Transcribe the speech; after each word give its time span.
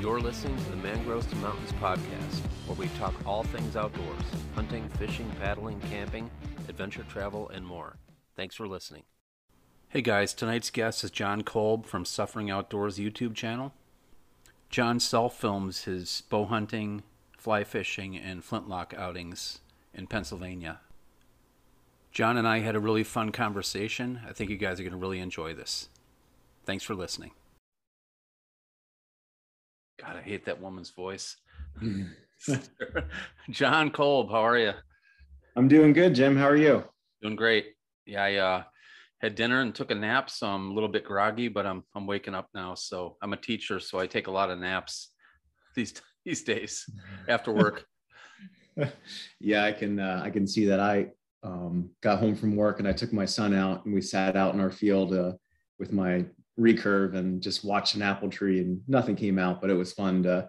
You're 0.00 0.18
listening 0.18 0.56
to 0.56 0.70
the 0.70 0.76
Mangroves 0.76 1.26
to 1.26 1.36
Mountains 1.36 1.72
podcast, 1.72 2.40
where 2.66 2.74
we 2.74 2.88
talk 2.98 3.14
all 3.26 3.42
things 3.42 3.76
outdoors 3.76 4.22
hunting, 4.54 4.88
fishing, 4.98 5.30
paddling, 5.38 5.78
camping, 5.90 6.30
adventure 6.70 7.04
travel, 7.10 7.50
and 7.50 7.66
more. 7.66 7.98
Thanks 8.34 8.54
for 8.54 8.66
listening. 8.66 9.02
Hey 9.90 10.00
guys, 10.00 10.32
tonight's 10.32 10.70
guest 10.70 11.04
is 11.04 11.10
John 11.10 11.42
Kolb 11.42 11.84
from 11.84 12.06
Suffering 12.06 12.50
Outdoors 12.50 12.98
YouTube 12.98 13.34
channel. 13.34 13.74
John 14.70 15.00
self 15.00 15.38
films 15.38 15.84
his 15.84 16.22
bow 16.30 16.46
hunting, 16.46 17.02
fly 17.36 17.62
fishing, 17.62 18.16
and 18.16 18.42
flintlock 18.42 18.94
outings 18.96 19.58
in 19.92 20.06
Pennsylvania. 20.06 20.80
John 22.10 22.38
and 22.38 22.48
I 22.48 22.60
had 22.60 22.74
a 22.74 22.80
really 22.80 23.04
fun 23.04 23.32
conversation. 23.32 24.22
I 24.26 24.32
think 24.32 24.48
you 24.48 24.56
guys 24.56 24.80
are 24.80 24.82
going 24.82 24.92
to 24.92 24.96
really 24.96 25.20
enjoy 25.20 25.52
this. 25.52 25.90
Thanks 26.64 26.84
for 26.84 26.94
listening. 26.94 27.32
God, 30.00 30.16
I 30.16 30.22
hate 30.22 30.46
that 30.46 30.60
woman's 30.60 30.90
voice. 30.90 31.36
John 33.50 33.90
Kolb, 33.90 34.30
how 34.30 34.40
are 34.40 34.58
you? 34.58 34.72
I'm 35.56 35.68
doing 35.68 35.92
good, 35.92 36.14
Jim. 36.14 36.36
How 36.36 36.48
are 36.48 36.56
you? 36.56 36.84
Doing 37.20 37.36
great. 37.36 37.74
Yeah, 38.06 38.24
I 38.24 38.34
uh, 38.36 38.62
had 39.20 39.34
dinner 39.34 39.60
and 39.60 39.74
took 39.74 39.90
a 39.90 39.94
nap, 39.94 40.30
so 40.30 40.46
I'm 40.46 40.70
a 40.70 40.72
little 40.72 40.88
bit 40.88 41.04
groggy, 41.04 41.48
but 41.48 41.66
I'm 41.66 41.84
I'm 41.94 42.06
waking 42.06 42.34
up 42.34 42.48
now. 42.54 42.74
So 42.74 43.18
I'm 43.20 43.34
a 43.34 43.36
teacher, 43.36 43.78
so 43.78 43.98
I 43.98 44.06
take 44.06 44.26
a 44.26 44.30
lot 44.30 44.50
of 44.50 44.58
naps 44.58 45.10
these 45.76 45.92
these 46.24 46.42
days 46.44 46.88
after 47.28 47.52
work. 47.52 47.84
yeah, 49.40 49.64
I 49.64 49.72
can 49.72 49.98
uh, 49.98 50.22
I 50.24 50.30
can 50.30 50.46
see 50.46 50.64
that. 50.66 50.80
I 50.80 51.08
um, 51.42 51.90
got 52.00 52.20
home 52.20 52.36
from 52.36 52.56
work 52.56 52.78
and 52.78 52.88
I 52.88 52.92
took 52.92 53.12
my 53.12 53.24
son 53.24 53.54
out 53.54 53.84
and 53.84 53.94
we 53.94 54.02
sat 54.02 54.36
out 54.36 54.54
in 54.54 54.60
our 54.60 54.70
field 54.70 55.14
uh, 55.14 55.32
with 55.78 55.92
my 55.92 56.24
recurve 56.60 57.14
and 57.14 57.40
just 57.40 57.64
watched 57.64 57.94
an 57.94 58.02
apple 58.02 58.28
tree 58.28 58.60
and 58.60 58.82
nothing 58.86 59.16
came 59.16 59.38
out, 59.38 59.60
but 59.60 59.70
it 59.70 59.74
was 59.74 59.92
fun 59.92 60.22
to 60.24 60.48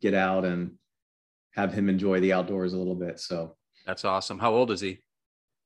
get 0.00 0.14
out 0.14 0.44
and 0.44 0.72
have 1.54 1.72
him 1.72 1.88
enjoy 1.88 2.20
the 2.20 2.32
outdoors 2.32 2.72
a 2.72 2.78
little 2.78 2.94
bit. 2.94 3.18
So 3.18 3.56
that's 3.84 4.04
awesome. 4.04 4.38
How 4.38 4.54
old 4.54 4.70
is 4.70 4.80
he? 4.80 5.02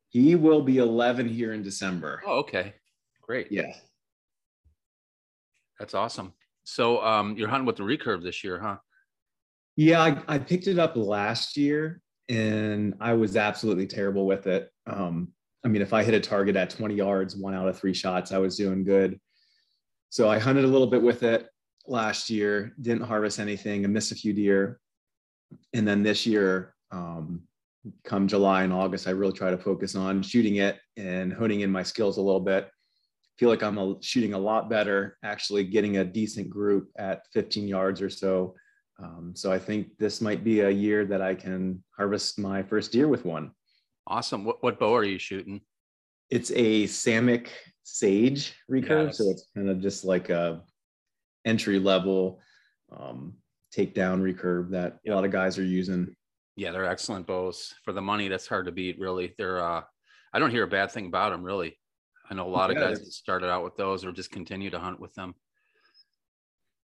He 0.09 0.34
will 0.34 0.62
be 0.62 0.78
11 0.78 1.28
here 1.28 1.53
in 1.53 1.62
December. 1.62 2.22
Oh, 2.27 2.39
okay. 2.39 2.75
Great. 3.20 3.53
Yeah. 3.53 3.72
That's 5.78 5.94
awesome. 5.94 6.33
So 6.62 7.05
um, 7.05 7.37
you're 7.37 7.48
hunting 7.48 7.66
with 7.66 7.77
the 7.77 7.83
recurve 7.83 8.22
this 8.22 8.42
year, 8.42 8.59
huh? 8.59 8.77
Yeah, 9.77 10.00
I, 10.00 10.22
I 10.28 10.39
picked 10.39 10.69
it 10.69 10.78
up 10.78 10.97
last 10.97 11.56
year 11.56 12.00
and 12.28 12.94
I 13.00 13.12
was 13.14 13.37
absolutely 13.37 13.87
terrible 13.87 14.25
with 14.25 14.47
it. 14.47 14.70
Um, 14.87 15.33
I 15.64 15.69
mean, 15.69 15.83
if 15.83 15.92
I 15.92 16.05
hit 16.05 16.14
a 16.14 16.20
target 16.20 16.56
at 16.56 16.70
20 16.70 16.94
yards, 16.94 17.37
one 17.37 17.55
out 17.55 17.69
of 17.69 17.78
three 17.78 17.94
shots, 17.94 18.33
I 18.33 18.39
was 18.39 18.56
doing 18.56 18.84
good. 18.84 19.19
So 20.15 20.29
I 20.29 20.39
hunted 20.39 20.62
a 20.62 20.69
little 20.69 20.87
bit 20.87 21.03
with 21.03 21.25
it 21.25 21.48
last 21.89 22.31
year, 22.31 22.73
didn't 22.81 23.03
harvest 23.03 23.41
anything, 23.41 23.84
I 23.84 23.89
missed 23.89 24.12
a 24.12 24.15
few 24.15 24.33
deer. 24.33 24.79
And 25.73 25.89
then 25.89 26.05
this 26.05 26.25
year, 26.25 26.77
um, 26.93 27.43
come 28.05 28.29
July 28.29 28.62
and 28.62 28.73
August, 28.73 29.09
I 29.09 29.11
really 29.11 29.33
try 29.33 29.51
to 29.51 29.59
focus 29.59 29.97
on 29.97 30.23
shooting 30.23 30.59
it 30.59 30.79
and 30.97 31.33
honing 31.33 31.62
in 31.62 31.71
my 31.73 31.83
skills 31.83 32.19
a 32.19 32.23
little 32.23 32.39
bit. 32.39 32.71
Feel 33.41 33.48
like 33.48 33.65
I'm 33.65 33.77
a, 33.77 33.97
shooting 34.03 34.34
a 34.34 34.39
lot 34.39 34.71
better, 34.71 35.19
actually 35.25 35.65
getting 35.65 35.97
a 35.97 36.05
decent 36.05 36.49
group 36.49 36.91
at 36.97 37.23
15 37.33 37.67
yards 37.67 38.01
or 38.01 38.09
so. 38.09 38.55
Um, 39.03 39.33
so 39.34 39.51
I 39.51 39.59
think 39.59 39.99
this 39.99 40.21
might 40.21 40.45
be 40.45 40.61
a 40.61 40.71
year 40.71 41.05
that 41.06 41.23
I 41.23 41.34
can 41.34 41.83
harvest 41.97 42.39
my 42.39 42.62
first 42.62 42.93
deer 42.93 43.09
with 43.09 43.25
one. 43.25 43.51
Awesome. 44.06 44.45
What, 44.45 44.62
what 44.62 44.78
bow 44.78 44.95
are 44.95 45.03
you 45.03 45.19
shooting? 45.19 45.62
It's 46.31 46.53
a 46.53 46.84
Samick 46.84 47.49
Sage 47.85 48.55
recurve, 48.71 49.07
yes. 49.07 49.19
so 49.19 49.31
it's 49.31 49.47
kind 49.55 49.69
of 49.69 49.81
just 49.81 50.05
like 50.05 50.31
a 50.31 50.63
entry 51.45 51.79
level 51.79 52.41
um, 52.91 53.35
takedown 53.77 54.21
recurve 54.23 54.71
that 54.71 54.99
yep. 55.05 55.13
a 55.13 55.15
lot 55.15 55.25
of 55.25 55.31
guys 55.31 55.59
are 55.59 55.65
using. 55.65 56.15
Yeah, 56.57 56.71
they're 56.71 56.87
excellent 56.87 57.27
bows 57.27 57.75
for 57.85 57.93
the 57.93 58.01
money. 58.01 58.29
That's 58.29 58.47
hard 58.47 58.67
to 58.67 58.73
beat, 58.73 58.99
really. 58.99 59.35
They're 59.37 59.62
uh, 59.62 59.83
I 60.33 60.39
don't 60.39 60.51
hear 60.51 60.65
a 60.65 60.69
bad 60.69 60.91
thing 60.91 61.06
about 61.06 61.31
them, 61.31 61.44
really. 61.44 61.78
I 62.31 62.34
know 62.34 62.47
a 62.47 62.49
lot 62.49 62.71
yeah, 62.71 62.77
of 62.78 62.89
guys 62.89 63.00
that 63.00 63.12
started 63.12 63.50
out 63.50 63.62
with 63.62 63.77
those 63.77 64.05
or 64.05 64.12
just 64.12 64.31
continue 64.31 64.71
to 64.71 64.78
hunt 64.78 64.99
with 64.99 65.15
them. 65.15 65.34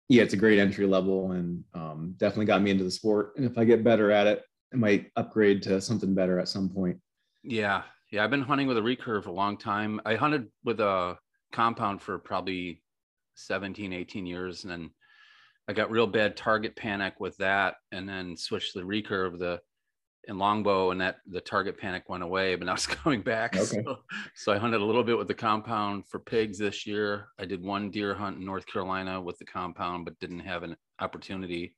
Yeah, 0.09 0.23
it's 0.23 0.33
a 0.33 0.37
great 0.37 0.59
entry 0.59 0.85
level 0.85 1.31
and 1.31 1.63
um, 1.73 2.15
definitely 2.17 2.47
got 2.47 2.61
me 2.61 2.69
into 2.69 2.83
the 2.83 2.91
sport. 2.91 3.33
And 3.37 3.45
if 3.45 3.57
I 3.57 3.63
get 3.63 3.83
better 3.83 4.11
at 4.11 4.27
it, 4.27 4.43
I 4.73 4.75
might 4.75 5.09
upgrade 5.15 5.61
to 5.63 5.79
something 5.79 6.13
better 6.13 6.37
at 6.37 6.49
some 6.49 6.69
point. 6.69 6.97
Yeah, 7.43 7.83
yeah, 8.11 8.23
I've 8.23 8.29
been 8.29 8.41
hunting 8.41 8.67
with 8.67 8.77
a 8.77 8.81
recurve 8.81 9.25
a 9.25 9.31
long 9.31 9.57
time. 9.57 10.01
I 10.05 10.15
hunted 10.15 10.47
with 10.63 10.79
a 10.81 11.17
compound 11.51 12.01
for 12.01 12.19
probably 12.19 12.81
17, 13.35 13.93
18 13.93 14.25
years. 14.25 14.63
And 14.63 14.71
then 14.71 14.89
I 15.67 15.73
got 15.73 15.91
real 15.91 16.07
bad 16.07 16.35
target 16.35 16.75
panic 16.75 17.19
with 17.19 17.37
that 17.37 17.75
and 17.91 18.07
then 18.07 18.35
switched 18.35 18.73
to 18.73 18.79
the 18.79 18.85
recurve 18.85 19.39
the 19.39 19.61
in 20.27 20.37
longbow 20.37 20.91
and 20.91 21.01
that 21.01 21.17
the 21.25 21.41
target 21.41 21.79
panic 21.79 22.07
went 22.07 22.21
away, 22.21 22.55
but 22.55 22.65
now 22.65 22.73
it's 22.73 22.85
coming 22.87 23.21
back. 23.21 23.55
Okay. 23.55 23.81
So, 23.83 23.99
so 24.35 24.51
I 24.51 24.57
hunted 24.57 24.81
a 24.81 24.85
little 24.85 25.03
bit 25.03 25.17
with 25.17 25.27
the 25.27 25.33
compound 25.33 26.05
for 26.07 26.19
pigs 26.19 26.57
this 26.57 26.85
year. 26.85 27.29
I 27.39 27.45
did 27.45 27.63
one 27.63 27.89
deer 27.89 28.13
hunt 28.13 28.37
in 28.37 28.45
North 28.45 28.67
Carolina 28.67 29.21
with 29.21 29.39
the 29.39 29.45
compound, 29.45 30.05
but 30.05 30.19
didn't 30.19 30.41
have 30.41 30.63
an 30.63 30.75
opportunity. 30.99 31.75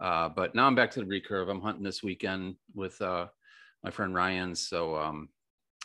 Uh, 0.00 0.28
but 0.28 0.54
now 0.54 0.66
I'm 0.66 0.74
back 0.74 0.90
to 0.92 1.00
the 1.00 1.06
recurve. 1.06 1.48
I'm 1.48 1.60
hunting 1.60 1.84
this 1.84 2.02
weekend 2.02 2.56
with 2.74 3.00
uh, 3.00 3.28
my 3.82 3.90
friend 3.90 4.14
Ryan. 4.14 4.54
So 4.54 4.96
um, 4.96 5.28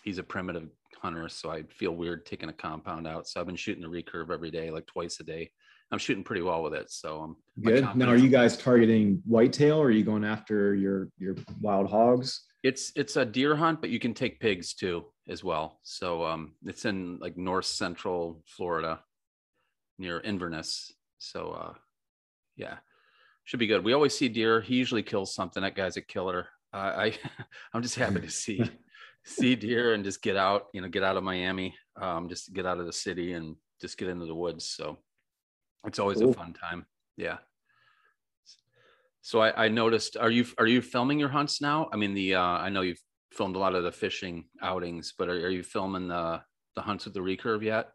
he's 0.04 0.18
a 0.18 0.24
primitive 0.24 0.70
hunter, 1.02 1.30
so 1.30 1.50
I 1.50 1.64
feel 1.64 1.96
weird 1.96 2.26
taking 2.26 2.50
a 2.50 2.54
compound 2.54 3.08
out. 3.08 3.28
So 3.28 3.40
I've 3.40 3.48
been 3.48 3.56
shooting 3.56 3.84
the 3.84 3.90
recurve 3.90 4.32
every 4.32 4.52
day, 4.52 4.72
like 4.72 4.88
twice 4.88 5.20
a 5.20 5.24
day. 5.24 5.52
I'm 5.92 6.00
shooting 6.00 6.24
pretty 6.24 6.42
well 6.42 6.62
with 6.62 6.74
it. 6.74 6.92
So 6.92 7.20
I'm 7.20 7.36
good. 7.64 7.96
Now, 7.96 8.10
are 8.10 8.16
you 8.16 8.30
guys 8.30 8.58
targeting 8.58 9.22
whitetail, 9.26 9.78
or 9.78 9.88
are 9.88 9.92
you 9.92 10.04
going 10.04 10.24
after 10.24 10.76
your 10.76 11.10
your 11.18 11.36
wild 11.62 11.90
hogs? 11.90 12.44
It's 12.64 12.92
it's 12.96 13.16
a 13.16 13.26
deer 13.26 13.56
hunt, 13.56 13.82
but 13.82 13.90
you 13.90 14.00
can 14.00 14.14
take 14.14 14.40
pigs 14.40 14.74
too 14.74 15.06
as 15.28 15.44
well. 15.44 15.80
So 15.84 16.26
um, 16.26 16.54
it's 16.64 16.86
in 16.86 17.18
like 17.20 17.38
north 17.38 17.66
central 17.66 18.44
Florida, 18.46 19.00
near 19.98 20.20
Inverness. 20.20 20.94
So 21.18 21.52
uh, 21.52 21.74
yeah, 22.56 22.78
should 23.46 23.60
be 23.60 23.68
good. 23.68 23.84
We 23.84 23.94
always 23.94 24.16
see 24.16 24.30
deer. 24.30 24.62
He 24.62 24.76
usually 24.76 25.04
kills 25.04 25.34
something. 25.34 25.64
That 25.64 25.76
guy's 25.76 25.98
a 25.98 26.02
killer. 26.02 26.48
Uh, 26.72 26.78
I 26.78 27.18
I'm 27.74 27.82
just 27.82 27.96
happy 27.96 28.20
to 28.20 28.30
see 28.30 28.62
see 29.26 29.56
deer 29.56 29.94
and 29.94 30.04
just 30.04 30.22
get 30.22 30.38
out, 30.38 30.68
you 30.74 30.82
know, 30.82 30.88
get 30.88 31.04
out 31.04 31.18
of 31.18 31.24
Miami, 31.24 31.76
um, 32.02 32.30
just 32.30 32.54
get 32.54 32.66
out 32.66 32.80
of 32.80 32.86
the 32.86 32.94
city 32.94 33.34
and 33.34 33.56
just 33.82 33.98
get 33.98 34.10
into 34.10 34.26
the 34.26 34.36
woods. 34.36 34.68
So 34.68 34.98
it's 35.86 36.00
always 36.00 36.20
cool. 36.20 36.32
a 36.32 36.34
fun 36.34 36.54
time. 36.54 36.86
Yeah. 37.18 37.38
So 39.22 39.42
I, 39.42 39.66
I, 39.66 39.68
noticed, 39.70 40.18
are 40.18 40.32
you, 40.32 40.46
are 40.58 40.66
you 40.66 40.82
filming 40.82 41.20
your 41.20 41.30
hunts 41.30 41.62
now? 41.62 41.90
I 41.94 41.98
mean, 41.98 42.14
the, 42.14 42.36
uh, 42.36 42.42
I 42.42 42.70
know 42.70 42.82
you've 42.82 43.02
filmed 43.32 43.56
a 43.56 43.60
lot 43.60 43.76
of 43.76 43.84
the 43.84 43.92
fishing 43.92 44.46
outings, 44.62 45.14
but 45.18 45.30
are, 45.30 45.46
are 45.46 45.50
you 45.50 45.64
filming 45.64 46.08
the, 46.08 46.42
the 46.76 46.82
hunts 46.82 47.06
with 47.06 47.14
the 47.14 47.20
recurve 47.20 47.64
yet? 47.64 47.90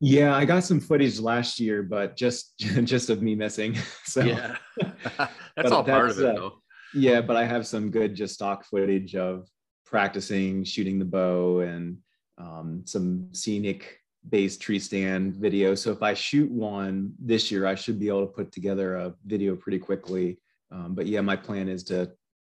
Yeah, 0.00 0.34
I 0.34 0.46
got 0.46 0.64
some 0.64 0.80
footage 0.80 1.20
last 1.20 1.60
year, 1.60 1.82
but 1.82 2.16
just 2.16 2.58
just 2.58 3.10
of 3.10 3.22
me 3.22 3.34
missing. 3.34 3.76
So 4.04 4.22
yeah, 4.22 4.56
that's 5.56 5.70
all 5.70 5.84
part 5.84 6.10
of 6.10 6.18
it, 6.18 6.26
uh, 6.26 6.32
though. 6.32 6.62
Yeah, 6.94 7.20
but 7.20 7.36
I 7.36 7.44
have 7.44 7.64
some 7.64 7.90
good 7.90 8.16
just 8.16 8.34
stock 8.34 8.64
footage 8.64 9.14
of 9.14 9.46
practicing 9.84 10.64
shooting 10.64 10.98
the 10.98 11.04
bow 11.04 11.60
and 11.60 11.98
um, 12.38 12.82
some 12.86 13.28
scenic 13.32 14.00
based 14.28 14.60
tree 14.60 14.78
stand 14.78 15.34
video. 15.34 15.74
So 15.74 15.90
if 15.90 16.02
I 16.02 16.14
shoot 16.14 16.50
one 16.50 17.12
this 17.18 17.50
year, 17.50 17.66
I 17.66 17.74
should 17.74 17.98
be 17.98 18.08
able 18.08 18.26
to 18.26 18.32
put 18.32 18.52
together 18.52 18.96
a 18.96 19.14
video 19.24 19.56
pretty 19.56 19.78
quickly. 19.78 20.38
Um, 20.70 20.94
but 20.94 21.06
yeah, 21.06 21.20
my 21.20 21.36
plan 21.36 21.68
is 21.68 21.82
to 21.84 22.12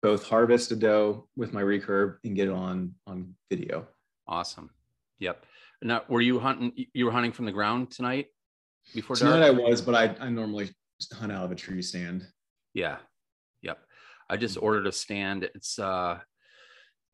both 0.03 0.25
harvest 0.25 0.72
a 0.72 0.76
doe 0.76 1.28
with 1.36 1.53
my 1.53 1.62
recurve 1.62 2.16
and 2.25 2.34
get 2.34 2.48
it 2.48 2.54
on 2.54 2.94
on 3.06 3.34
video. 3.50 3.86
Awesome. 4.26 4.70
Yep. 5.19 5.44
Now, 5.82 6.03
were 6.09 6.20
you 6.20 6.38
hunting? 6.38 6.72
You 6.92 7.04
were 7.06 7.12
hunting 7.12 7.32
from 7.32 7.44
the 7.44 7.53
ground 7.53 7.91
tonight 7.91 8.26
before 8.94 9.16
tonight. 9.16 9.41
Dark? 9.41 9.56
I 9.56 9.60
was, 9.60 9.80
but 9.80 9.94
I 9.94 10.16
I 10.20 10.28
normally 10.30 10.70
just 11.00 11.14
hunt 11.14 11.32
out 11.32 11.44
of 11.44 11.53
a 11.53 11.54
tree 11.54 11.82
stand. 11.82 12.27
Yeah. 12.74 12.97
Yep. 13.62 13.78
I 14.28 14.36
just 14.36 14.56
ordered 14.60 14.86
a 14.86 14.92
stand. 14.92 15.45
It's 15.45 15.78
uh 15.78 16.18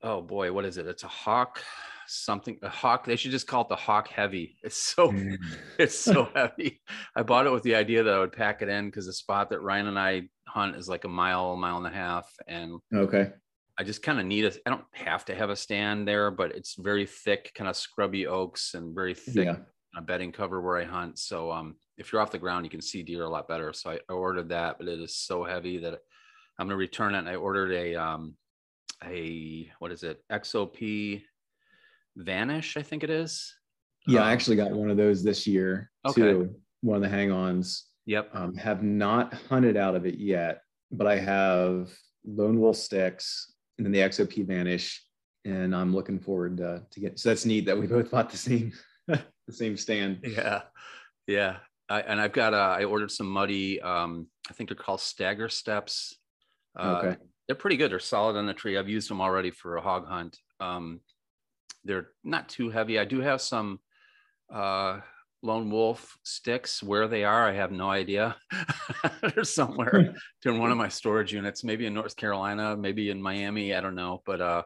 oh 0.06 0.22
boy, 0.22 0.52
what 0.52 0.64
is 0.64 0.78
it? 0.78 0.86
It's 0.86 1.04
a 1.04 1.08
hawk 1.08 1.60
something 2.08 2.56
a 2.62 2.68
hawk 2.68 3.04
they 3.04 3.16
should 3.16 3.30
just 3.30 3.46
call 3.46 3.62
it 3.62 3.68
the 3.68 3.76
hawk 3.76 4.08
heavy 4.08 4.56
it's 4.62 4.80
so 4.80 5.10
mm. 5.10 5.36
it's 5.78 5.98
so 5.98 6.28
heavy 6.34 6.80
i 7.16 7.22
bought 7.22 7.46
it 7.46 7.52
with 7.52 7.62
the 7.64 7.74
idea 7.74 8.02
that 8.02 8.14
i 8.14 8.18
would 8.18 8.32
pack 8.32 8.62
it 8.62 8.68
in 8.68 8.86
because 8.86 9.06
the 9.06 9.12
spot 9.12 9.50
that 9.50 9.60
ryan 9.60 9.88
and 9.88 9.98
i 9.98 10.22
hunt 10.46 10.76
is 10.76 10.88
like 10.88 11.04
a 11.04 11.08
mile 11.08 11.56
mile 11.56 11.78
and 11.78 11.86
a 11.86 11.90
half 11.90 12.32
and 12.46 12.78
okay 12.94 13.32
i 13.78 13.82
just 13.82 14.02
kind 14.02 14.20
of 14.20 14.26
need 14.26 14.44
a 14.44 14.52
i 14.66 14.70
don't 14.70 14.84
have 14.92 15.24
to 15.24 15.34
have 15.34 15.50
a 15.50 15.56
stand 15.56 16.06
there 16.06 16.30
but 16.30 16.54
it's 16.54 16.76
very 16.78 17.06
thick 17.06 17.50
kind 17.54 17.68
of 17.68 17.76
scrubby 17.76 18.26
oaks 18.26 18.74
and 18.74 18.94
very 18.94 19.14
thick 19.14 19.46
yeah. 19.46 19.56
a 19.96 20.00
bedding 20.00 20.30
cover 20.30 20.60
where 20.60 20.78
i 20.78 20.84
hunt 20.84 21.18
so 21.18 21.50
um 21.50 21.74
if 21.98 22.12
you're 22.12 22.22
off 22.22 22.30
the 22.30 22.38
ground 22.38 22.64
you 22.64 22.70
can 22.70 22.82
see 22.82 23.02
deer 23.02 23.24
a 23.24 23.28
lot 23.28 23.48
better 23.48 23.72
so 23.72 23.90
i, 23.90 23.98
I 24.08 24.12
ordered 24.12 24.50
that 24.50 24.78
but 24.78 24.88
it 24.88 25.00
is 25.00 25.16
so 25.16 25.42
heavy 25.42 25.78
that 25.78 25.98
i'm 26.58 26.66
going 26.66 26.70
to 26.70 26.76
return 26.76 27.14
it 27.14 27.18
and 27.18 27.28
i 27.28 27.34
ordered 27.34 27.72
a 27.72 27.96
um 27.96 28.36
a 29.04 29.70
what 29.78 29.92
is 29.92 30.02
it 30.02 30.22
xop 30.32 31.22
vanish 32.16 32.76
i 32.76 32.82
think 32.82 33.04
it 33.04 33.10
is 33.10 33.54
yeah 34.06 34.20
um, 34.20 34.26
i 34.26 34.32
actually 34.32 34.56
got 34.56 34.70
one 34.70 34.90
of 34.90 34.96
those 34.96 35.22
this 35.22 35.46
year 35.46 35.90
okay. 36.06 36.20
too 36.20 36.54
one 36.80 36.96
of 36.96 37.02
the 37.02 37.08
hang-ons 37.08 37.86
Yep. 38.06 38.30
Um, 38.34 38.54
have 38.54 38.82
not 38.82 39.34
hunted 39.34 39.76
out 39.76 39.96
of 39.96 40.06
it 40.06 40.18
yet, 40.18 40.62
but 40.92 41.06
I 41.06 41.18
have 41.18 41.90
lone 42.24 42.60
wolf 42.60 42.76
sticks 42.76 43.52
and 43.76 43.84
then 43.84 43.92
the 43.92 43.98
XOP 43.98 44.46
Vanish, 44.46 45.04
and 45.44 45.74
I'm 45.74 45.94
looking 45.94 46.20
forward 46.20 46.56
to, 46.58 46.82
to 46.88 47.00
get. 47.00 47.18
So 47.18 47.30
that's 47.30 47.44
neat 47.44 47.66
that 47.66 47.76
we 47.76 47.86
both 47.86 48.10
bought 48.10 48.30
the 48.30 48.36
same 48.36 48.72
the 49.08 49.22
same 49.50 49.76
stand. 49.76 50.20
Yeah, 50.22 50.62
yeah. 51.26 51.56
I, 51.88 52.00
and 52.00 52.20
I've 52.20 52.32
got 52.32 52.54
uh, 52.54 52.76
I 52.78 52.84
ordered 52.84 53.10
some 53.10 53.28
muddy. 53.28 53.80
Um, 53.80 54.28
I 54.48 54.52
think 54.54 54.70
they're 54.70 54.76
called 54.76 55.00
stagger 55.00 55.48
steps. 55.48 56.16
Uh, 56.78 57.02
Okay. 57.02 57.16
They're 57.46 57.56
pretty 57.56 57.76
good. 57.76 57.90
They're 57.90 57.98
solid 58.00 58.36
on 58.36 58.46
the 58.46 58.54
tree. 58.54 58.76
I've 58.76 58.88
used 58.88 59.08
them 59.08 59.20
already 59.20 59.50
for 59.50 59.76
a 59.76 59.80
hog 59.80 60.06
hunt. 60.06 60.38
Um, 60.60 61.00
they're 61.84 62.08
not 62.24 62.48
too 62.48 62.70
heavy. 62.70 62.98
I 62.98 63.04
do 63.04 63.20
have 63.20 63.40
some 63.40 63.78
uh, 64.52 65.00
lone 65.42 65.70
wolf 65.70 66.18
sticks. 66.24 66.82
Where 66.82 67.06
they 67.06 67.22
are, 67.24 67.46
I 67.48 67.52
have 67.52 67.70
no 67.70 67.88
idea. 67.90 68.36
they're 69.34 69.44
somewhere 69.44 70.14
in 70.44 70.58
one 70.58 70.72
of 70.72 70.78
my 70.78 70.88
storage 70.88 71.32
units, 71.32 71.62
maybe 71.62 71.86
in 71.86 71.94
North 71.94 72.16
Carolina, 72.16 72.76
maybe 72.76 73.10
in 73.10 73.22
Miami. 73.22 73.74
I 73.74 73.80
don't 73.80 73.94
know. 73.94 74.22
But 74.26 74.40
uh, 74.40 74.62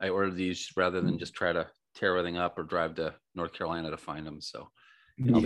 I 0.00 0.08
ordered 0.08 0.34
these 0.36 0.70
rather 0.76 1.00
than 1.00 1.18
just 1.18 1.34
try 1.34 1.52
to 1.52 1.68
tear 1.94 2.16
everything 2.16 2.36
up 2.36 2.58
or 2.58 2.64
drive 2.64 2.96
to 2.96 3.14
North 3.36 3.52
Carolina 3.52 3.90
to 3.90 3.96
find 3.96 4.26
them. 4.26 4.40
So 4.40 4.68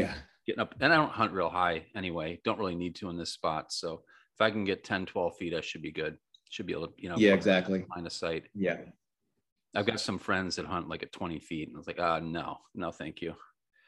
Yeah. 0.04 0.14
getting 0.46 0.60
up 0.60 0.74
and 0.80 0.90
I 0.90 0.96
don't 0.96 1.10
hunt 1.12 1.32
real 1.32 1.50
high 1.50 1.84
anyway. 1.94 2.40
Don't 2.44 2.58
really 2.58 2.74
need 2.74 2.94
to 2.96 3.10
in 3.10 3.18
this 3.18 3.32
spot. 3.32 3.70
So 3.70 4.02
if 4.34 4.40
I 4.40 4.50
can 4.50 4.64
get 4.64 4.84
10, 4.84 5.04
12 5.04 5.36
feet, 5.36 5.52
I 5.54 5.60
should 5.60 5.82
be 5.82 5.92
good. 5.92 6.16
Should 6.50 6.66
be 6.66 6.72
able 6.72 6.88
to, 6.88 6.94
you 6.96 7.08
know, 7.08 7.16
Yeah, 7.18 7.34
exactly. 7.34 7.84
Line 7.94 8.06
of 8.06 8.12
sight. 8.12 8.44
Yeah. 8.54 8.78
I've 9.74 9.86
got 9.86 10.00
some 10.00 10.18
friends 10.18 10.56
that 10.56 10.66
hunt 10.66 10.88
like 10.88 11.02
at 11.02 11.12
20 11.12 11.38
feet. 11.40 11.68
And 11.68 11.76
I 11.76 11.78
was 11.78 11.86
like, 11.86 12.00
ah, 12.00 12.20
no, 12.20 12.58
no, 12.74 12.90
thank 12.90 13.20
you. 13.20 13.34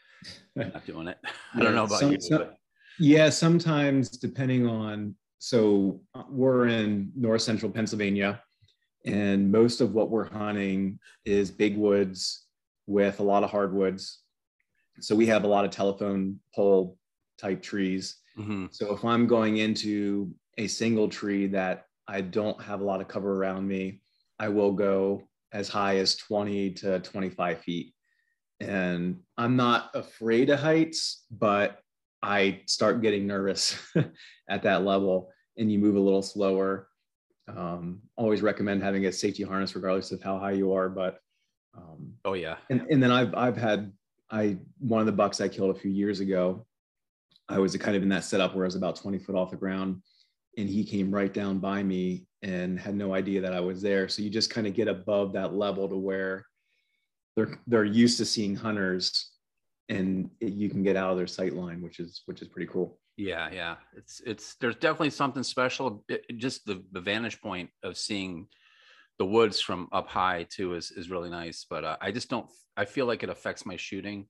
Not 0.57 0.85
doing 0.87 1.09
it. 1.09 1.19
I 1.55 1.61
don't 1.61 1.75
know 1.75 1.85
about 1.85 2.01
Some- 2.01 2.13
you. 2.13 2.21
some- 2.21 2.39
but- 2.39 2.57
Yeah, 2.99 3.31
sometimes 3.31 4.11
depending 4.11 4.67
on, 4.67 5.15
so 5.39 6.03
uh, 6.15 6.25
we're 6.29 6.67
in 6.69 7.11
north 7.17 7.41
central 7.43 7.73
Pennsylvania, 7.73 8.43
and 9.07 9.51
most 9.51 9.81
of 9.81 9.95
what 9.95 10.11
we're 10.11 10.29
hunting 10.29 10.99
is 11.25 11.51
big 11.51 11.79
woods 11.79 12.47
with 12.87 13.21
a 13.21 13.23
lot 13.23 13.43
of 13.43 13.51
hardwoods. 13.51 14.21
So 15.01 15.15
we 15.17 15.25
have 15.29 15.45
a 15.45 15.49
lot 15.49 15.65
of 15.65 15.71
telephone 15.71 16.41
pole 16.55 16.99
type 17.39 17.63
trees. 17.63 18.17
Mhm. 18.37 18.69
So 18.75 18.93
if 18.95 19.03
I'm 19.03 19.27
going 19.27 19.57
into 19.57 20.35
a 20.59 20.67
single 20.67 21.09
tree 21.09 21.47
that 21.47 21.87
I 22.11 22.23
don't 22.23 22.61
have 22.61 22.81
a 22.81 22.85
lot 22.85 23.01
of 23.01 23.07
cover 23.07 23.33
around 23.37 23.69
me, 23.69 24.03
I 24.39 24.49
will 24.49 24.73
go 24.73 25.23
as 25.53 25.69
high 25.69 25.99
as 25.99 26.17
20 26.17 26.73
to 26.73 26.99
25 27.01 27.61
feet. 27.61 27.95
And 28.61 29.21
I'm 29.39 29.57
not 29.57 29.91
afraid 29.95 30.51
of 30.51 30.59
heights, 30.59 31.25
but 31.31 31.79
I 32.23 32.63
start 32.67 33.01
getting 33.01 33.27
nervous 33.27 33.79
at 34.49 34.63
that 34.63 34.85
level 34.85 35.31
and 35.57 35.71
you 35.71 35.79
move 35.79 35.97
a 35.97 36.01
little 36.01 36.23
slower. 36.23 36.89
Um, 37.49 38.01
always 38.17 38.43
recommend 38.43 38.83
having 38.83 39.07
a 39.07 39.13
safety 39.13 39.45
harness 39.45 39.75
regardless 39.75 40.13
of 40.13 40.23
how 40.23 40.39
high 40.39 40.53
you 40.53 40.73
are. 40.73 40.89
But 40.89 41.19
um, 41.77 42.13
Oh 42.25 42.35
yeah. 42.35 42.57
and, 42.71 42.83
and 42.91 43.03
then 43.03 43.13
I've 43.13 43.35
I've 43.35 43.57
had 43.57 43.93
I 44.31 44.59
one 44.79 45.01
of 45.01 45.07
the 45.07 45.13
bucks 45.13 45.41
I 45.41 45.49
killed 45.49 45.75
a 45.75 45.79
few 45.79 45.91
years 45.91 46.21
ago. 46.21 46.67
I 47.49 47.59
was 47.59 47.77
kind 47.77 47.97
of 47.97 48.03
in 48.03 48.09
that 48.11 48.25
setup 48.25 48.55
where 48.55 48.65
I 48.65 48.69
was 48.69 48.77
about 48.77 48.97
20 48.97 49.19
foot 49.19 49.35
off 49.35 49.51
the 49.51 49.57
ground, 49.57 50.03
and 50.61 50.69
he 50.69 50.85
came 50.85 51.11
right 51.11 51.33
down 51.33 51.59
by 51.59 51.83
me 51.83 52.27
and 52.43 52.79
had 52.79 52.95
no 52.95 53.15
idea 53.15 53.41
that 53.41 53.53
I 53.55 53.61
was 53.61 53.81
there. 53.83 54.09
So 54.09 54.23
you 54.23 54.31
just 54.31 54.51
kind 54.51 54.67
of 54.67 54.75
get 54.75 54.89
above 54.89 55.33
that 55.33 55.55
level 55.55 55.89
to 55.89 55.97
where 55.97 56.45
they're 57.37 57.59
they're 57.67 57.85
used 57.85 58.19
to 58.19 58.25
seeing 58.27 58.55
hunters, 58.57 59.31
and 59.89 60.31
it, 60.41 60.53
you 60.53 60.69
can 60.69 60.83
get 60.83 60.97
out 60.97 61.11
of 61.13 61.17
their 61.17 61.27
sight 61.27 61.55
line, 61.55 61.81
which 61.83 61.99
is 62.01 62.23
which 62.27 62.43
is 62.43 62.49
pretty 62.49 62.71
cool. 62.71 62.99
Yeah, 63.17 63.49
yeah. 63.53 63.77
It's 63.97 64.21
it's 64.27 64.55
there's 64.61 64.77
definitely 64.77 65.11
something 65.11 65.43
special. 65.43 66.05
It- 66.09 66.25
just 66.37 66.65
the, 66.67 66.83
the 66.93 67.01
vantage 67.01 67.41
point 67.41 67.71
of 67.83 67.97
seeing 67.97 68.47
the 69.19 69.27
woods 69.27 69.61
from 69.61 69.89
up 69.93 70.09
high 70.09 70.47
too 70.51 70.75
is 70.75 70.91
is 70.91 71.11
really 71.11 71.31
nice. 71.31 71.67
But 71.69 71.85
uh, 71.85 71.97
I 72.01 72.11
just 72.13 72.29
don't. 72.29 72.47
I 72.77 72.85
feel 72.85 73.07
like 73.07 73.23
it 73.23 73.31
affects 73.31 73.65
my 73.67 73.77
shooting. 73.77 74.27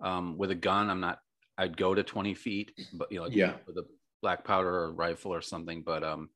Um, 0.00 0.36
with 0.36 0.50
a 0.50 0.54
gun, 0.56 0.90
I'm 0.90 1.00
not. 1.00 1.18
I'd 1.56 1.76
go 1.76 1.94
to 1.94 2.02
20 2.02 2.34
feet, 2.34 2.72
but 2.94 3.10
you 3.12 3.20
know, 3.20 3.28
Yeah. 3.30 3.54
with 3.66 3.76
a 3.78 3.84
black 4.24 4.42
powder 4.42 4.74
or 4.74 4.92
rifle 4.92 5.34
or 5.34 5.42
something. 5.42 5.82
But 5.82 6.02
um, 6.02 6.30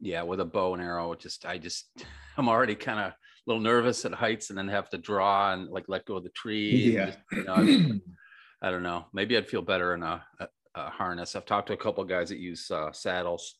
yeah, 0.00 0.22
with 0.22 0.40
a 0.40 0.46
bow 0.46 0.72
and 0.72 0.82
arrow, 0.82 1.14
just 1.14 1.44
I 1.44 1.58
just 1.58 1.90
I'm 2.38 2.48
already 2.48 2.74
kind 2.74 2.98
of 2.98 3.06
a 3.12 3.16
little 3.46 3.62
nervous 3.62 4.04
at 4.06 4.14
heights, 4.14 4.48
and 4.48 4.58
then 4.58 4.68
have 4.68 4.88
to 4.90 4.98
draw 4.98 5.52
and 5.52 5.68
like 5.68 5.84
let 5.88 6.06
go 6.06 6.16
of 6.16 6.24
the 6.24 6.30
tree. 6.30 6.94
Yeah. 6.94 7.06
just, 7.06 7.18
you 7.32 7.44
know, 7.44 7.54
I- 8.62 8.70
don't 8.70 8.82
know. 8.82 9.04
Maybe 9.12 9.36
I'd 9.36 9.46
feel 9.48 9.62
better 9.62 9.94
in 9.94 10.02
a, 10.02 10.24
a, 10.40 10.48
a 10.74 10.90
harness. 10.90 11.36
I've 11.36 11.44
talked 11.44 11.68
to 11.68 11.74
a 11.74 11.76
couple 11.84 12.02
of 12.02 12.08
guys 12.08 12.30
that 12.30 12.38
use 12.38 12.70
uh, 12.70 12.92
saddles, 12.92 13.56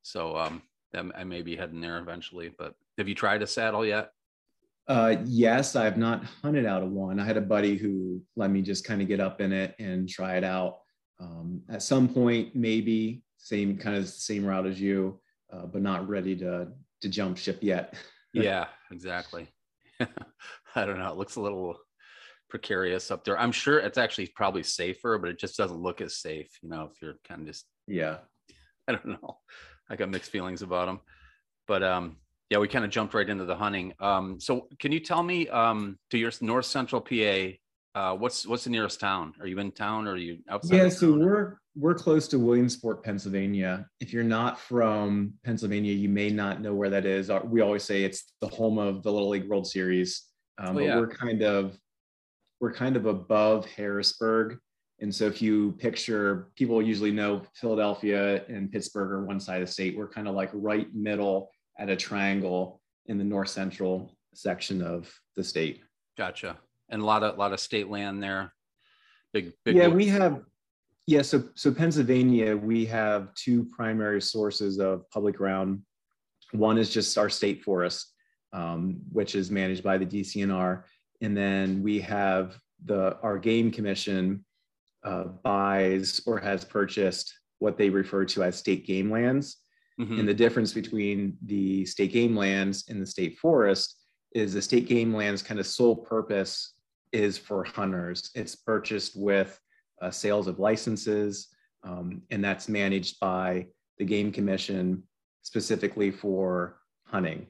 so 0.00 0.36
um, 0.36 0.62
I 1.14 1.24
may 1.24 1.42
be 1.42 1.56
heading 1.56 1.82
there 1.82 1.98
eventually. 1.98 2.50
But 2.58 2.74
have 2.96 3.08
you 3.08 3.14
tried 3.14 3.42
a 3.42 3.46
saddle 3.46 3.84
yet? 3.84 4.10
Uh, 4.88 5.16
yes, 5.24 5.76
I've 5.76 5.98
not 5.98 6.24
hunted 6.42 6.64
out 6.66 6.82
of 6.82 6.90
one. 6.90 7.20
I 7.20 7.24
had 7.26 7.36
a 7.36 7.42
buddy 7.42 7.76
who 7.76 8.22
let 8.34 8.50
me 8.50 8.62
just 8.62 8.84
kind 8.84 9.02
of 9.02 9.06
get 9.08 9.20
up 9.20 9.40
in 9.42 9.52
it 9.52 9.76
and 9.78 10.08
try 10.08 10.36
it 10.36 10.42
out. 10.42 10.78
Um, 11.20 11.62
at 11.68 11.82
some 11.82 12.08
point, 12.08 12.56
maybe 12.56 13.22
same 13.36 13.76
kind 13.76 13.96
of 13.96 14.08
same 14.08 14.44
route 14.44 14.66
as 14.66 14.80
you, 14.80 15.20
uh, 15.52 15.66
but 15.66 15.82
not 15.82 16.08
ready 16.08 16.34
to 16.36 16.68
to 17.02 17.08
jump 17.08 17.38
ship 17.38 17.58
yet. 17.60 17.94
Yeah, 18.32 18.66
exactly. 18.92 19.48
I 20.00 20.86
don't 20.86 20.98
know. 21.00 21.10
It 21.10 21.16
looks 21.16 21.34
a 21.34 21.40
little 21.40 21.76
precarious 22.48 23.10
up 23.10 23.24
there. 23.24 23.36
I'm 23.36 23.50
sure 23.50 23.80
it's 23.80 23.98
actually 23.98 24.28
probably 24.28 24.62
safer, 24.62 25.18
but 25.18 25.30
it 25.30 25.38
just 25.40 25.56
doesn't 25.56 25.82
look 25.82 26.00
as 26.00 26.18
safe. 26.18 26.48
You 26.62 26.68
know, 26.68 26.84
if 26.84 27.02
you're 27.02 27.16
kind 27.26 27.40
of 27.40 27.48
just 27.48 27.66
Yeah. 27.88 28.18
I 28.88 28.92
don't 28.92 29.06
know. 29.20 29.38
I 29.88 29.96
got 29.96 30.10
mixed 30.10 30.30
feelings 30.30 30.62
about 30.62 30.86
them. 30.86 31.00
But 31.66 31.82
um, 31.82 32.18
yeah, 32.50 32.58
we 32.58 32.68
kind 32.68 32.84
of 32.84 32.92
jumped 32.92 33.14
right 33.14 33.28
into 33.28 33.44
the 33.44 33.56
hunting. 33.56 33.94
Um, 33.98 34.38
so 34.38 34.68
can 34.78 34.92
you 34.92 35.00
tell 35.00 35.22
me 35.22 35.48
um, 35.48 35.98
to 36.10 36.18
your 36.18 36.30
north 36.40 36.66
central 36.66 37.00
PA, 37.00 37.56
uh, 37.94 38.14
what's 38.16 38.46
what's 38.46 38.64
the 38.64 38.70
nearest 38.70 39.00
town? 39.00 39.34
Are 39.40 39.46
you 39.46 39.58
in 39.58 39.72
town 39.72 40.06
or 40.06 40.12
are 40.12 40.16
you 40.16 40.38
outside? 40.48 40.76
Yeah, 40.76 40.88
so 40.88 41.12
we're 41.12 41.58
we're 41.76 41.94
close 41.94 42.28
to 42.28 42.38
Williamsport, 42.38 43.02
Pennsylvania. 43.02 43.86
If 44.00 44.12
you're 44.12 44.24
not 44.24 44.60
from 44.60 45.34
Pennsylvania, 45.44 45.92
you 45.92 46.08
may 46.08 46.30
not 46.30 46.60
know 46.60 46.74
where 46.74 46.90
that 46.90 47.06
is. 47.06 47.30
Uh, 47.30 47.40
We 47.44 47.60
always 47.60 47.84
say 47.84 48.04
it's 48.04 48.32
the 48.40 48.48
home 48.48 48.78
of 48.78 49.02
the 49.02 49.12
Little 49.12 49.28
League 49.30 49.48
World 49.48 49.66
Series, 49.66 50.26
um, 50.58 50.70
Oh, 50.70 50.74
but 50.74 50.84
yeah. 50.84 50.96
we're 50.98 51.08
kind 51.08 51.42
of 51.42 51.76
we're 52.60 52.72
kind 52.72 52.96
of 52.96 53.06
above 53.06 53.66
Harrisburg. 53.66 54.58
And 55.00 55.14
so 55.14 55.24
if 55.24 55.40
you 55.40 55.72
picture, 55.78 56.48
people 56.56 56.82
usually 56.82 57.10
know 57.10 57.42
Philadelphia 57.54 58.44
and 58.48 58.70
Pittsburgh 58.70 59.10
are 59.12 59.24
one 59.24 59.40
side 59.40 59.62
of 59.62 59.68
the 59.68 59.72
state. 59.72 59.96
We're 59.96 60.10
kind 60.10 60.28
of 60.28 60.34
like 60.34 60.50
right 60.52 60.86
middle 60.94 61.50
at 61.78 61.88
a 61.88 61.96
triangle 61.96 62.82
in 63.06 63.16
the 63.16 63.24
north 63.24 63.48
central 63.48 64.14
section 64.34 64.82
of 64.82 65.10
the 65.36 65.42
state. 65.42 65.80
Gotcha. 66.18 66.58
And 66.90 67.02
a 67.02 67.04
lot 67.04 67.22
of 67.22 67.36
a 67.36 67.38
lot 67.38 67.52
of 67.52 67.60
state 67.60 67.88
land 67.88 68.22
there. 68.22 68.52
Big 69.32 69.52
big. 69.64 69.76
yeah 69.76 69.86
we 69.88 70.06
have 70.06 70.42
yeah 71.06 71.22
so 71.22 71.44
so 71.54 71.72
pennsylvania 71.72 72.56
we 72.56 72.84
have 72.84 73.32
two 73.34 73.64
primary 73.66 74.20
sources 74.20 74.78
of 74.80 75.08
public 75.10 75.36
ground 75.36 75.82
one 76.52 76.76
is 76.76 76.90
just 76.90 77.16
our 77.16 77.30
state 77.30 77.62
forest 77.62 78.12
um, 78.52 79.00
which 79.12 79.36
is 79.36 79.48
managed 79.50 79.84
by 79.84 79.96
the 79.98 80.04
dcnr 80.06 80.82
and 81.20 81.36
then 81.36 81.80
we 81.82 82.00
have 82.00 82.56
the 82.86 83.16
our 83.22 83.38
game 83.38 83.70
commission 83.70 84.44
uh, 85.04 85.24
buys 85.44 86.20
or 86.26 86.38
has 86.40 86.64
purchased 86.64 87.32
what 87.60 87.78
they 87.78 87.88
refer 87.88 88.24
to 88.24 88.42
as 88.42 88.56
state 88.56 88.84
game 88.84 89.10
lands 89.12 89.58
Mhm. 90.00 90.18
and 90.18 90.28
the 90.28 90.34
difference 90.34 90.72
between 90.72 91.36
the 91.46 91.84
state 91.86 92.12
game 92.12 92.34
lands 92.36 92.88
and 92.88 93.00
the 93.00 93.06
state 93.06 93.38
forest 93.38 93.96
is 94.34 94.54
the 94.54 94.62
state 94.62 94.86
game 94.88 95.14
lands 95.14 95.42
kind 95.42 95.60
of 95.60 95.66
sole 95.66 95.94
purpose 95.96 96.72
is 97.12 97.38
for 97.38 97.64
hunters. 97.64 98.30
It's 98.34 98.54
purchased 98.54 99.16
with 99.16 99.58
uh, 100.00 100.10
sales 100.10 100.46
of 100.46 100.58
licenses, 100.58 101.48
um, 101.82 102.22
and 102.30 102.42
that's 102.42 102.68
managed 102.68 103.20
by 103.20 103.66
the 103.98 104.04
Game 104.04 104.32
Commission 104.32 105.02
specifically 105.42 106.10
for 106.10 106.78
hunting. 107.04 107.46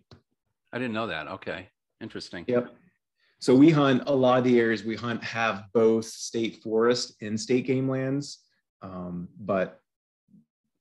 I 0.72 0.78
didn't 0.78 0.94
know 0.94 1.08
that. 1.08 1.28
Okay, 1.28 1.68
interesting. 2.00 2.44
Yep. 2.48 2.72
So 3.40 3.54
we 3.54 3.70
hunt 3.70 4.02
a 4.06 4.14
lot 4.14 4.38
of 4.38 4.44
the 4.44 4.60
areas 4.60 4.84
we 4.84 4.96
hunt 4.96 5.24
have 5.24 5.64
both 5.72 6.04
state 6.04 6.62
forest 6.62 7.14
and 7.22 7.40
state 7.40 7.66
game 7.66 7.88
lands, 7.88 8.40
um, 8.82 9.28
but 9.38 9.80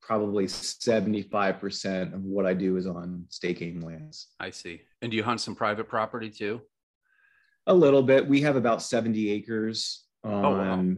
probably 0.01 0.45
75% 0.45 2.13
of 2.13 2.23
what 2.23 2.45
I 2.45 2.53
do 2.53 2.75
is 2.77 2.87
on 2.87 3.25
state 3.29 3.59
game 3.59 3.79
lands. 3.79 4.27
I 4.39 4.49
see. 4.49 4.81
And 5.01 5.11
do 5.11 5.15
you 5.15 5.23
hunt 5.23 5.39
some 5.39 5.55
private 5.55 5.87
property 5.87 6.29
too? 6.29 6.61
A 7.67 7.73
little 7.73 8.03
bit. 8.03 8.27
We 8.27 8.41
have 8.41 8.55
about 8.55 8.81
70 8.81 9.29
acres 9.31 10.05
on 10.23 10.41
wow. 10.41 10.95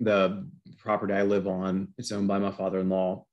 the 0.00 0.48
property 0.78 1.14
I 1.14 1.22
live 1.22 1.46
on. 1.46 1.88
It's 1.98 2.12
owned 2.12 2.28
by 2.28 2.38
my 2.38 2.50
father-in-law. 2.50 3.24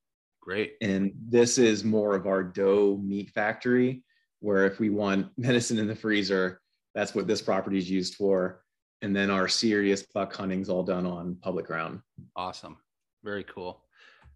Great. 0.41 0.75
And 0.81 1.11
this 1.27 1.57
is 1.57 1.83
more 1.83 2.15
of 2.15 2.25
our 2.25 2.43
doe 2.43 2.97
meat 3.03 3.31
factory, 3.31 4.03
where 4.39 4.65
if 4.65 4.79
we 4.79 4.89
want 4.89 5.27
medicine 5.37 5.77
in 5.77 5.87
the 5.87 5.95
freezer, 5.95 6.61
that's 6.95 7.13
what 7.13 7.27
this 7.27 7.41
property 7.41 7.77
is 7.77 7.89
used 7.89 8.15
for. 8.15 8.61
And 9.01 9.15
then 9.15 9.29
our 9.29 9.47
serious 9.47 10.03
buck 10.13 10.33
hunting's 10.33 10.69
all 10.69 10.83
done 10.83 11.05
on 11.05 11.35
public 11.41 11.67
ground. 11.67 11.99
Awesome. 12.35 12.77
Very 13.23 13.43
cool. 13.43 13.83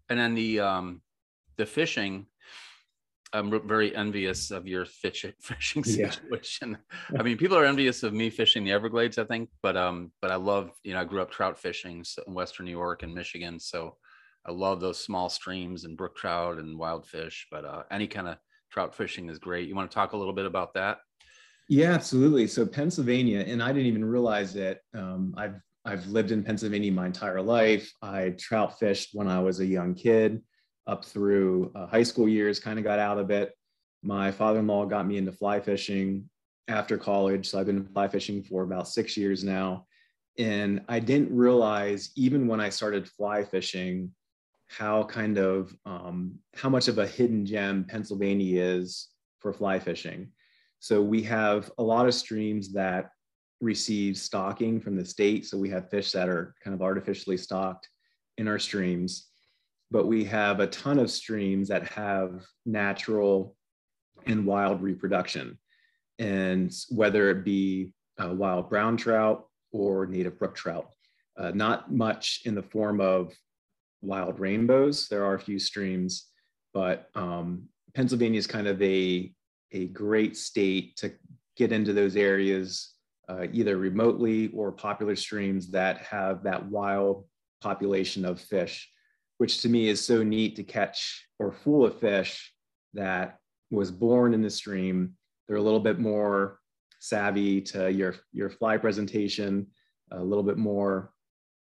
and 0.08 0.18
then 0.18 0.34
the 0.34 0.60
um 0.60 1.00
the 1.56 1.66
fishing 1.66 2.26
I'm 3.32 3.66
very 3.66 3.94
envious 3.96 4.50
of 4.50 4.66
your 4.66 4.84
fish, 4.84 5.24
fishing 5.40 5.84
situation. 5.84 6.78
Yeah. 7.10 7.18
I 7.20 7.22
mean, 7.22 7.38
people 7.38 7.56
are 7.56 7.64
envious 7.64 8.02
of 8.02 8.12
me 8.12 8.30
fishing 8.30 8.64
the 8.64 8.72
Everglades, 8.72 9.18
I 9.18 9.24
think, 9.24 9.48
but 9.62 9.76
um, 9.76 10.12
but 10.20 10.30
I 10.30 10.36
love, 10.36 10.70
you 10.82 10.94
know, 10.94 11.00
I 11.00 11.04
grew 11.04 11.22
up 11.22 11.30
trout 11.30 11.58
fishing 11.58 12.04
in 12.26 12.34
Western 12.34 12.66
New 12.66 12.72
York 12.72 13.02
and 13.02 13.14
Michigan, 13.14 13.58
so 13.58 13.96
I 14.44 14.52
love 14.52 14.80
those 14.80 14.98
small 14.98 15.28
streams 15.28 15.84
and 15.84 15.96
brook 15.96 16.16
trout 16.16 16.58
and 16.58 16.78
wild 16.78 17.06
fish. 17.06 17.46
But 17.50 17.64
uh, 17.64 17.82
any 17.90 18.06
kind 18.06 18.28
of 18.28 18.36
trout 18.70 18.94
fishing 18.94 19.28
is 19.28 19.38
great. 19.38 19.68
You 19.68 19.74
want 19.74 19.90
to 19.90 19.94
talk 19.94 20.12
a 20.12 20.16
little 20.16 20.32
bit 20.32 20.46
about 20.46 20.74
that? 20.74 20.98
Yeah, 21.68 21.92
absolutely. 21.92 22.46
So 22.48 22.66
Pennsylvania, 22.66 23.44
and 23.46 23.62
I 23.62 23.68
didn't 23.68 23.86
even 23.86 24.04
realize 24.04 24.56
it. 24.56 24.80
Um, 24.94 25.34
I've 25.36 25.60
I've 25.84 26.06
lived 26.06 26.30
in 26.30 26.44
Pennsylvania 26.44 26.92
my 26.92 27.06
entire 27.06 27.42
life. 27.42 27.90
I 28.02 28.30
trout 28.38 28.78
fished 28.78 29.10
when 29.14 29.26
I 29.26 29.40
was 29.40 29.60
a 29.60 29.66
young 29.66 29.94
kid 29.94 30.42
up 30.86 31.04
through 31.04 31.72
uh, 31.74 31.86
high 31.86 32.02
school 32.02 32.28
years, 32.28 32.58
kind 32.58 32.78
of 32.78 32.84
got 32.84 32.98
out 32.98 33.18
of 33.18 33.30
it. 33.30 33.52
My 34.02 34.30
father 34.30 34.58
in 34.58 34.66
law 34.66 34.84
got 34.84 35.06
me 35.06 35.16
into 35.16 35.32
fly 35.32 35.60
fishing 35.60 36.28
after 36.68 36.98
college. 36.98 37.48
So 37.48 37.58
I've 37.58 37.66
been 37.66 37.84
fly 37.84 38.08
fishing 38.08 38.42
for 38.42 38.62
about 38.62 38.88
six 38.88 39.16
years 39.16 39.44
now. 39.44 39.86
And 40.38 40.82
I 40.88 40.98
didn't 40.98 41.34
realize, 41.36 42.10
even 42.16 42.46
when 42.46 42.60
I 42.60 42.70
started 42.70 43.08
fly 43.08 43.44
fishing, 43.44 44.10
how 44.68 45.04
kind 45.04 45.36
of 45.38 45.74
um, 45.84 46.38
how 46.54 46.70
much 46.70 46.88
of 46.88 46.98
a 46.98 47.06
hidden 47.06 47.44
gem 47.44 47.84
Pennsylvania 47.84 48.62
is 48.62 49.08
for 49.38 49.52
fly 49.52 49.78
fishing. 49.78 50.30
So 50.80 51.02
we 51.02 51.22
have 51.22 51.70
a 51.78 51.82
lot 51.82 52.08
of 52.08 52.14
streams 52.14 52.72
that 52.72 53.10
receive 53.60 54.16
stocking 54.16 54.80
from 54.80 54.96
the 54.96 55.04
state. 55.04 55.46
So 55.46 55.58
we 55.58 55.68
have 55.70 55.90
fish 55.90 56.10
that 56.12 56.28
are 56.28 56.54
kind 56.64 56.74
of 56.74 56.82
artificially 56.82 57.36
stocked 57.36 57.88
in 58.38 58.48
our 58.48 58.58
streams 58.58 59.31
but 59.92 60.06
we 60.06 60.24
have 60.24 60.58
a 60.58 60.66
ton 60.66 60.98
of 60.98 61.10
streams 61.10 61.68
that 61.68 61.86
have 61.86 62.46
natural 62.64 63.54
and 64.26 64.46
wild 64.46 64.80
reproduction. 64.80 65.58
And 66.18 66.72
whether 66.88 67.30
it 67.30 67.44
be 67.44 67.92
uh, 68.18 68.32
wild 68.32 68.70
brown 68.70 68.96
trout 68.96 69.46
or 69.70 70.06
native 70.06 70.38
brook 70.38 70.54
trout, 70.54 70.88
uh, 71.38 71.50
not 71.54 71.92
much 71.92 72.40
in 72.46 72.54
the 72.54 72.62
form 72.62 73.00
of 73.00 73.34
wild 74.00 74.40
rainbows. 74.40 75.08
There 75.08 75.24
are 75.26 75.34
a 75.34 75.40
few 75.40 75.58
streams, 75.58 76.28
but 76.72 77.10
um, 77.14 77.64
Pennsylvania 77.94 78.38
is 78.38 78.46
kind 78.46 78.66
of 78.66 78.80
a, 78.80 79.30
a 79.72 79.86
great 79.88 80.38
state 80.38 80.96
to 80.96 81.12
get 81.56 81.70
into 81.70 81.92
those 81.92 82.16
areas, 82.16 82.94
uh, 83.28 83.46
either 83.52 83.76
remotely 83.76 84.48
or 84.54 84.72
popular 84.72 85.16
streams 85.16 85.70
that 85.70 85.98
have 85.98 86.42
that 86.44 86.66
wild 86.66 87.26
population 87.60 88.24
of 88.24 88.40
fish 88.40 88.91
which 89.42 89.60
to 89.60 89.68
me 89.68 89.88
is 89.88 90.00
so 90.00 90.22
neat 90.22 90.54
to 90.54 90.62
catch 90.62 91.26
or 91.40 91.50
fool 91.50 91.86
a 91.86 91.90
fish 91.90 92.54
that 92.94 93.40
was 93.72 93.90
born 93.90 94.34
in 94.34 94.40
the 94.40 94.48
stream. 94.48 95.14
They're 95.48 95.56
a 95.56 95.60
little 95.60 95.80
bit 95.80 95.98
more 95.98 96.60
savvy 97.00 97.60
to 97.62 97.90
your, 97.90 98.14
your 98.32 98.48
fly 98.48 98.76
presentation, 98.76 99.66
a 100.12 100.22
little 100.22 100.44
bit 100.44 100.58
more 100.58 101.12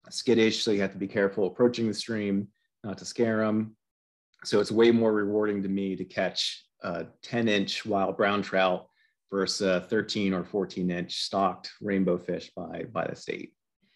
skittish. 0.10 0.63
So 0.63 0.72
you 0.72 0.79
have 0.79 0.94
to 0.94 0.98
be 0.98 1.05
careful 1.05 1.48
approaching 1.48 1.86
the 1.89 1.94
stream, 1.94 2.48
not 2.86 2.98
to 3.00 3.03
scare 3.03 3.39
them. 3.39 3.75
So 4.46 4.62
it's 4.62 4.72
way 4.72 4.91
more 4.91 5.12
rewarding 5.12 5.62
to 5.63 5.67
me 5.67 5.98
to 5.98 6.05
catch 6.05 6.63
a 6.82 7.08
10 7.24 7.50
inch 7.50 7.86
wild 7.86 8.15
brown 8.15 8.41
trout 8.41 8.88
versus 9.29 9.67
a 9.67 9.82
13 9.82 10.34
or 10.34 10.46
14 10.46 10.89
inch 10.89 11.24
stocked 11.24 11.74
rainbow 11.82 12.17
fish 12.17 12.51
by, 12.55 12.86
by 12.94 13.05
the 13.05 13.17
state. 13.17 13.51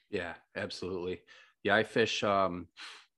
Yeah, 0.09 0.33
absolutely. 0.57 1.21
Yeah, 1.63 1.75
I 1.75 1.83
fish 1.83 2.25
um, 2.25 2.67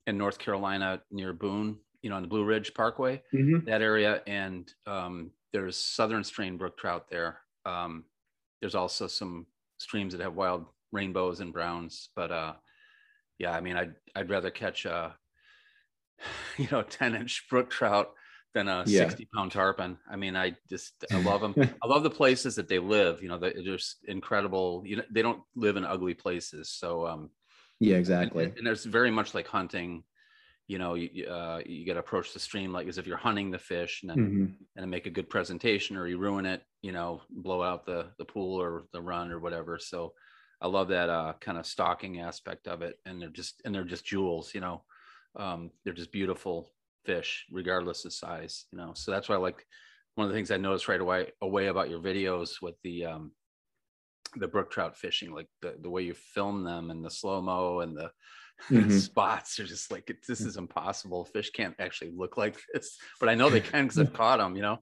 in 0.08 0.18
North 0.18 0.40
Carolina 0.40 1.02
near 1.12 1.34
Boone, 1.34 1.78
you 2.02 2.10
know, 2.10 2.16
on 2.16 2.22
the 2.22 2.28
Blue 2.28 2.44
Ridge 2.44 2.74
Parkway, 2.74 3.22
mm-hmm. 3.34 3.66
that 3.66 3.82
area. 3.82 4.22
And 4.28 4.72
um, 4.88 5.32
there's 5.54 5.78
southern 5.78 6.24
strain 6.24 6.58
brook 6.58 6.78
trout 6.78 7.08
there. 7.10 7.40
Um, 7.66 8.06
there's 8.62 8.76
also 8.76 9.08
some 9.08 9.46
streams 9.78 10.14
that 10.14 10.22
have 10.22 10.36
wild 10.36 10.66
rainbows 10.92 11.40
and 11.40 11.54
browns, 11.54 12.10
but 12.16 12.32
uh, 12.32 12.54
yeah, 13.38 13.52
I 13.52 13.62
mean, 13.62 13.76
I'd 13.76 13.94
I'd 14.16 14.30
rather 14.30 14.52
catch 14.52 14.86
a 14.86 15.16
you 16.58 16.68
know 16.72 16.84
10 16.84 17.16
inch 17.16 17.46
brook 17.50 17.70
trout 17.70 18.14
than 18.54 18.68
a 18.68 18.84
yeah. 18.86 19.08
60 19.08 19.28
pound 19.34 19.52
tarpon. 19.52 19.98
I 20.10 20.16
mean, 20.16 20.36
I 20.36 20.56
just 20.70 20.94
I 21.12 21.22
love 21.24 21.42
them. 21.42 21.56
I 21.58 21.88
love 21.88 22.04
the 22.04 22.10
places 22.10 22.56
that 22.56 22.68
they 22.68 22.80
live. 22.80 23.22
You 23.22 23.30
know, 23.30 23.38
they're 23.38 23.54
just 23.64 23.98
incredible. 24.08 24.84
You 24.86 24.98
know, 24.98 25.04
they 25.10 25.22
don't 25.22 25.42
live 25.56 25.78
in 25.78 25.86
ugly 25.86 26.14
places. 26.14 26.70
So 26.70 27.08
um, 27.08 27.30
yeah, 27.82 27.98
exactly. 27.98 28.46
And, 28.46 28.58
and 28.58 28.68
there's 28.68 28.86
very 28.86 29.10
much 29.10 29.34
like 29.34 29.48
hunting. 29.48 30.04
You 30.68 30.78
know, 30.78 30.94
you 30.94 31.26
uh, 31.26 31.62
you 31.66 31.86
got 31.86 31.94
to 31.94 32.00
approach 32.00 32.32
the 32.32 32.40
stream 32.40 32.72
like 32.72 32.88
as 32.88 32.98
if 32.98 33.08
you're 33.08 33.18
hunting 33.18 33.50
the 33.50 33.58
fish, 33.58 34.04
and 34.04 34.10
then 34.10 34.18
mm-hmm. 34.18 34.44
and 34.44 34.56
then 34.76 34.90
make 34.90 35.08
a 35.08 35.10
good 35.10 35.30
presentation, 35.30 35.98
or 35.98 36.08
you 36.08 36.20
ruin 36.20 36.46
it. 36.46 36.62
You 36.82 36.92
know, 36.92 37.22
blow 37.30 37.64
out 37.64 37.86
the 37.86 38.08
the 38.20 38.26
pool 38.26 38.62
or 38.62 38.84
the 38.94 39.02
run 39.02 39.32
or 39.32 39.40
whatever. 39.40 39.80
So, 39.80 40.14
I 40.62 40.68
love 40.68 40.90
that 40.90 41.10
uh, 41.10 41.34
kind 41.42 41.58
of 41.58 41.66
stalking 41.66 42.22
aspect 42.22 42.68
of 42.68 42.84
it, 42.84 43.00
and 43.06 43.20
they're 43.20 43.30
just 43.30 43.62
and 43.66 43.74
they're 43.74 43.84
just 43.84 44.06
jewels. 44.06 44.54
You 44.54 44.62
know, 44.62 44.84
um, 45.36 45.72
they're 45.84 45.94
just 45.94 46.12
beautiful 46.12 46.70
fish, 47.04 47.48
regardless 47.52 48.06
of 48.06 48.14
size. 48.14 48.66
You 48.72 48.78
know, 48.78 48.92
so 48.94 49.12
that's 49.12 49.28
why 49.28 49.36
I 49.36 49.40
like 49.40 49.66
one 50.16 50.28
of 50.28 50.32
the 50.32 50.38
things 50.38 50.52
I 50.52 50.58
noticed 50.58 50.88
right 50.88 51.02
away 51.02 51.32
away 51.42 51.68
about 51.68 51.90
your 51.90 52.00
videos 52.00 52.62
with 52.62 52.76
the 52.84 53.06
um, 53.06 53.32
the 54.36 54.48
brook 54.48 54.72
trout 54.72 54.98
fishing, 54.98 55.34
like 55.34 55.48
the, 55.62 55.76
the 55.82 55.90
way 55.90 56.04
you 56.04 56.14
film 56.14 56.64
them 56.64 56.92
and 56.92 57.04
the 57.04 57.10
slow 57.10 57.42
mo 57.42 57.80
and 57.80 57.98
the, 57.98 58.12
mm-hmm. 58.70 58.92
spots 58.92 59.60
are 59.60 59.66
just 59.66 59.92
like 59.92 60.10
it, 60.10 60.18
this 60.28 60.42
is 60.42 60.58
impossible. 60.58 61.26
Fish 61.26 61.50
can't 61.50 61.76
actually 61.80 62.12
look 62.12 62.38
like 62.38 62.58
this, 62.74 62.98
but 63.20 63.28
I 63.28 63.34
know 63.34 63.50
they 63.50 63.60
can 63.60 63.86
because 63.86 63.98
I've 63.98 64.14
caught 64.22 64.38
them, 64.38 64.56
you 64.56 64.62
know. 64.62 64.78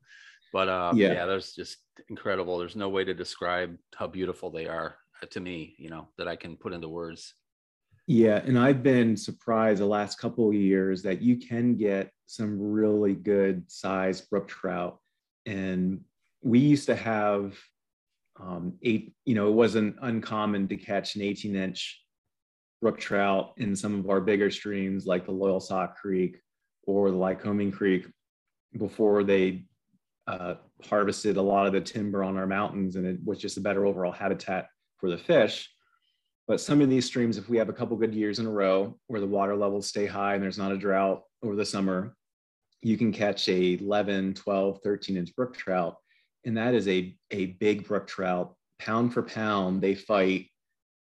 But 0.51 0.67
uh, 0.67 0.91
yeah. 0.95 1.13
yeah, 1.13 1.25
there's 1.25 1.53
just 1.53 1.77
incredible. 2.09 2.57
There's 2.57 2.75
no 2.75 2.89
way 2.89 3.03
to 3.03 3.13
describe 3.13 3.77
how 3.95 4.07
beautiful 4.07 4.49
they 4.49 4.67
are 4.67 4.97
uh, 5.21 5.27
to 5.27 5.39
me, 5.39 5.75
you 5.77 5.89
know, 5.89 6.09
that 6.17 6.27
I 6.27 6.35
can 6.35 6.57
put 6.57 6.73
into 6.73 6.89
words. 6.89 7.33
Yeah, 8.07 8.41
and 8.43 8.57
I've 8.57 8.81
been 8.81 9.15
surprised 9.15 9.81
the 9.81 9.85
last 9.85 10.17
couple 10.17 10.49
of 10.49 10.55
years 10.55 11.03
that 11.03 11.21
you 11.21 11.37
can 11.37 11.75
get 11.75 12.11
some 12.25 12.59
really 12.59 13.13
good 13.13 13.71
size 13.71 14.21
brook 14.21 14.47
trout. 14.47 14.97
And 15.45 16.01
we 16.41 16.59
used 16.59 16.87
to 16.87 16.95
have 16.95 17.55
um, 18.41 18.73
eight, 18.83 19.13
you 19.25 19.35
know, 19.35 19.47
it 19.47 19.53
wasn't 19.53 19.95
uncommon 20.01 20.67
to 20.69 20.77
catch 20.77 21.15
an 21.15 21.21
18 21.21 21.55
inch 21.55 22.01
brook 22.81 22.99
trout 22.99 23.53
in 23.57 23.75
some 23.75 23.99
of 23.99 24.09
our 24.09 24.21
bigger 24.21 24.49
streams 24.49 25.05
like 25.05 25.25
the 25.25 25.31
Loyal 25.31 25.59
Loyalsock 25.59 25.95
Creek 25.95 26.37
or 26.87 27.11
the 27.11 27.17
Lycoming 27.17 27.73
Creek 27.73 28.07
before 28.77 29.23
they 29.23 29.65
uh, 30.27 30.55
harvested 30.83 31.37
a 31.37 31.41
lot 31.41 31.67
of 31.67 31.73
the 31.73 31.81
timber 31.81 32.23
on 32.23 32.37
our 32.37 32.47
mountains 32.47 32.95
and 32.95 33.05
it 33.05 33.19
was 33.25 33.39
just 33.39 33.57
a 33.57 33.61
better 33.61 33.85
overall 33.85 34.11
habitat 34.11 34.67
for 34.97 35.09
the 35.09 35.17
fish. 35.17 35.69
But 36.47 36.61
some 36.61 36.81
of 36.81 36.89
these 36.89 37.05
streams, 37.05 37.37
if 37.37 37.49
we 37.49 37.57
have 37.57 37.69
a 37.69 37.73
couple 37.73 37.97
good 37.97 38.15
years 38.15 38.39
in 38.39 38.45
a 38.45 38.51
row 38.51 38.97
where 39.07 39.21
the 39.21 39.27
water 39.27 39.55
levels 39.55 39.87
stay 39.87 40.05
high 40.05 40.35
and 40.35 40.43
there's 40.43 40.57
not 40.57 40.71
a 40.71 40.77
drought 40.77 41.23
over 41.43 41.55
the 41.55 41.65
summer, 41.65 42.15
you 42.81 42.97
can 42.97 43.11
catch 43.11 43.47
a 43.49 43.77
11, 43.77 44.35
12, 44.35 44.79
13 44.83 45.17
inch 45.17 45.35
brook 45.35 45.55
trout 45.55 45.97
and 46.45 46.57
that 46.57 46.73
is 46.73 46.87
a, 46.87 47.15
a 47.31 47.47
big 47.47 47.87
brook 47.87 48.07
trout. 48.07 48.55
Pound 48.79 49.13
for 49.13 49.23
pound, 49.23 49.81
they 49.81 49.95
fight 49.95 50.47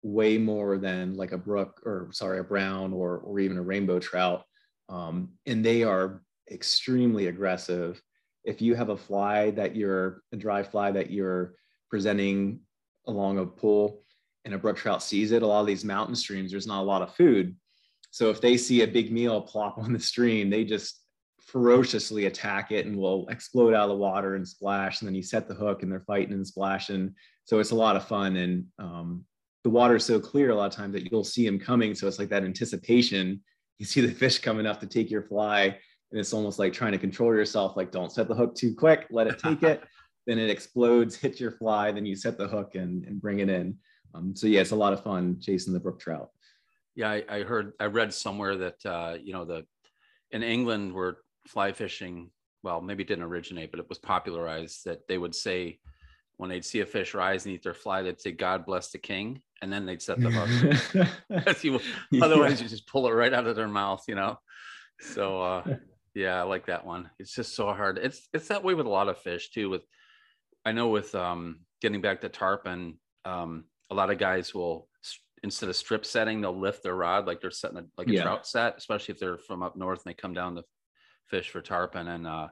way 0.04 0.38
more 0.38 0.78
than 0.78 1.16
like 1.16 1.32
a 1.32 1.38
brook 1.38 1.82
or 1.86 2.10
sorry, 2.12 2.40
a 2.40 2.44
brown 2.44 2.94
or, 2.94 3.18
or 3.18 3.40
even 3.40 3.58
a 3.58 3.62
rainbow 3.62 4.00
trout. 4.00 4.44
Um, 4.90 5.34
and 5.46 5.64
they 5.64 5.84
are 5.84 6.22
extremely 6.52 7.28
aggressive. 7.28 8.02
If 8.44 8.62
you 8.62 8.76
have 8.76 8.90
a 8.90 8.98
fly 8.98 9.52
that 9.52 9.76
you're 9.76 10.22
a 10.32 10.38
dry 10.38 10.64
fly 10.64 10.92
that 10.92 11.12
you're 11.12 11.56
presenting 11.90 12.62
along 13.06 13.38
a 13.38 13.46
pool 13.46 14.04
and 14.46 14.54
a 14.54 14.58
brook 14.58 14.78
trout 14.78 15.04
sees 15.04 15.32
it, 15.32 15.42
a 15.42 15.48
lot 15.48 15.62
of 15.62 15.68
these 15.68 15.86
mountain 15.86 16.16
streams, 16.16 16.52
there's 16.52 16.68
not 16.68 16.82
a 16.82 16.86
lot 16.86 17.02
of 17.02 17.14
food. 17.16 17.56
So 18.12 18.30
if 18.30 18.40
they 18.40 18.58
see 18.58 18.82
a 18.82 18.88
big 18.88 19.12
meal 19.12 19.42
plop 19.42 19.78
on 19.78 19.94
the 19.94 20.00
stream, 20.00 20.50
they 20.50 20.64
just 20.64 21.02
ferociously 21.48 22.26
attack 22.26 22.72
it 22.72 22.86
and 22.86 22.96
will 22.96 23.28
explode 23.30 23.74
out 23.74 23.84
of 23.84 23.90
the 23.90 23.96
water 23.96 24.36
and 24.36 24.48
splash. 24.48 25.02
And 25.02 25.08
then 25.08 25.16
you 25.16 25.24
set 25.24 25.48
the 25.48 25.56
hook 25.56 25.82
and 25.82 25.92
they're 25.92 26.02
fighting 26.02 26.34
and 26.34 26.46
splashing. 26.46 27.16
So 27.46 27.60
it's 27.60 27.72
a 27.72 27.76
lot 27.76 27.96
of 27.96 28.06
fun. 28.06 28.36
And 28.36 28.66
um, 28.78 29.24
the 29.64 29.70
water 29.70 29.96
is 29.96 30.06
so 30.06 30.20
clear 30.20 30.50
a 30.50 30.56
lot 30.56 30.66
of 30.66 30.74
times 30.74 30.94
that 30.94 31.10
you'll 31.10 31.24
see 31.24 31.46
them 31.46 31.58
coming. 31.58 31.96
So 31.96 32.08
it's 32.08 32.20
like 32.20 32.30
that 32.30 32.44
anticipation. 32.44 33.42
You 33.80 33.86
see 33.86 34.02
the 34.02 34.14
fish 34.14 34.40
coming 34.40 34.66
up 34.66 34.82
to 34.82 34.88
take 34.88 35.10
your 35.10 35.24
fly. 35.24 35.78
And 36.12 36.20
it's 36.20 36.34
almost 36.34 36.60
like 36.60 36.74
trying 36.74 36.92
to 36.92 36.98
control 36.98 37.34
yourself, 37.34 37.78
like 37.78 37.92
don't 37.92 38.12
set 38.12 38.28
the 38.28 38.36
hook 38.36 38.56
too 38.56 38.76
quick, 38.76 39.08
let 39.10 39.28
it 39.28 39.40
take 39.40 39.64
it. 39.64 39.84
then 40.28 40.40
it 40.40 40.50
explodes, 40.50 41.16
hits 41.16 41.40
your 41.40 41.52
fly, 41.52 41.92
then 41.92 42.06
you 42.06 42.16
set 42.16 42.38
the 42.38 42.48
hook 42.48 42.76
and, 42.76 43.06
and 43.06 43.22
bring 43.22 43.40
it 43.40 43.50
in. 43.50 43.76
Um, 44.14 44.36
so 44.36 44.48
yeah, 44.48 44.62
it's 44.62 44.72
a 44.72 44.76
lot 44.76 44.94
of 44.94 45.04
fun 45.04 45.38
chasing 45.40 45.74
the 45.74 45.80
brook 45.80 46.00
trout. 46.00 46.30
Yeah, 46.96 47.12
I, 47.12 47.24
I 47.30 47.44
heard, 47.44 47.74
I 47.80 47.86
read 47.86 48.14
somewhere 48.14 48.58
that 48.58 48.86
uh, 48.86 49.18
you 49.22 49.32
know 49.32 49.46
the 49.46 49.66
in 50.32 50.44
England 50.44 50.94
where 50.94 51.18
fly 51.48 51.72
fishing, 51.72 52.30
well, 52.64 52.82
maybe 52.82 53.04
it 53.04 53.08
didn't 53.08 53.24
originate, 53.26 53.72
but 53.72 53.80
it 53.80 53.90
was 53.90 54.00
popularized 54.00 54.86
that 54.86 55.08
they 55.08 55.18
would 55.18 55.36
say 55.36 55.80
when 56.38 56.50
they'd 56.50 56.66
see 56.66 56.82
a 56.82 56.86
fish 56.86 57.14
rise 57.14 57.46
and 57.46 57.56
eat 57.56 57.64
their 57.64 57.74
fly, 57.74 58.02
they'd 58.02 58.22
say, 58.22 58.32
God 58.32 58.66
bless 58.66 58.92
the 58.92 59.00
king. 59.00 59.42
And 59.62 59.74
then 59.74 59.88
they'd 59.88 60.02
set 60.02 60.20
the 60.20 60.30
hook. 60.30 61.64
you, 61.64 61.80
otherwise, 62.22 62.60
yeah. 62.60 62.64
you 62.64 62.70
just 62.70 62.86
pull 62.86 63.08
it 63.08 63.12
right 63.12 63.34
out 63.34 63.48
of 63.48 63.56
their 63.56 63.68
mouth, 63.68 64.04
you 64.08 64.16
know? 64.16 64.38
so 65.00 65.42
uh 65.42 65.64
yeah, 66.16 66.40
I 66.40 66.44
like 66.44 66.66
that 66.68 66.86
one. 66.86 67.10
It's 67.20 67.34
just 67.34 67.56
so 67.56 67.68
hard. 67.74 68.00
It's 68.00 68.28
it's 68.34 68.48
that 68.48 68.64
way 68.64 68.74
with 68.74 68.86
a 68.86 68.90
lot 68.90 69.10
of 69.10 69.20
fish 69.20 69.50
too. 69.52 69.70
With 69.70 69.84
I 70.66 70.72
know 70.72 70.90
with 70.90 71.14
um 71.14 71.62
getting 71.82 72.02
back 72.02 72.22
to 72.22 72.30
tarpon, 72.30 72.98
um, 73.26 73.66
a 73.92 73.96
lot 73.96 74.10
of 74.10 74.18
guys 74.18 74.54
will 74.54 74.88
instead 75.44 75.70
of 75.70 75.76
strip 75.76 76.06
setting, 76.06 76.42
they'll 76.42 76.60
lift 76.60 76.82
their 76.82 76.96
rod 76.96 77.28
like 77.28 77.40
they're 77.40 77.52
setting 77.52 77.78
a, 77.78 77.84
like 77.98 78.08
a 78.08 78.14
yeah. 78.14 78.24
trout 78.24 78.48
set, 78.48 78.76
especially 78.78 79.14
if 79.14 79.20
they're 79.20 79.38
from 79.38 79.62
up 79.62 79.76
north 79.76 80.02
and 80.06 80.12
they 80.12 80.16
come 80.16 80.34
down 80.34 80.56
to 80.56 80.64
fish 81.30 81.50
for 81.50 81.62
tarpon. 81.62 82.08
And 82.08 82.28
uh, 82.28 82.48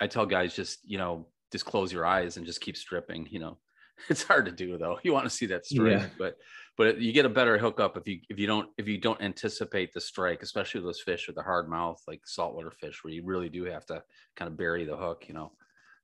I 0.00 0.06
tell 0.06 0.26
guys 0.26 0.54
just 0.54 0.80
you 0.84 0.98
know 0.98 1.26
just 1.50 1.64
close 1.64 1.92
your 1.92 2.06
eyes 2.06 2.36
and 2.36 2.46
just 2.46 2.60
keep 2.60 2.76
stripping. 2.76 3.28
You 3.30 3.40
know, 3.40 3.58
it's 4.08 4.22
hard 4.22 4.46
to 4.46 4.52
do 4.52 4.78
though. 4.78 4.98
You 5.02 5.12
want 5.12 5.24
to 5.24 5.30
see 5.30 5.46
that 5.46 5.66
strike, 5.66 6.00
yeah. 6.00 6.06
but 6.18 6.36
but 6.76 7.00
you 7.00 7.12
get 7.12 7.26
a 7.26 7.30
better 7.30 7.58
hookup 7.58 7.96
if 7.96 8.08
you 8.08 8.20
if 8.28 8.38
you 8.38 8.46
don't 8.46 8.68
if 8.78 8.88
you 8.88 8.98
don't 8.98 9.20
anticipate 9.20 9.92
the 9.92 10.00
strike, 10.00 10.42
especially 10.42 10.80
those 10.80 11.00
fish 11.00 11.26
with 11.26 11.36
the 11.36 11.42
hard 11.42 11.68
mouth 11.68 12.00
like 12.08 12.22
saltwater 12.24 12.70
fish, 12.70 13.02
where 13.02 13.12
you 13.12 13.22
really 13.24 13.48
do 13.48 13.64
have 13.64 13.86
to 13.86 14.02
kind 14.36 14.50
of 14.50 14.56
bury 14.56 14.84
the 14.84 14.96
hook. 14.96 15.24
You 15.28 15.34
know, 15.34 15.52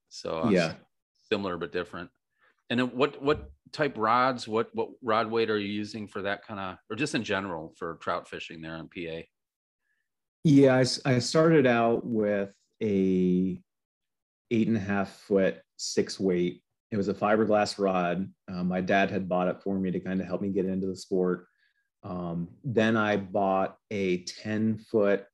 so 0.09 0.43
uh, 0.43 0.49
yeah, 0.49 0.73
similar 1.31 1.57
but 1.57 1.71
different. 1.71 2.09
And 2.69 2.79
then 2.79 2.87
what 2.89 3.21
what 3.21 3.51
type 3.71 3.95
rods? 3.97 4.47
What 4.47 4.69
what 4.73 4.89
rod 5.01 5.29
weight 5.29 5.49
are 5.49 5.57
you 5.57 5.71
using 5.71 6.07
for 6.07 6.21
that 6.21 6.45
kind 6.45 6.59
of, 6.59 6.77
or 6.89 6.95
just 6.95 7.15
in 7.15 7.23
general 7.23 7.73
for 7.77 7.95
trout 7.95 8.29
fishing 8.29 8.61
there 8.61 8.77
in 8.77 8.87
PA? 8.87 9.25
Yeah, 10.43 10.75
I, 10.75 10.85
I 11.05 11.19
started 11.19 11.67
out 11.67 12.05
with 12.05 12.53
a 12.81 13.61
eight 14.51 14.67
and 14.67 14.77
a 14.77 14.79
half 14.79 15.09
foot 15.09 15.61
six 15.77 16.19
weight. 16.19 16.61
It 16.91 16.97
was 16.97 17.07
a 17.07 17.13
fiberglass 17.13 17.77
rod. 17.77 18.29
Um, 18.47 18.67
my 18.67 18.81
dad 18.81 19.11
had 19.11 19.29
bought 19.29 19.47
it 19.47 19.61
for 19.61 19.77
me 19.77 19.91
to 19.91 19.99
kind 19.99 20.19
of 20.21 20.27
help 20.27 20.41
me 20.41 20.49
get 20.49 20.65
into 20.65 20.87
the 20.87 20.95
sport. 20.95 21.45
Um, 22.03 22.49
then 22.63 22.97
I 22.97 23.17
bought 23.17 23.77
a 23.91 24.23
10 24.23 24.77
foot 24.77 25.25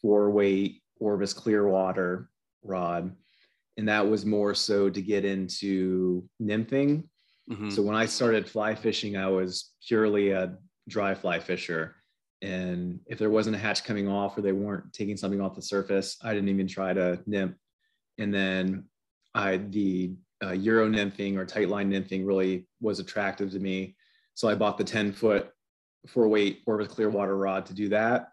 four 0.00 0.30
weight 0.30 0.82
Orvis 1.00 1.32
Clearwater 1.32 2.28
rod. 2.62 3.14
And 3.76 3.88
that 3.88 4.06
was 4.06 4.26
more 4.26 4.54
so 4.54 4.90
to 4.90 5.02
get 5.02 5.24
into 5.24 6.28
nymphing. 6.40 7.04
Mm-hmm. 7.50 7.70
So 7.70 7.82
when 7.82 7.96
I 7.96 8.06
started 8.06 8.48
fly 8.48 8.74
fishing, 8.74 9.16
I 9.16 9.28
was 9.28 9.72
purely 9.86 10.30
a 10.30 10.56
dry 10.88 11.14
fly 11.14 11.40
fisher. 11.40 11.96
And 12.42 12.98
if 13.06 13.18
there 13.18 13.30
wasn't 13.30 13.54
a 13.54 13.58
hatch 13.58 13.84
coming 13.84 14.08
off 14.08 14.36
or 14.36 14.42
they 14.42 14.52
weren't 14.52 14.92
taking 14.92 15.16
something 15.16 15.40
off 15.40 15.54
the 15.54 15.62
surface, 15.62 16.18
I 16.22 16.34
didn't 16.34 16.48
even 16.48 16.66
try 16.66 16.92
to 16.92 17.20
nymph. 17.24 17.54
And 18.18 18.34
then 18.34 18.84
I 19.34 19.58
the 19.58 20.14
uh, 20.42 20.50
Euro 20.50 20.88
nymphing 20.88 21.36
or 21.36 21.46
tight 21.46 21.68
line 21.68 21.90
nymphing 21.90 22.26
really 22.26 22.66
was 22.80 22.98
attractive 22.98 23.52
to 23.52 23.60
me. 23.60 23.94
So 24.34 24.48
I 24.48 24.56
bought 24.56 24.76
the 24.76 24.84
10 24.84 25.12
foot 25.12 25.50
four 26.08 26.26
weight 26.26 26.62
Orvis 26.66 26.88
Clearwater 26.88 27.36
rod 27.36 27.64
to 27.66 27.74
do 27.74 27.88
that. 27.90 28.28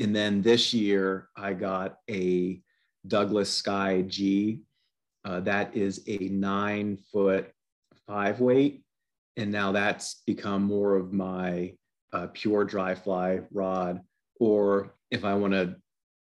And 0.00 0.14
then 0.14 0.42
this 0.42 0.74
year 0.74 1.28
I 1.36 1.52
got 1.52 1.98
a 2.10 2.60
Douglas 3.06 3.52
Sky 3.52 4.02
G. 4.02 4.62
Uh, 5.24 5.38
that 5.40 5.76
is 5.76 6.02
a 6.08 6.18
nine 6.18 6.98
foot 7.12 7.52
five 8.08 8.40
weight. 8.40 8.82
And 9.36 9.52
now 9.52 9.70
that's 9.70 10.22
become 10.26 10.64
more 10.64 10.96
of 10.96 11.12
my 11.12 11.74
uh, 12.12 12.28
pure 12.32 12.64
dry 12.64 12.94
fly 12.94 13.40
rod. 13.52 14.00
Or 14.40 14.94
if 15.10 15.24
I 15.24 15.34
want 15.34 15.52
to 15.52 15.76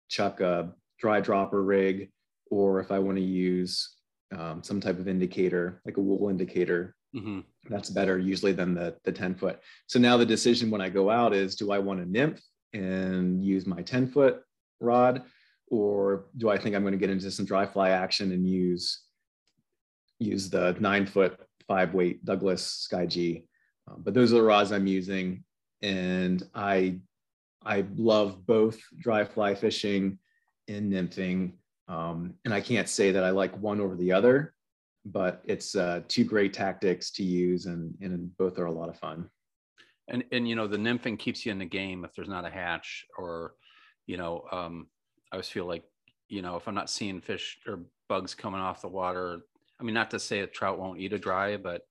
chuck 0.08 0.40
a 0.40 0.72
dry 0.98 1.20
dropper 1.20 1.62
rig, 1.62 2.10
or 2.50 2.80
if 2.80 2.90
I 2.90 2.98
want 2.98 3.16
to 3.16 3.24
use 3.24 3.96
um, 4.36 4.62
some 4.62 4.80
type 4.80 4.98
of 4.98 5.08
indicator, 5.08 5.80
like 5.84 5.96
a 5.96 6.00
wool 6.00 6.28
indicator, 6.28 6.94
mm-hmm. 7.14 7.40
that's 7.68 7.90
better 7.90 8.18
usually 8.18 8.52
than 8.52 8.74
the, 8.74 8.96
the 9.04 9.12
10 9.12 9.36
foot. 9.36 9.60
So 9.86 9.98
now 9.98 10.16
the 10.16 10.26
decision 10.26 10.70
when 10.70 10.80
I 10.80 10.88
go 10.88 11.10
out 11.10 11.32
is 11.32 11.54
do 11.54 11.72
I 11.72 11.78
want 11.78 12.00
to 12.00 12.10
nymph 12.10 12.40
and 12.72 13.42
use 13.42 13.66
my 13.66 13.82
10 13.82 14.08
foot 14.08 14.42
rod? 14.80 15.22
Or 15.68 16.26
do 16.36 16.50
I 16.50 16.58
think 16.58 16.74
I'm 16.74 16.82
going 16.82 16.92
to 16.92 16.98
get 16.98 17.10
into 17.10 17.30
some 17.30 17.46
dry 17.46 17.66
fly 17.66 17.90
action 17.90 18.32
and 18.32 18.48
use 18.48 19.02
use 20.18 20.50
the 20.50 20.76
nine 20.80 21.06
foot 21.06 21.40
five 21.66 21.94
weight 21.94 22.24
Douglas 22.24 22.64
Sky 22.64 23.06
G? 23.06 23.44
Um, 23.88 24.02
but 24.02 24.12
those 24.12 24.32
are 24.32 24.36
the 24.36 24.42
rods 24.42 24.72
I'm 24.72 24.88
using, 24.88 25.44
and 25.82 26.42
I 26.54 27.00
I 27.64 27.84
love 27.94 28.46
both 28.46 28.80
dry 28.98 29.24
fly 29.24 29.54
fishing 29.54 30.18
and 30.68 30.92
nymphing. 30.92 31.52
Um, 31.88 32.34
and 32.44 32.54
I 32.54 32.60
can't 32.60 32.88
say 32.88 33.10
that 33.12 33.24
I 33.24 33.30
like 33.30 33.56
one 33.58 33.80
over 33.80 33.96
the 33.96 34.12
other, 34.12 34.54
but 35.04 35.42
it's 35.44 35.74
uh, 35.74 36.02
two 36.08 36.24
great 36.24 36.52
tactics 36.52 37.10
to 37.12 37.24
use, 37.24 37.66
and, 37.66 37.94
and 38.00 38.34
both 38.36 38.58
are 38.58 38.66
a 38.66 38.72
lot 38.72 38.88
of 38.88 38.98
fun. 38.98 39.28
And 40.08 40.24
and 40.32 40.48
you 40.48 40.56
know 40.56 40.66
the 40.66 40.76
nymphing 40.76 41.18
keeps 41.18 41.44
you 41.44 41.52
in 41.52 41.58
the 41.58 41.64
game 41.64 42.04
if 42.04 42.14
there's 42.14 42.28
not 42.28 42.46
a 42.46 42.50
hatch, 42.50 43.06
or 43.18 43.54
you 44.06 44.16
know 44.16 44.44
um, 44.50 44.88
I 45.30 45.36
always 45.36 45.48
feel 45.48 45.66
like 45.66 45.84
you 46.28 46.42
know 46.42 46.56
if 46.56 46.66
I'm 46.66 46.74
not 46.74 46.90
seeing 46.90 47.20
fish 47.20 47.58
or 47.66 47.80
bugs 48.08 48.34
coming 48.34 48.60
off 48.60 48.82
the 48.82 48.88
water. 48.88 49.40
I 49.78 49.82
mean, 49.82 49.94
not 49.94 50.10
to 50.10 50.18
say 50.18 50.40
a 50.40 50.46
trout 50.46 50.78
won't 50.78 51.00
eat 51.00 51.14
a 51.14 51.18
dry, 51.18 51.56
but 51.56 51.82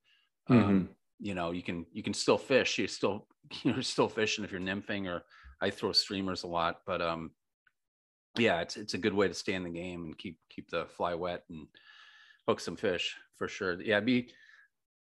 um, 0.47 0.57
mm-hmm. 0.57 0.85
You 1.19 1.35
know 1.35 1.51
you 1.51 1.61
can 1.61 1.85
you 1.91 2.03
can 2.03 2.13
still 2.13 2.37
fish. 2.37 2.77
You 2.77 2.87
still 2.87 3.27
you're 3.63 3.81
still 3.81 4.09
fishing 4.09 4.43
if 4.43 4.51
you're 4.51 4.61
nymphing, 4.61 5.07
or 5.07 5.23
I 5.61 5.69
throw 5.69 5.91
streamers 5.91 6.43
a 6.43 6.47
lot, 6.47 6.81
but 6.85 7.01
um, 7.01 7.31
yeah, 8.37 8.61
it's 8.61 8.77
it's 8.77 8.93
a 8.93 8.97
good 8.97 9.13
way 9.13 9.27
to 9.27 9.33
stay 9.33 9.53
in 9.53 9.63
the 9.63 9.69
game 9.69 10.05
and 10.05 10.17
keep 10.17 10.37
keep 10.49 10.69
the 10.69 10.85
fly 10.85 11.13
wet 11.13 11.43
and 11.49 11.67
hook 12.47 12.59
some 12.59 12.75
fish 12.75 13.15
for 13.37 13.47
sure. 13.47 13.81
Yeah, 13.81 13.99
be 13.99 14.29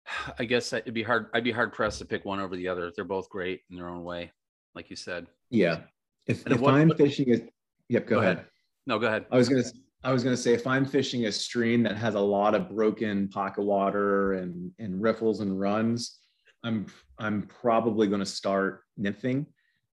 I 0.39 0.45
guess 0.45 0.73
it'd 0.73 0.95
be 0.95 1.03
hard. 1.03 1.27
I'd 1.35 1.45
be 1.45 1.53
hard 1.53 1.73
pressed 1.73 1.99
to 1.99 2.05
pick 2.05 2.25
one 2.25 2.41
over 2.41 2.57
the 2.57 2.69
other. 2.69 2.93
They're 2.95 3.05
both 3.05 3.29
great 3.29 3.63
in 3.71 3.77
their 3.77 3.89
own 3.89 4.05
way, 4.05 4.33
like 4.75 4.91
you 4.91 4.97
said. 4.97 5.27
Yeah. 5.51 5.81
If, 6.27 6.47
if 6.47 6.61
what, 6.61 6.75
I'm 6.75 6.95
fishing 6.95 7.29
is, 7.29 7.43
yep. 7.89 8.07
Go, 8.07 8.17
go 8.17 8.21
ahead. 8.21 8.37
ahead. 8.37 8.47
No, 8.87 8.99
go 8.99 9.07
ahead. 9.07 9.27
I 9.31 9.37
was 9.37 9.49
gonna 9.49 9.65
I 10.03 10.13
was 10.13 10.25
gonna 10.25 10.37
say 10.37 10.55
if 10.55 10.67
I'm 10.67 10.87
fishing 10.87 11.27
a 11.27 11.33
stream 11.33 11.83
that 11.83 11.97
has 11.97 12.15
a 12.15 12.21
lot 12.21 12.55
of 12.55 12.71
broken 12.71 13.29
pocket 13.29 13.63
water 13.63 14.35
and 14.35 14.71
and 14.79 15.01
riffles 15.01 15.41
and 15.41 15.59
runs, 15.61 16.19
I'm 16.65 16.87
I'm 17.19 17.43
probably 17.43 18.09
going 18.09 18.21
to 18.21 18.27
start 18.27 18.83
nymphing 18.99 19.47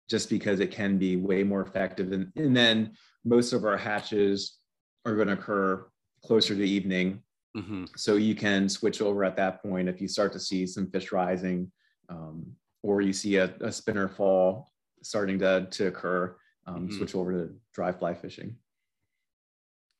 just 0.09 0.29
because 0.29 0.59
it 0.59 0.71
can 0.71 0.97
be 0.97 1.15
way 1.15 1.43
more 1.43 1.61
effective. 1.61 2.11
And, 2.11 2.31
and 2.35 2.55
then 2.55 2.93
most 3.23 3.53
of 3.53 3.65
our 3.65 3.77
hatches 3.77 4.57
are 5.05 5.15
going 5.15 5.27
to 5.27 5.33
occur 5.33 5.87
closer 6.23 6.55
to 6.55 6.63
evening. 6.63 7.23
Mm-hmm. 7.57 7.85
So 7.95 8.15
you 8.15 8.35
can 8.35 8.69
switch 8.69 9.01
over 9.01 9.23
at 9.23 9.35
that 9.37 9.63
point 9.63 9.89
if 9.89 9.99
you 9.99 10.07
start 10.07 10.33
to 10.33 10.39
see 10.39 10.67
some 10.67 10.91
fish 10.91 11.11
rising 11.11 11.71
um, 12.09 12.45
or 12.83 13.01
you 13.01 13.13
see 13.13 13.37
a, 13.37 13.53
a, 13.61 13.71
spinner 13.71 14.07
fall 14.07 14.69
starting 15.01 15.39
to, 15.39 15.67
to 15.71 15.87
occur, 15.87 16.35
um, 16.67 16.87
mm-hmm. 16.87 16.97
switch 16.97 17.15
over 17.15 17.31
to 17.31 17.53
dry 17.73 17.91
fly 17.91 18.13
fishing. 18.13 18.55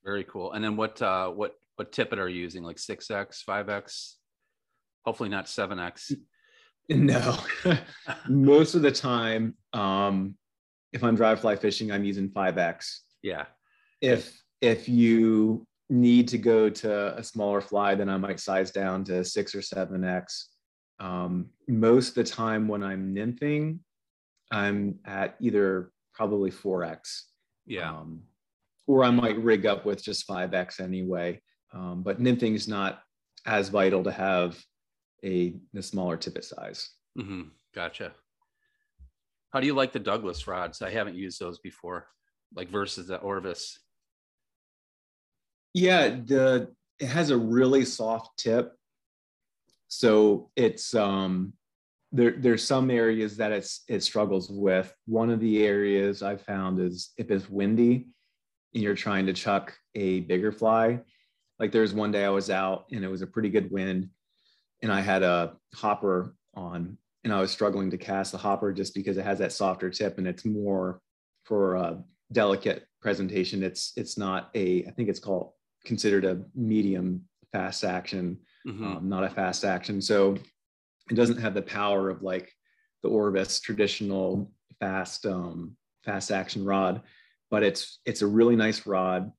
Very 0.05 0.23
cool. 0.23 0.53
And 0.53 0.63
then 0.63 0.77
what 0.77 1.01
uh, 1.01 1.29
what 1.29 1.55
what 1.75 1.91
tippet 1.91 2.19
are 2.19 2.29
you 2.29 2.39
using? 2.39 2.63
Like 2.63 2.79
six 2.79 3.09
X, 3.09 3.41
five 3.41 3.69
X? 3.69 4.17
Hopefully 5.03 5.29
not 5.29 5.49
seven 5.49 5.79
X. 5.79 6.11
No, 6.87 7.35
most 8.29 8.75
of 8.75 8.83
the 8.83 8.91
time, 8.91 9.55
um, 9.73 10.35
if 10.93 11.03
I'm 11.03 11.15
dry 11.15 11.35
fly 11.35 11.55
fishing, 11.55 11.91
I'm 11.91 12.03
using 12.03 12.29
5X. 12.29 12.99
Yeah. 13.23 13.45
If 14.01 14.39
if 14.61 14.87
you 14.87 15.65
need 15.89 16.27
to 16.27 16.37
go 16.37 16.69
to 16.69 17.17
a 17.17 17.23
smaller 17.23 17.61
fly, 17.61 17.95
then 17.95 18.07
I 18.07 18.17
might 18.17 18.39
size 18.39 18.69
down 18.69 19.03
to 19.05 19.23
six 19.23 19.55
or 19.55 19.63
seven 19.63 20.03
X. 20.03 20.49
Um, 20.99 21.47
most 21.67 22.09
of 22.09 22.15
the 22.15 22.23
time 22.23 22.67
when 22.67 22.83
I'm 22.83 23.13
nymphing, 23.13 23.79
I'm 24.51 24.99
at 25.05 25.35
either 25.39 25.91
probably 26.13 26.51
4X. 26.51 27.23
Yeah. 27.65 27.89
Um, 27.89 28.21
or 28.87 29.03
I 29.03 29.11
might 29.11 29.37
rig 29.41 29.65
up 29.65 29.85
with 29.85 30.03
just 30.03 30.27
5X 30.27 30.79
anyway. 30.79 31.41
Um, 31.73 32.03
but 32.03 32.21
nymphing 32.21 32.55
is 32.55 32.67
not 32.67 33.01
as 33.45 33.69
vital 33.69 34.03
to 34.03 34.11
have 34.11 34.61
a, 35.23 35.55
a 35.75 35.81
smaller 35.81 36.17
tippet 36.17 36.45
size. 36.45 36.89
Mm-hmm. 37.17 37.43
Gotcha. 37.73 38.13
How 39.51 39.59
do 39.59 39.67
you 39.67 39.73
like 39.73 39.91
the 39.91 39.99
Douglas 39.99 40.47
rods? 40.47 40.81
I 40.81 40.89
haven't 40.89 41.15
used 41.15 41.39
those 41.39 41.59
before, 41.59 42.07
like 42.55 42.69
versus 42.69 43.07
the 43.07 43.17
Orvis. 43.17 43.79
Yeah, 45.73 46.09
the 46.09 46.73
it 46.99 47.07
has 47.07 47.29
a 47.29 47.37
really 47.37 47.83
soft 47.83 48.37
tip, 48.37 48.73
so 49.87 50.49
it's 50.55 50.93
um 50.93 51.53
there 52.11 52.35
there's 52.37 52.63
some 52.63 52.89
areas 52.89 53.37
that 53.37 53.51
it's 53.51 53.83
it 53.87 54.03
struggles 54.03 54.49
with. 54.49 54.93
One 55.05 55.29
of 55.29 55.39
the 55.39 55.65
areas 55.65 56.21
I 56.21 56.37
found 56.37 56.79
is 56.79 57.11
if 57.17 57.31
it's 57.31 57.49
windy 57.49 58.07
you're 58.81 58.95
trying 58.95 59.25
to 59.25 59.33
chuck 59.33 59.73
a 59.95 60.21
bigger 60.21 60.51
fly. 60.51 60.99
Like 61.59 61.71
there's 61.71 61.93
one 61.93 62.11
day 62.11 62.25
I 62.25 62.29
was 62.29 62.49
out 62.49 62.85
and 62.91 63.03
it 63.03 63.07
was 63.07 63.21
a 63.21 63.27
pretty 63.27 63.49
good 63.49 63.71
wind 63.71 64.09
and 64.81 64.91
I 64.91 65.01
had 65.01 65.23
a 65.23 65.53
hopper 65.73 66.35
on 66.53 66.97
and 67.23 67.33
I 67.33 67.41
was 67.41 67.51
struggling 67.51 67.89
to 67.91 67.97
cast 67.97 68.31
the 68.31 68.37
hopper 68.37 68.71
just 68.73 68.93
because 68.93 69.17
it 69.17 69.25
has 69.25 69.39
that 69.39 69.53
softer 69.53 69.89
tip 69.89 70.17
and 70.17 70.27
it's 70.27 70.45
more 70.45 71.01
for 71.43 71.75
a 71.75 72.03
delicate 72.31 72.85
presentation. 73.01 73.63
It's 73.63 73.93
it's 73.95 74.17
not 74.17 74.49
a 74.55 74.85
I 74.85 74.91
think 74.91 75.09
it's 75.09 75.19
called 75.19 75.51
considered 75.85 76.25
a 76.25 76.41
medium 76.53 77.21
fast 77.51 77.83
action, 77.83 78.37
mm-hmm. 78.67 78.85
um, 78.85 79.09
not 79.09 79.23
a 79.23 79.29
fast 79.29 79.63
action. 79.63 80.01
So 80.01 80.37
it 81.09 81.15
doesn't 81.15 81.39
have 81.39 81.53
the 81.53 81.61
power 81.61 82.09
of 82.09 82.21
like 82.21 82.51
the 83.03 83.09
Orvis 83.09 83.59
traditional 83.59 84.51
fast 84.79 85.25
um, 85.25 85.77
fast 86.03 86.31
action 86.31 86.65
rod, 86.65 87.01
but 87.51 87.63
it's 87.63 87.99
it's 88.05 88.21
a 88.21 88.27
really 88.27 88.55
nice 88.55 88.85
rod, 88.85 89.31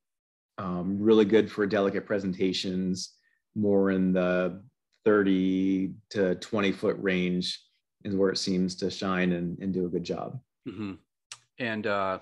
um, 0.57 0.97
really 0.99 1.25
good 1.25 1.51
for 1.51 1.65
delicate 1.65 2.05
presentations, 2.05 3.13
more 3.55 3.91
in 3.91 4.13
the 4.13 4.61
30 5.05 5.93
to 6.09 6.35
20 6.35 6.71
foot 6.73 6.97
range 6.99 7.61
is 8.03 8.15
where 8.15 8.29
it 8.29 8.37
seems 8.37 8.75
to 8.75 8.89
shine 8.89 9.31
and, 9.31 9.57
and 9.59 9.73
do 9.73 9.85
a 9.85 9.89
good 9.89 10.03
job. 10.03 10.39
Mm-hmm. 10.67 10.93
And 11.59 11.87
uh, 11.87 12.19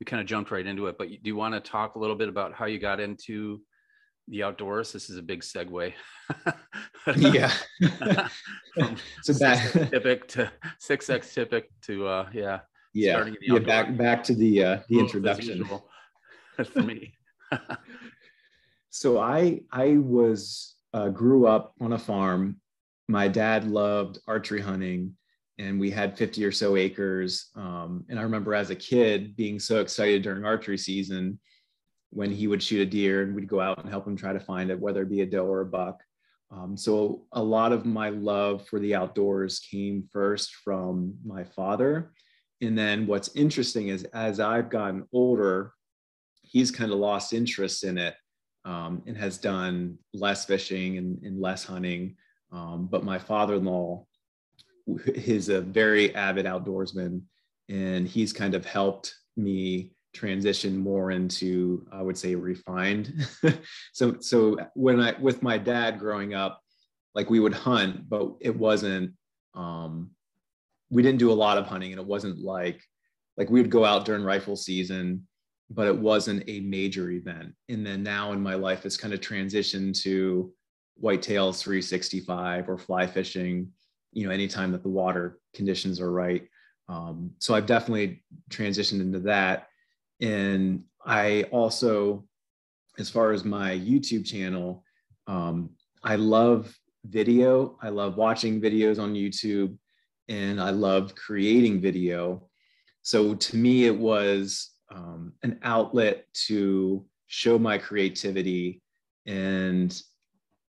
we 0.00 0.04
kind 0.04 0.20
of 0.20 0.26
jumped 0.26 0.50
right 0.50 0.66
into 0.66 0.86
it, 0.88 0.98
but 0.98 1.08
do 1.08 1.18
you 1.22 1.36
want 1.36 1.54
to 1.54 1.60
talk 1.60 1.94
a 1.94 1.98
little 1.98 2.16
bit 2.16 2.28
about 2.28 2.52
how 2.52 2.66
you 2.66 2.78
got 2.78 3.00
into 3.00 3.60
the 4.28 4.42
outdoors? 4.42 4.92
This 4.92 5.08
is 5.08 5.18
a 5.18 5.22
big 5.22 5.42
segue. 5.42 5.92
yeah. 7.16 7.52
so 9.22 9.38
back 9.38 9.72
typic 9.72 10.28
to 10.28 10.50
six 10.78 11.08
X 11.08 11.32
typic 11.32 11.70
to 11.82 12.06
uh 12.06 12.28
yeah. 12.32 12.60
Yeah. 12.94 13.28
Yeah. 13.40 13.58
Back 13.58 13.96
back 13.96 14.24
to 14.24 14.34
the 14.34 14.64
uh 14.64 14.78
the 14.88 14.98
introduction. 14.98 15.68
For 16.72 16.82
me. 16.82 17.12
so 18.90 19.18
I 19.18 19.60
I 19.72 19.96
was 19.98 20.76
uh, 20.92 21.08
grew 21.08 21.46
up 21.46 21.74
on 21.80 21.92
a 21.92 21.98
farm. 21.98 22.60
My 23.08 23.26
dad 23.26 23.66
loved 23.66 24.18
archery 24.28 24.60
hunting 24.60 25.16
and 25.58 25.78
we 25.78 25.90
had 25.90 26.16
50 26.16 26.44
or 26.44 26.52
so 26.52 26.76
acres. 26.76 27.50
Um, 27.54 28.04
and 28.08 28.18
I 28.18 28.22
remember 28.22 28.54
as 28.54 28.70
a 28.70 28.76
kid 28.76 29.36
being 29.36 29.58
so 29.58 29.80
excited 29.80 30.22
during 30.22 30.44
archery 30.44 30.78
season 30.78 31.38
when 32.10 32.30
he 32.30 32.46
would 32.46 32.62
shoot 32.62 32.80
a 32.80 32.86
deer 32.86 33.22
and 33.22 33.34
we'd 33.34 33.48
go 33.48 33.60
out 33.60 33.78
and 33.80 33.90
help 33.90 34.06
him 34.06 34.16
try 34.16 34.32
to 34.32 34.40
find 34.40 34.70
it, 34.70 34.78
whether 34.78 35.02
it 35.02 35.10
be 35.10 35.20
a 35.20 35.26
doe 35.26 35.46
or 35.46 35.60
a 35.60 35.66
buck. 35.66 36.00
Um, 36.50 36.76
so 36.76 37.26
a 37.32 37.42
lot 37.42 37.72
of 37.72 37.84
my 37.84 38.10
love 38.10 38.66
for 38.68 38.78
the 38.78 38.94
outdoors 38.94 39.58
came 39.58 40.08
first 40.12 40.54
from 40.54 41.14
my 41.24 41.42
father. 41.42 42.12
And 42.60 42.78
then 42.78 43.06
what's 43.06 43.34
interesting 43.34 43.88
is 43.88 44.04
as 44.04 44.40
I've 44.40 44.70
gotten 44.70 45.06
older, 45.12 45.72
he's 46.42 46.70
kind 46.70 46.92
of 46.92 46.98
lost 46.98 47.32
interest 47.32 47.84
in 47.84 47.98
it 47.98 48.14
um, 48.64 49.02
and 49.06 49.16
has 49.16 49.38
done 49.38 49.98
less 50.12 50.44
fishing 50.44 50.98
and, 50.98 51.22
and 51.22 51.40
less 51.40 51.64
hunting. 51.64 52.16
Um, 52.52 52.86
but 52.90 53.04
my 53.04 53.18
father-in-law 53.18 54.04
is 55.06 55.48
a 55.48 55.60
very 55.60 56.14
avid 56.14 56.46
outdoorsman, 56.46 57.22
and 57.68 58.06
he's 58.06 58.32
kind 58.32 58.54
of 58.54 58.64
helped 58.64 59.14
me 59.36 59.94
transition 60.14 60.78
more 60.78 61.10
into 61.10 61.84
i 61.90 62.00
would 62.00 62.16
say 62.16 62.36
refined 62.36 63.26
so 63.92 64.16
so 64.20 64.56
when 64.74 65.00
i 65.00 65.12
with 65.20 65.42
my 65.42 65.58
dad 65.58 65.98
growing 65.98 66.34
up 66.34 66.60
like 67.16 67.28
we 67.28 67.40
would 67.40 67.52
hunt 67.52 68.08
but 68.08 68.30
it 68.40 68.56
wasn't 68.56 69.12
um 69.54 70.10
we 70.94 71.02
didn't 71.02 71.18
do 71.18 71.32
a 71.32 71.42
lot 71.44 71.58
of 71.58 71.66
hunting 71.66 71.90
and 71.90 72.00
it 72.00 72.06
wasn't 72.06 72.38
like 72.38 72.80
like 73.36 73.50
we 73.50 73.60
would 73.60 73.70
go 73.70 73.84
out 73.84 74.04
during 74.04 74.22
rifle 74.22 74.54
season 74.54 75.26
but 75.70 75.88
it 75.88 75.98
wasn't 75.98 76.44
a 76.46 76.60
major 76.60 77.10
event. 77.10 77.54
And 77.68 77.84
then 77.84 78.02
now 78.02 78.32
in 78.32 78.40
my 78.40 78.54
life 78.54 78.86
it's 78.86 78.96
kind 78.96 79.12
of 79.12 79.20
transitioned 79.20 80.00
to 80.02 80.52
whitetails 81.02 81.60
365 81.60 82.68
or 82.68 82.78
fly 82.78 83.06
fishing 83.06 83.68
you 84.12 84.24
know 84.24 84.32
anytime 84.32 84.70
that 84.70 84.84
the 84.84 84.88
water 84.88 85.40
conditions 85.52 86.00
are 86.00 86.12
right. 86.12 86.46
Um, 86.88 87.32
so 87.40 87.54
i've 87.54 87.66
definitely 87.66 88.22
transitioned 88.50 89.00
into 89.00 89.20
that. 89.20 89.66
And 90.20 90.84
i 91.04 91.44
also 91.50 92.24
as 92.98 93.10
far 93.10 93.32
as 93.32 93.44
my 93.44 93.72
youtube 93.76 94.24
channel 94.24 94.84
um, 95.26 95.70
i 96.04 96.14
love 96.14 96.72
video. 97.06 97.76
I 97.82 97.88
love 97.88 98.16
watching 98.16 98.60
videos 98.60 98.98
on 98.98 99.14
youtube 99.14 99.76
and 100.28 100.60
i 100.60 100.70
love 100.70 101.14
creating 101.14 101.80
video 101.80 102.48
so 103.02 103.34
to 103.34 103.56
me 103.56 103.84
it 103.84 103.96
was 103.96 104.70
um, 104.90 105.32
an 105.42 105.58
outlet 105.62 106.26
to 106.32 107.04
show 107.26 107.58
my 107.58 107.78
creativity 107.78 108.82
and 109.26 110.02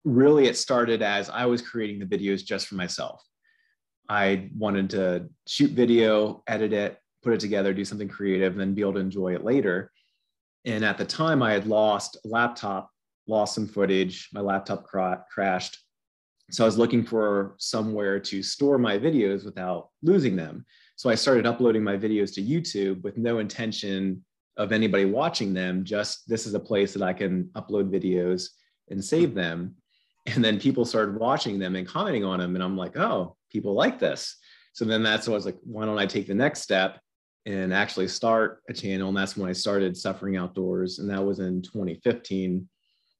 really 0.05 0.47
it 0.47 0.57
started 0.57 1.03
as 1.03 1.31
i 1.31 1.47
was 1.47 1.63
creating 1.63 1.99
the 1.99 2.07
videos 2.07 2.45
just 2.45 2.67
for 2.67 2.75
myself 2.75 3.23
I 4.09 4.51
wanted 4.57 4.91
to 4.91 5.29
shoot 5.47 5.71
video, 5.71 6.43
edit 6.47 6.73
it, 6.73 6.99
put 7.23 7.33
it 7.33 7.41
together, 7.41 7.73
do 7.73 7.85
something 7.85 8.09
creative, 8.09 8.53
and 8.53 8.61
then 8.61 8.75
be 8.75 8.83
able 8.83 8.95
to 8.95 9.01
enjoy 9.01 9.35
it 9.35 9.45
later. 9.45 9.91
And 10.65 10.85
at 10.85 10.99
the 10.99 11.05
time, 11.05 11.43
I 11.43 11.53
had 11.53 11.67
lost 11.67 12.19
a 12.25 12.29
laptop, 12.29 12.91
lost 13.27 13.55
some 13.55 13.67
footage. 13.67 14.29
My 14.33 14.41
laptop 14.41 14.85
cra- 14.85 15.25
crashed. 15.33 15.79
So 16.51 16.65
I 16.65 16.67
was 16.67 16.79
looking 16.79 17.05
for 17.05 17.55
somewhere 17.59 18.21
to 18.21 18.43
store 18.43 18.79
my 18.79 18.99
videos 18.99 19.45
without 19.45 19.89
losing 20.03 20.37
them. 20.37 20.65
So 20.97 21.11
I 21.11 21.15
started 21.15 21.47
uploading 21.47 21.83
my 21.83 21.97
videos 21.97 22.35
to 22.35 22.43
YouTube 22.43 23.03
with 23.03 23.17
no 23.17 23.39
intention 23.39 24.25
of 24.57 24.71
anybody 24.73 25.05
watching 25.05 25.53
them. 25.53 25.85
Just 25.85 26.29
this 26.29 26.47
is 26.47 26.55
a 26.55 26.61
place 26.61 26.93
that 26.93 27.03
I 27.03 27.13
can 27.13 27.45
upload 27.57 27.91
videos 27.91 28.51
and 28.91 29.05
save 29.05 29.35
them. 29.35 29.75
And 30.27 30.45
then 30.45 30.61
people 30.61 30.85
started 30.85 31.17
watching 31.17 31.59
them 31.59 31.77
and 31.77 31.87
commenting 31.87 32.25
on 32.25 32.39
them. 32.39 32.55
And 32.55 32.63
I'm 32.63 32.77
like, 32.77 32.97
oh, 32.97 33.37
people 33.51 33.75
like 33.75 33.99
this. 33.99 34.37
So 34.73 34.85
then 34.85 35.03
that's 35.03 35.27
what 35.27 35.35
I 35.35 35.37
was 35.37 35.47
like, 35.47 35.59
why 35.63 35.85
don't 35.85 35.99
I 35.99 36.07
take 36.07 36.27
the 36.27 36.35
next 36.35 36.63
step 36.63 37.01
and 37.47 37.75
actually 37.75 38.09
start 38.09 38.63
a 38.69 38.73
channel? 38.73 39.09
And 39.09 39.17
that's 39.17 39.37
when 39.37 39.49
I 39.49 39.53
started 39.53 39.97
Suffering 39.97 40.37
Outdoors. 40.37 40.99
And 40.99 41.11
that 41.11 41.25
was 41.25 41.41
in 41.41 41.63
2015. 41.63 42.69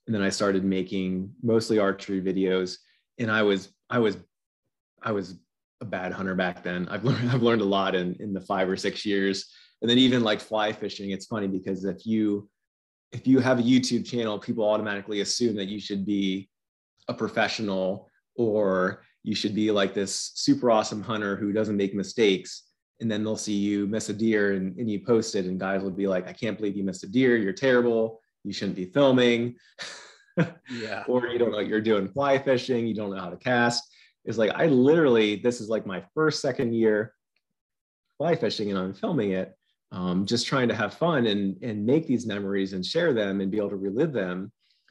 And 0.07 0.15
then 0.15 0.23
I 0.23 0.31
started 0.31 0.65
making 0.65 1.31
mostly 1.43 1.79
archery 1.79 2.21
videos. 2.21 2.79
And 3.19 3.31
I 3.31 3.43
was, 3.43 3.73
I 3.91 3.99
was, 3.99 4.17
I 5.03 5.13
was 5.13 5.37
a 5.81 5.85
bad 5.85 6.13
hunter 6.13 6.35
back 6.35 6.63
then. 6.63 6.89
I've 6.89 7.05
learned, 7.05 7.31
I've 7.33 7.43
learned 7.43 7.63
a 7.63 7.67
lot 7.67 7.95
in, 7.95 8.15
in 8.21 8.33
the 8.33 8.41
five 8.41 8.69
or 8.69 8.77
six 8.77 9.05
years. 9.05 9.53
And 9.83 9.91
then 9.91 9.99
even 9.99 10.23
like 10.23 10.41
fly 10.41 10.73
fishing, 10.73 11.11
it's 11.11 11.27
funny 11.27 11.47
because 11.47 11.85
if 11.85 12.07
you, 12.07 12.49
if 13.13 13.27
you 13.27 13.39
have 13.39 13.59
a 13.59 13.63
YouTube 13.63 14.05
channel, 14.07 14.39
people 14.39 14.65
automatically 14.69 15.21
assume 15.21 15.57
that 15.57 15.69
you 15.69 15.79
should 15.79 16.07
be 16.07 16.49
a 17.09 17.15
professional 17.15 18.11
or 18.37 19.03
you 19.23 19.35
should 19.35 19.55
be 19.55 19.71
like 19.71 19.95
this 19.95 20.33
super 20.35 20.71
awesome 20.71 21.03
hunter 21.03 21.37
who 21.37 21.53
doesn't 21.53 21.77
make 21.77 21.95
mistakes 21.95 22.63
and 23.01 23.11
then 23.11 23.25
they'll 23.25 23.37
see 23.37 23.55
you 23.55 23.87
miss 23.87 24.09
a 24.09 24.13
deer 24.13 24.53
and, 24.53 24.79
and 24.79 24.91
you 24.91 25.01
post 25.01 25.35
it 25.35 25.47
and 25.47 25.59
guys 25.59 25.83
will 25.83 25.91
be 25.91 26.07
like 26.07 26.29
i 26.29 26.33
can't 26.33 26.57
believe 26.57 26.77
you 26.77 26.85
missed 26.85 27.05
a 27.05 27.09
deer 27.09 27.37
you're 27.37 27.53
terrible 27.53 28.21
you 28.45 28.53
shouldn't 28.53 28.77
be 28.77 28.85
filming 28.85 29.57
yeah 30.71 31.05
or 31.09 31.27
you 31.29 31.39
don't 31.39 31.53
know 31.53 31.61
you're 31.61 31.81
doing 31.81 32.09
fly 32.09 32.39
fishing 32.39 32.87
you 32.87 32.95
don't 32.95 33.11
know 33.11 33.21
how 33.21 33.31
to 33.31 33.37
cast 33.37 33.83
it's 34.25 34.39
like 34.39 34.51
i 34.55 34.67
literally 34.67 35.37
this 35.37 35.61
is 35.61 35.69
like 35.69 35.87
my 35.87 36.03
first 36.15 36.41
second 36.41 36.75
year 36.75 37.15
fly 38.19 38.35
fishing 38.35 38.71
and 38.71 38.79
i'm 38.79 38.95
filming 38.95 39.33
it 39.33 39.55
um, 39.93 40.27
just 40.27 40.47
trying 40.47 40.67
to 40.67 40.75
have 40.75 40.95
fun 40.95 41.27
and 41.27 41.57
and 41.63 41.87
make 41.87 42.07
these 42.07 42.27
memories 42.27 42.73
and 42.73 42.85
share 42.85 43.13
them 43.13 43.41
and 43.41 43.51
be 43.53 43.59
able 43.59 43.71
to 43.71 43.77
relive 43.77 44.13
them 44.13 44.51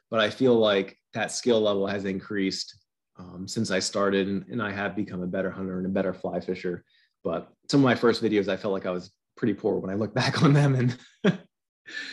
but 0.09 0.19
i 0.19 0.29
feel 0.29 0.55
like 0.55 0.97
that 1.13 1.31
skill 1.31 1.59
level 1.59 1.85
has 1.87 2.05
increased 2.05 2.83
um, 3.17 3.47
since 3.47 3.71
I 3.71 3.79
started, 3.79 4.27
and, 4.27 4.45
and, 4.49 4.61
I 4.61 4.71
have 4.71 4.95
become 4.95 5.21
a 5.21 5.27
better 5.27 5.51
hunter 5.51 5.77
and 5.77 5.85
a 5.85 5.89
better 5.89 6.13
fly 6.13 6.39
fisher. 6.39 6.83
But 7.23 7.49
some 7.69 7.81
of 7.81 7.83
my 7.83 7.95
first 7.95 8.23
videos, 8.23 8.47
I 8.47 8.57
felt 8.57 8.73
like 8.73 8.85
I 8.85 8.91
was 8.91 9.11
pretty 9.37 9.53
poor 9.53 9.77
when 9.77 9.91
I 9.91 9.95
look 9.95 10.13
back 10.21 10.43
on 10.43 10.53
them 10.53 10.75
and 10.75 10.97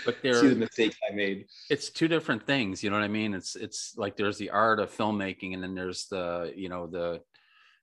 but 0.04 0.16
there 0.22 0.34
see 0.40 0.48
the 0.48 0.56
mistakes 0.56 0.96
I 1.08 1.14
made. 1.14 1.46
It's 1.68 1.90
two 1.90 2.08
different 2.08 2.46
things, 2.46 2.82
you 2.82 2.90
know 2.90 2.96
what 2.96 3.04
I 3.04 3.08
mean? 3.08 3.34
It's 3.34 3.56
it's 3.56 3.94
like 3.96 4.16
there's 4.16 4.38
the 4.38 4.50
art 4.50 4.80
of 4.80 4.94
filmmaking, 4.94 5.54
and 5.54 5.62
then 5.62 5.74
there's 5.74 6.06
the 6.06 6.52
you 6.54 6.68
know 6.68 6.86
the 6.86 7.20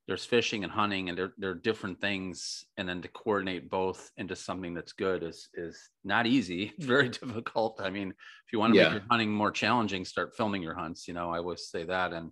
there's 0.08 0.24
fishing 0.24 0.64
and 0.64 0.72
hunting, 0.72 1.10
and 1.10 1.18
they're 1.18 1.34
they're 1.38 1.54
different 1.54 2.00
things, 2.00 2.66
and 2.78 2.88
then 2.88 3.02
to 3.02 3.10
coordinate 3.10 3.70
both 3.70 4.10
into 4.18 4.36
something 4.36 4.74
that's 4.74 4.94
good 4.94 5.22
is 5.22 5.50
is 5.54 5.78
not 6.04 6.26
easy. 6.26 6.74
Very 6.80 7.10
difficult. 7.10 7.82
I 7.84 7.90
mean, 7.90 8.12
if 8.12 8.54
you 8.54 8.60
want 8.60 8.74
to 8.74 8.80
yeah. 8.80 8.86
make 8.86 8.94
your 8.94 9.08
hunting 9.10 9.32
more 9.32 9.52
challenging, 9.52 10.06
start 10.06 10.36
filming 10.36 10.64
your 10.64 10.76
hunts. 10.76 11.08
You 11.08 11.14
know, 11.14 11.30
I 11.30 11.40
always 11.40 11.68
say 11.68 11.84
that, 11.84 12.14
and 12.14 12.32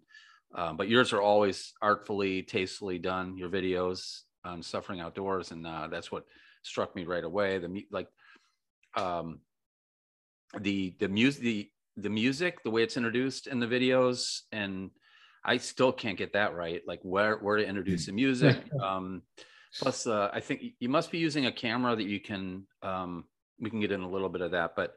uh, 0.56 0.74
but 0.74 0.88
yours 0.88 1.12
are 1.12 1.22
always 1.22 1.74
artfully, 1.82 2.44
tastefully 2.44 2.98
done. 2.98 3.38
Your 3.38 3.50
videos 3.50 4.22
on 4.46 4.64
suffering 4.64 5.02
outdoors, 5.02 5.52
and 5.52 5.68
uh, 5.68 5.88
that's 5.92 6.12
what 6.12 6.26
struck 6.64 6.96
me 6.96 7.04
right 7.04 7.26
away. 7.26 7.58
The 7.58 7.84
like, 7.92 8.08
um, 8.96 9.40
the 10.60 10.96
the 11.00 11.08
music, 11.08 11.42
the 11.44 11.70
the 11.98 12.10
music, 12.10 12.64
the 12.64 12.70
way 12.70 12.84
it's 12.84 12.98
introduced 12.98 13.48
in 13.48 13.60
the 13.60 13.68
videos, 13.68 14.42
and 14.52 14.92
I 15.44 15.58
still 15.58 15.92
can't 15.92 16.18
get 16.18 16.34
that 16.34 16.56
right. 16.56 16.82
Like 16.88 17.00
where 17.04 17.38
where 17.38 17.58
to 17.58 17.68
introduce 17.68 18.06
the 18.08 18.12
music. 18.12 18.58
Um, 18.82 19.22
plus, 19.80 20.08
uh, 20.08 20.30
I 20.34 20.40
think 20.40 20.62
you 20.80 20.90
must 20.90 21.12
be 21.12 21.18
using 21.18 21.46
a 21.46 21.52
camera 21.52 21.96
that 21.96 22.08
you 22.08 22.20
can. 22.20 22.66
Um, 22.82 23.26
we 23.60 23.70
can 23.70 23.80
get 23.80 23.92
in 23.92 24.02
a 24.02 24.10
little 24.10 24.30
bit 24.30 24.42
of 24.42 24.52
that, 24.52 24.76
but 24.76 24.94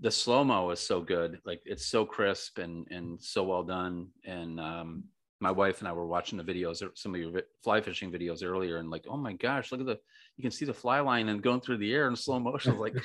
the 0.00 0.10
slow 0.10 0.44
mo 0.44 0.70
is 0.70 0.80
so 0.80 1.00
good. 1.00 1.40
Like 1.44 1.62
it's 1.64 1.86
so 1.86 2.04
crisp 2.04 2.58
and 2.58 2.86
and 2.90 3.22
so 3.22 3.44
well 3.44 3.62
done. 3.62 4.08
And 4.24 4.60
um, 4.60 5.04
my 5.42 5.50
wife 5.50 5.80
and 5.80 5.88
I 5.88 5.92
were 5.92 6.06
watching 6.06 6.38
the 6.38 6.44
videos, 6.44 6.82
some 6.94 7.14
of 7.14 7.20
your 7.20 7.42
fly 7.64 7.80
fishing 7.80 8.12
videos 8.12 8.44
earlier, 8.44 8.78
and 8.78 8.88
like, 8.88 9.06
oh 9.08 9.16
my 9.16 9.32
gosh, 9.32 9.72
look 9.72 9.80
at 9.80 9.86
the 9.86 9.98
you 10.36 10.42
can 10.42 10.52
see 10.52 10.64
the 10.64 10.72
fly 10.72 11.00
line 11.00 11.28
and 11.28 11.42
going 11.42 11.60
through 11.60 11.78
the 11.78 11.92
air 11.92 12.06
in 12.06 12.14
slow 12.14 12.38
motion. 12.38 12.78
like, 12.78 12.96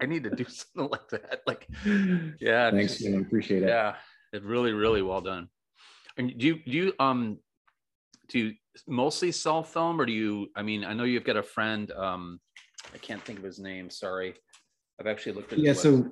I 0.00 0.04
need 0.04 0.24
to 0.24 0.30
do 0.30 0.44
something 0.48 0.90
like 0.90 1.08
that. 1.08 1.40
Like, 1.46 1.66
yeah, 2.38 2.70
thanks, 2.70 3.02
man. 3.02 3.22
Appreciate 3.22 3.62
it. 3.62 3.70
Yeah, 3.70 3.94
it's 4.34 4.44
really 4.44 4.72
really 4.72 5.00
well 5.00 5.22
done. 5.22 5.48
And 6.18 6.38
do 6.38 6.46
you 6.46 6.54
do 6.62 6.70
you 6.70 6.92
um 7.00 7.38
do 8.28 8.38
you 8.38 8.52
mostly 8.86 9.32
self 9.32 9.72
film 9.72 9.98
or 9.98 10.04
do 10.04 10.12
you? 10.12 10.48
I 10.54 10.62
mean, 10.62 10.84
I 10.84 10.92
know 10.92 11.04
you've 11.04 11.24
got 11.24 11.38
a 11.38 11.42
friend. 11.42 11.90
Um, 11.92 12.38
I 12.92 12.98
can't 12.98 13.24
think 13.24 13.38
of 13.38 13.44
his 13.44 13.58
name. 13.58 13.88
Sorry, 13.88 14.34
I've 15.00 15.06
actually 15.06 15.32
looked 15.32 15.54
at. 15.54 15.58
Yeah, 15.58 15.72
so 15.72 16.10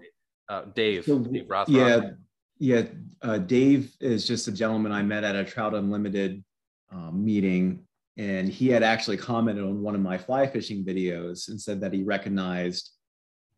uh, 0.48 0.62
Dave, 0.74 1.04
so, 1.04 1.18
Dave 1.18 1.48
Rothrock. 1.48 1.68
Yeah, 1.68 2.10
yeah. 2.58 2.82
Uh, 3.22 3.38
Dave 3.38 3.94
is 4.00 4.26
just 4.26 4.48
a 4.48 4.52
gentleman 4.52 4.92
I 4.92 5.02
met 5.02 5.24
at 5.24 5.36
a 5.36 5.44
Trout 5.44 5.74
Unlimited 5.74 6.44
um, 6.92 7.24
meeting, 7.24 7.86
and 8.16 8.48
he 8.48 8.68
had 8.68 8.82
actually 8.82 9.16
commented 9.16 9.64
on 9.64 9.82
one 9.82 9.94
of 9.94 10.00
my 10.00 10.18
fly 10.18 10.46
fishing 10.46 10.84
videos 10.84 11.48
and 11.48 11.60
said 11.60 11.80
that 11.80 11.92
he 11.92 12.02
recognized 12.02 12.90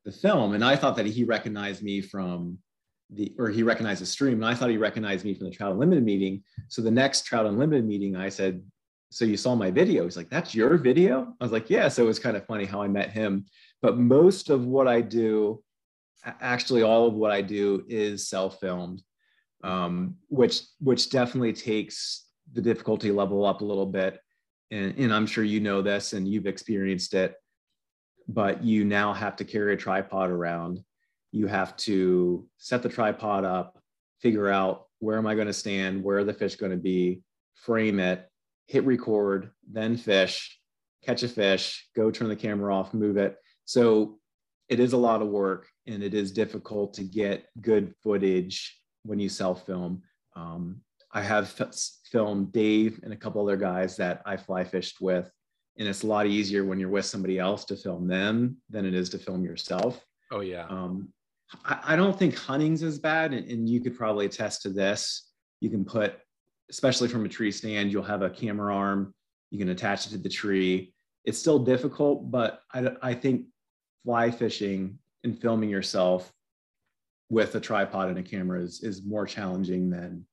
the 0.04 0.12
film, 0.12 0.54
and 0.54 0.64
I 0.64 0.76
thought 0.76 0.96
that 0.96 1.06
he 1.06 1.24
recognized 1.24 1.82
me 1.82 2.00
from 2.00 2.58
the 3.10 3.34
or 3.38 3.48
he 3.48 3.62
recognized 3.62 4.02
the 4.02 4.06
stream, 4.06 4.34
and 4.34 4.46
I 4.46 4.54
thought 4.54 4.70
he 4.70 4.76
recognized 4.76 5.24
me 5.24 5.34
from 5.34 5.46
the 5.46 5.54
Trout 5.54 5.72
Unlimited 5.72 6.04
meeting. 6.04 6.42
So 6.68 6.82
the 6.82 6.90
next 6.90 7.24
Trout 7.24 7.46
Unlimited 7.46 7.86
meeting, 7.86 8.16
I 8.16 8.28
said, 8.28 8.62
"So 9.10 9.24
you 9.24 9.36
saw 9.36 9.54
my 9.54 9.70
video?" 9.70 10.04
He's 10.04 10.16
like, 10.16 10.30
"That's 10.30 10.54
your 10.54 10.76
video?" 10.76 11.34
I 11.40 11.44
was 11.44 11.52
like, 11.52 11.70
"Yeah." 11.70 11.88
So 11.88 12.04
it 12.04 12.06
was 12.06 12.18
kind 12.18 12.36
of 12.36 12.46
funny 12.46 12.64
how 12.64 12.82
I 12.82 12.88
met 12.88 13.10
him. 13.10 13.46
But 13.80 13.98
most 13.98 14.50
of 14.50 14.66
what 14.66 14.88
I 14.88 15.00
do, 15.00 15.62
actually, 16.24 16.82
all 16.82 17.06
of 17.06 17.14
what 17.14 17.30
I 17.30 17.42
do 17.42 17.84
is 17.88 18.28
self-filmed, 18.28 19.02
um, 19.64 20.16
which 20.28 20.62
which 20.80 21.10
definitely 21.10 21.52
takes 21.52 22.26
the 22.52 22.62
difficulty 22.62 23.10
level 23.10 23.44
up 23.44 23.60
a 23.60 23.64
little 23.64 23.86
bit. 23.86 24.20
And, 24.70 24.98
and 24.98 25.12
I'm 25.12 25.26
sure 25.26 25.44
you 25.44 25.60
know 25.60 25.82
this 25.82 26.12
and 26.12 26.28
you've 26.28 26.46
experienced 26.46 27.14
it, 27.14 27.34
but 28.26 28.62
you 28.62 28.84
now 28.84 29.12
have 29.12 29.36
to 29.36 29.44
carry 29.44 29.74
a 29.74 29.76
tripod 29.76 30.30
around 30.30 30.84
you 31.32 31.46
have 31.46 31.76
to 31.76 32.46
set 32.56 32.82
the 32.82 32.88
tripod 32.88 33.44
up, 33.44 33.78
figure 34.20 34.48
out 34.48 34.86
where 34.98 35.18
am 35.18 35.26
I 35.26 35.34
going 35.34 35.46
to 35.46 35.52
stand, 35.52 36.02
where 36.02 36.18
are 36.18 36.24
the 36.24 36.32
fish 36.32 36.56
going 36.56 36.72
to 36.72 36.78
be, 36.78 37.22
frame 37.54 38.00
it, 38.00 38.28
hit 38.66 38.84
record, 38.84 39.50
then 39.70 39.96
fish, 39.96 40.58
catch 41.04 41.22
a 41.22 41.28
fish, 41.28 41.88
go 41.94 42.10
turn 42.10 42.28
the 42.28 42.36
camera 42.36 42.74
off, 42.74 42.94
move 42.94 43.16
it. 43.16 43.36
So 43.64 44.17
it 44.68 44.80
is 44.80 44.92
a 44.92 44.98
lot 44.98 45.22
of 45.22 45.28
work 45.28 45.66
and 45.86 46.02
it 46.02 46.14
is 46.14 46.30
difficult 46.32 46.94
to 46.94 47.04
get 47.04 47.46
good 47.60 47.94
footage 48.02 48.78
when 49.04 49.18
you 49.18 49.28
self 49.28 49.64
film. 49.66 50.02
Um, 50.36 50.80
I 51.12 51.22
have 51.22 51.54
f- 51.58 51.74
filmed 52.10 52.52
Dave 52.52 53.00
and 53.02 53.12
a 53.12 53.16
couple 53.16 53.42
other 53.42 53.56
guys 53.56 53.96
that 53.96 54.22
I 54.26 54.36
fly 54.36 54.64
fished 54.64 55.00
with, 55.00 55.30
and 55.78 55.88
it's 55.88 56.02
a 56.02 56.06
lot 56.06 56.26
easier 56.26 56.64
when 56.64 56.78
you're 56.78 56.90
with 56.90 57.06
somebody 57.06 57.38
else 57.38 57.64
to 57.66 57.76
film 57.76 58.06
them 58.06 58.58
than 58.68 58.84
it 58.84 58.94
is 58.94 59.08
to 59.10 59.18
film 59.18 59.42
yourself. 59.42 60.04
Oh 60.30 60.40
yeah. 60.40 60.66
Um, 60.68 61.08
I, 61.64 61.80
I 61.84 61.96
don't 61.96 62.18
think 62.18 62.36
hunting's 62.36 62.82
as 62.82 62.98
bad, 62.98 63.32
and, 63.32 63.50
and 63.50 63.68
you 63.68 63.80
could 63.80 63.96
probably 63.96 64.26
attest 64.26 64.62
to 64.62 64.70
this. 64.70 65.30
You 65.60 65.70
can 65.70 65.84
put, 65.84 66.18
especially 66.70 67.08
from 67.08 67.24
a 67.24 67.28
tree 67.28 67.50
stand, 67.50 67.90
you'll 67.90 68.02
have 68.02 68.22
a 68.22 68.30
camera 68.30 68.74
arm. 68.74 69.14
You 69.50 69.58
can 69.58 69.70
attach 69.70 70.06
it 70.06 70.10
to 70.10 70.18
the 70.18 70.28
tree. 70.28 70.92
It's 71.24 71.38
still 71.38 71.58
difficult, 71.58 72.30
but 72.30 72.60
I, 72.72 72.90
I 73.02 73.14
think 73.14 73.46
fly 74.08 74.30
fishing 74.30 74.98
and 75.22 75.38
filming 75.38 75.68
yourself 75.68 76.32
with 77.28 77.54
a 77.56 77.60
tripod 77.60 78.08
and 78.08 78.18
a 78.18 78.22
camera 78.22 78.58
is, 78.58 78.82
is 78.82 79.04
more 79.04 79.26
challenging 79.26 79.90
than 79.90 80.24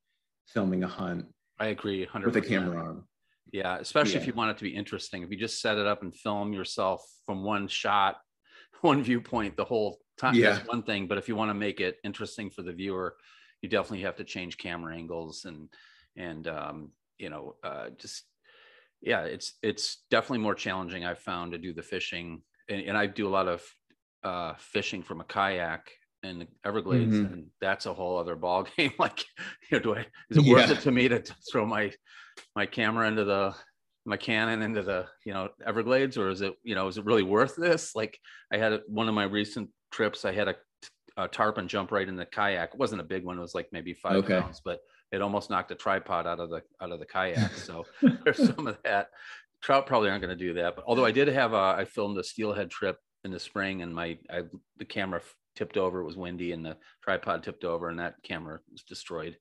filming 0.48 0.86
a 0.86 0.88
hunt. 0.88 1.26
I 1.60 1.68
agree 1.68 2.06
100 2.06 2.26
with 2.26 2.38
a 2.38 2.48
camera 2.48 2.82
arm. 2.82 3.04
Yeah, 3.52 3.78
especially 3.78 4.14
yeah. 4.14 4.20
if 4.20 4.28
you 4.28 4.34
want 4.34 4.52
it 4.52 4.58
to 4.60 4.64
be 4.64 4.74
interesting. 4.74 5.24
If 5.24 5.30
you 5.30 5.36
just 5.36 5.62
set 5.62 5.78
it 5.78 5.86
up 5.86 6.04
and 6.04 6.16
film 6.16 6.54
yourself 6.54 7.06
from 7.26 7.44
one 7.44 7.68
shot, 7.68 8.16
one 8.80 9.04
viewpoint 9.04 9.58
the 9.58 9.66
whole 9.66 10.00
time 10.18 10.36
yeah. 10.36 10.54
that's 10.54 10.68
one 10.70 10.84
thing 10.84 11.08
but 11.08 11.18
if 11.18 11.28
you 11.28 11.36
want 11.36 11.50
to 11.50 11.54
make 11.54 11.82
it 11.82 11.98
interesting 12.06 12.50
for 12.50 12.62
the 12.62 12.72
viewer 12.72 13.16
you 13.62 13.68
definitely 13.68 14.02
have 14.02 14.16
to 14.16 14.24
change 14.24 14.58
camera 14.58 14.96
angles 14.96 15.44
and 15.46 15.68
and 16.16 16.48
um, 16.48 16.92
you 17.18 17.30
know 17.30 17.56
uh, 17.66 17.90
just 17.98 18.24
yeah 19.02 19.24
it's 19.24 19.56
it's 19.62 20.04
definitely 20.10 20.38
more 20.38 20.56
challenging 20.56 21.04
i've 21.04 21.20
found 21.20 21.52
to 21.52 21.58
do 21.58 21.74
the 21.74 21.84
fishing 21.84 22.42
and, 22.70 22.82
and 22.82 22.98
i 22.98 23.06
do 23.06 23.28
a 23.28 23.30
lot 23.30 23.48
of 23.48 23.64
uh, 24.24 24.54
fishing 24.58 25.04
from 25.04 25.22
a 25.22 25.24
kayak 25.24 25.92
in 26.24 26.40
the 26.40 26.48
everglades 26.66 27.16
mm-hmm. 27.16 27.34
and 27.34 27.48
that's 27.62 27.86
a 27.86 27.94
whole 27.94 28.18
other 28.18 28.36
ball 28.36 28.66
game 28.76 28.92
like 29.00 29.24
you 29.70 29.78
know 29.78 29.80
do 29.80 29.96
i 29.96 30.00
is 30.30 30.38
it 30.38 30.44
yeah. 30.44 30.54
worth 30.54 30.72
it 30.72 30.80
to 30.80 30.92
me 30.92 31.08
to, 31.08 31.22
throw 31.52 31.66
my 31.66 31.92
my 32.56 32.66
camera 32.66 33.08
into 33.08 33.24
the 33.24 33.54
my 34.06 34.18
Canon 34.18 34.62
into 34.62 34.84
the 34.84 35.08
you 35.26 35.34
know 35.34 35.50
Everglades, 35.66 36.18
or 36.18 36.30
is 36.30 36.42
it 36.42 36.54
you 36.64 36.76
know 36.76 36.88
is 36.88 36.98
it 36.98 37.06
really 37.06 37.24
worth 37.24 37.56
this? 37.56 37.96
Like 37.96 38.20
I 38.54 38.58
had 38.58 38.82
one 38.88 39.10
of 39.10 39.16
my 39.16 39.24
recent 39.24 39.70
trips, 39.92 40.26
I 40.26 40.32
had 40.32 40.48
a, 40.48 40.56
a 41.18 41.28
tarpon 41.28 41.68
jump 41.68 41.92
right 41.92 42.08
in 42.08 42.16
the 42.16 42.26
kayak. 42.26 42.74
It 42.74 42.80
wasn't 42.80 43.02
a 43.02 43.06
big 43.06 43.26
one; 43.26 43.38
it 43.38 43.42
was 43.42 43.56
like 43.56 43.68
maybe 43.72 43.94
five 43.94 44.18
okay. 44.18 44.40
pounds, 44.40 44.62
but 44.64 44.80
it 45.12 45.22
almost 45.22 45.50
knocked 45.50 45.72
a 45.72 45.76
tripod 45.76 46.28
out 46.28 46.40
of 46.40 46.50
the 46.50 46.62
out 46.82 46.92
of 46.92 47.00
the 47.00 47.06
kayak. 47.06 47.52
So 47.56 47.86
there's 48.24 48.56
some 48.56 48.68
of 48.68 48.78
that. 48.84 49.10
Trout 49.66 49.88
probably 49.88 50.12
aren't 50.12 50.22
going 50.22 50.38
to 50.38 50.46
do 50.46 50.54
that, 50.54 50.76
but 50.76 50.86
although 50.86 51.06
I 51.06 51.12
did 51.12 51.28
have 51.28 51.54
a, 51.54 51.76
I 51.76 51.86
filmed 51.86 52.20
a 52.20 52.24
steelhead 52.24 52.70
trip 52.70 53.00
in 53.24 53.32
the 53.32 53.40
spring, 53.40 53.82
and 53.82 53.96
my 53.96 54.20
I, 54.30 54.44
the 54.78 54.86
camera 54.86 55.22
tipped 55.56 55.76
over. 55.76 56.02
It 56.02 56.06
was 56.06 56.16
windy, 56.16 56.52
and 56.52 56.64
the 56.64 56.78
tripod 57.04 57.42
tipped 57.42 57.64
over, 57.64 57.90
and 57.90 57.98
that 57.98 58.14
camera 58.22 58.60
was 58.72 58.84
destroyed. 58.84 59.36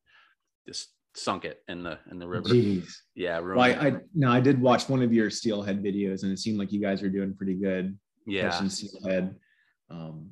Just 0.66 0.94
sunk 1.14 1.44
it 1.44 1.62
in 1.68 1.82
the 1.82 1.98
in 2.10 2.18
the 2.18 2.26
river. 2.26 2.48
Jeez. 2.48 2.90
Yeah. 3.14 3.38
Well, 3.40 3.60
I, 3.60 3.72
I 3.72 3.96
no, 4.14 4.30
I 4.30 4.40
did 4.40 4.62
watch 4.62 4.88
one 4.88 5.02
of 5.02 5.12
your 5.12 5.28
steelhead 5.28 5.84
videos, 5.84 6.22
and 6.22 6.32
it 6.32 6.38
seemed 6.38 6.58
like 6.58 6.72
you 6.72 6.80
guys 6.80 7.02
were 7.02 7.10
doing 7.10 7.34
pretty 7.34 7.56
good. 7.56 7.98
Yeah. 8.26 8.48
Catching 8.48 8.70
steelhead. 8.70 9.36
Um, 9.90 10.30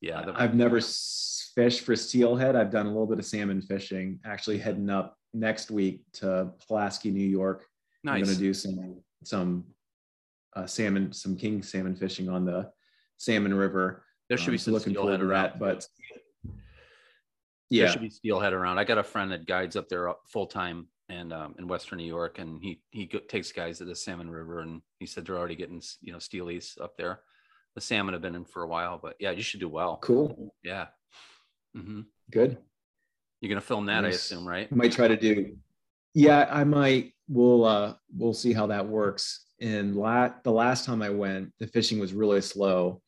yeah. 0.00 0.24
The, 0.24 0.32
I've 0.34 0.54
never 0.54 0.80
fished 0.80 1.82
for 1.82 1.94
steelhead. 1.94 2.56
I've 2.56 2.70
done 2.70 2.86
a 2.86 2.88
little 2.88 3.06
bit 3.06 3.18
of 3.18 3.26
salmon 3.26 3.60
fishing. 3.60 4.18
Actually, 4.24 4.56
heading 4.56 4.88
up 4.88 5.18
next 5.34 5.70
week 5.70 6.00
to 6.14 6.52
Pulaski, 6.66 7.10
New 7.10 7.28
York. 7.28 7.66
Nice. 8.02 8.14
I'm 8.14 8.22
going 8.22 8.34
to 8.34 8.40
do 8.40 8.54
some 8.54 9.02
some 9.26 9.64
uh, 10.54 10.66
salmon, 10.66 11.12
some 11.12 11.36
king 11.36 11.62
salmon 11.62 11.96
fishing 11.96 12.28
on 12.28 12.44
the 12.44 12.70
Salmon 13.18 13.54
River. 13.54 14.04
There 14.28 14.38
should 14.38 14.48
um, 14.48 14.54
be 14.54 14.58
some 14.58 14.74
looking 14.74 14.94
forward 14.94 15.18
to 15.18 15.26
that, 15.26 15.58
but 15.58 15.86
yeah, 17.70 17.84
there 17.84 17.92
should 17.92 18.02
be 18.02 18.10
steelhead 18.10 18.52
around. 18.52 18.78
I 18.78 18.84
got 18.84 18.98
a 18.98 19.02
friend 19.02 19.30
that 19.32 19.46
guides 19.46 19.76
up 19.76 19.88
there 19.88 20.12
full 20.28 20.46
time 20.46 20.88
and 21.08 21.32
um, 21.32 21.54
in 21.58 21.68
Western 21.68 21.98
New 21.98 22.04
York, 22.04 22.38
and 22.38 22.62
he 22.62 22.80
he 22.90 23.06
go, 23.06 23.18
takes 23.20 23.52
guys 23.52 23.78
to 23.78 23.84
the 23.84 23.94
Salmon 23.94 24.30
River, 24.30 24.60
and 24.60 24.82
he 24.98 25.06
said 25.06 25.24
they're 25.24 25.38
already 25.38 25.56
getting 25.56 25.82
you 26.00 26.12
know 26.12 26.18
steelies 26.18 26.80
up 26.80 26.96
there. 26.96 27.20
The 27.74 27.80
salmon 27.80 28.14
have 28.14 28.22
been 28.22 28.34
in 28.34 28.46
for 28.46 28.62
a 28.62 28.68
while, 28.68 28.98
but 29.00 29.16
yeah, 29.20 29.32
you 29.32 29.42
should 29.42 29.60
do 29.60 29.68
well. 29.68 29.98
Cool. 30.00 30.54
Yeah. 30.64 30.86
Mm-hmm. 31.76 32.02
Good. 32.30 32.56
You're 33.40 33.50
gonna 33.50 33.60
film 33.60 33.86
that, 33.86 34.00
nice. 34.00 34.14
I 34.14 34.16
assume, 34.16 34.48
right? 34.48 34.68
I 34.70 34.74
might 34.74 34.92
try 34.92 35.08
to 35.08 35.16
do. 35.16 35.56
Yeah, 36.14 36.48
I 36.50 36.64
might. 36.64 37.12
We'll 37.28 37.64
uh 37.64 37.94
we'll 38.16 38.34
see 38.34 38.52
how 38.52 38.66
that 38.68 38.86
works. 38.86 39.46
And 39.60 39.96
la- 39.96 40.34
the 40.44 40.52
last 40.52 40.84
time 40.84 41.02
I 41.02 41.10
went, 41.10 41.52
the 41.58 41.66
fishing 41.66 41.98
was 41.98 42.12
really 42.12 42.40
slow 42.40 43.00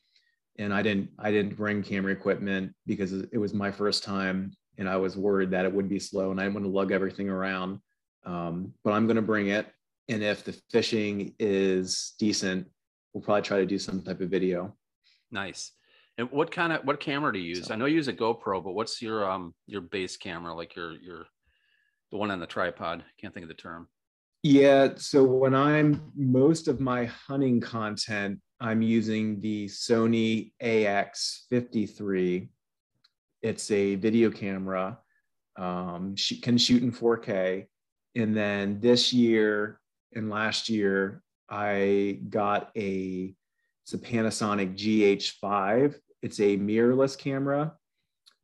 and 0.58 0.74
I 0.74 0.82
didn't 0.82 1.10
I 1.18 1.30
didn't 1.30 1.56
bring 1.56 1.82
camera 1.82 2.12
equipment 2.12 2.74
because 2.86 3.12
it 3.12 3.38
was 3.38 3.54
my 3.54 3.70
first 3.70 4.02
time 4.02 4.52
and 4.76 4.88
I 4.88 4.96
was 4.96 5.16
worried 5.16 5.50
that 5.52 5.64
it 5.64 5.72
would 5.72 5.88
be 5.88 5.98
slow 5.98 6.30
and 6.30 6.40
I 6.40 6.44
didn't 6.44 6.54
want 6.54 6.66
to 6.66 6.70
lug 6.70 6.92
everything 6.92 7.28
around. 7.28 7.80
Um, 8.24 8.74
but 8.84 8.92
I'm 8.92 9.06
going 9.06 9.16
to 9.16 9.22
bring 9.22 9.48
it, 9.48 9.66
and 10.08 10.22
if 10.22 10.44
the 10.44 10.52
fishing 10.70 11.34
is 11.38 12.14
decent, 12.18 12.66
we'll 13.12 13.22
probably 13.22 13.42
try 13.42 13.58
to 13.58 13.66
do 13.66 13.78
some 13.78 14.02
type 14.02 14.20
of 14.20 14.28
video. 14.28 14.76
Nice. 15.30 15.72
And 16.18 16.30
what 16.30 16.50
kind 16.50 16.72
of 16.72 16.84
what 16.84 17.00
camera 17.00 17.32
do 17.32 17.38
you 17.38 17.50
use? 17.50 17.66
So, 17.66 17.74
I 17.74 17.76
know 17.76 17.86
you 17.86 17.94
use 17.94 18.08
a 18.08 18.12
GoPro, 18.12 18.62
but 18.62 18.72
what's 18.72 19.00
your 19.00 19.30
um 19.30 19.54
your 19.66 19.80
base 19.80 20.16
camera, 20.16 20.52
like 20.54 20.74
your 20.74 20.92
your 20.96 21.26
the 22.10 22.16
one 22.16 22.30
on 22.30 22.40
the 22.40 22.46
tripod? 22.46 23.04
Can't 23.20 23.32
think 23.32 23.44
of 23.44 23.48
the 23.48 23.54
term. 23.54 23.88
Yeah. 24.42 24.90
So 24.96 25.24
when 25.24 25.54
I'm 25.54 26.12
most 26.16 26.68
of 26.68 26.80
my 26.80 27.06
hunting 27.06 27.60
content 27.60 28.40
I'm 28.60 28.82
using 28.82 29.40
the 29.40 29.66
Sony 29.66 30.52
AX53. 30.62 32.48
It's 33.40 33.70
a 33.70 33.94
video 33.94 34.30
camera, 34.30 34.98
um, 35.56 36.16
she 36.16 36.40
can 36.40 36.58
shoot 36.58 36.82
in 36.82 36.90
4K. 36.90 37.66
And 38.16 38.36
then 38.36 38.80
this 38.80 39.12
year 39.12 39.80
and 40.14 40.28
last 40.28 40.68
year, 40.68 41.22
I 41.48 42.20
got 42.28 42.70
a 42.76 43.34
it's 43.84 43.94
a 43.94 43.98
Panasonic 43.98 44.76
GH5. 44.76 45.94
It's 46.20 46.40
a 46.40 46.58
mirrorless 46.58 47.16
camera. 47.16 47.74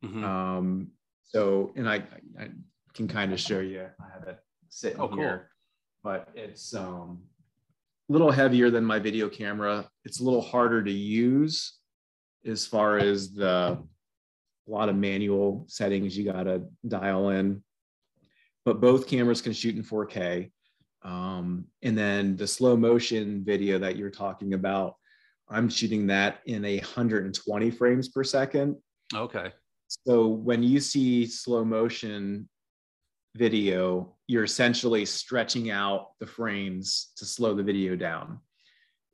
Mm-hmm. 0.03 0.23
Um, 0.23 0.87
so, 1.23 1.71
and 1.75 1.87
I, 1.89 2.03
I 2.39 2.49
can 2.93 3.07
kind 3.07 3.31
of 3.33 3.39
show 3.39 3.59
you. 3.59 3.87
I 3.99 4.13
have 4.13 4.27
it 4.27 4.39
sitting 4.69 4.99
oh, 4.99 5.13
here, 5.15 5.51
but 6.05 6.29
it's 6.35 6.75
um, 6.75 7.19
little 8.09 8.29
heavier 8.29 8.69
than 8.69 8.85
my 8.85 8.99
video 8.99 9.27
camera. 9.27 9.89
It's 10.05 10.19
a 10.19 10.23
little 10.23 10.39
harder 10.39 10.83
to 10.83 10.91
use 10.91 11.79
as 12.45 12.67
far 12.67 12.99
as 12.99 13.33
the 13.33 13.79
a 14.67 14.71
lot 14.71 14.87
of 14.87 14.95
manual 14.95 15.65
settings 15.67 16.15
you 16.15 16.31
got 16.31 16.43
to 16.43 16.61
dial 16.87 17.29
in. 17.29 17.63
But 18.65 18.81
both 18.81 19.07
cameras 19.07 19.41
can 19.41 19.53
shoot 19.53 19.75
in 19.75 19.83
4K. 19.83 20.51
Um, 21.01 21.65
and 21.81 21.97
then 21.97 22.35
the 22.35 22.47
slow 22.47 22.77
motion 22.77 23.43
video 23.43 23.79
that 23.79 23.95
you're 23.95 24.11
talking 24.11 24.53
about, 24.53 24.95
I'm 25.49 25.69
shooting 25.69 26.05
that 26.07 26.39
in 26.45 26.65
a 26.65 26.77
120 26.77 27.71
frames 27.71 28.09
per 28.09 28.23
second. 28.23 28.75
Okay. 29.13 29.51
So 29.87 30.27
when 30.27 30.61
you 30.61 30.79
see 30.79 31.25
slow 31.25 31.65
motion 31.65 32.47
video, 33.35 34.14
you're 34.27 34.43
essentially 34.43 35.05
stretching 35.05 35.69
out 35.69 36.11
the 36.19 36.25
frames 36.25 37.11
to 37.17 37.25
slow 37.25 37.53
the 37.53 37.63
video 37.63 37.95
down. 37.95 38.39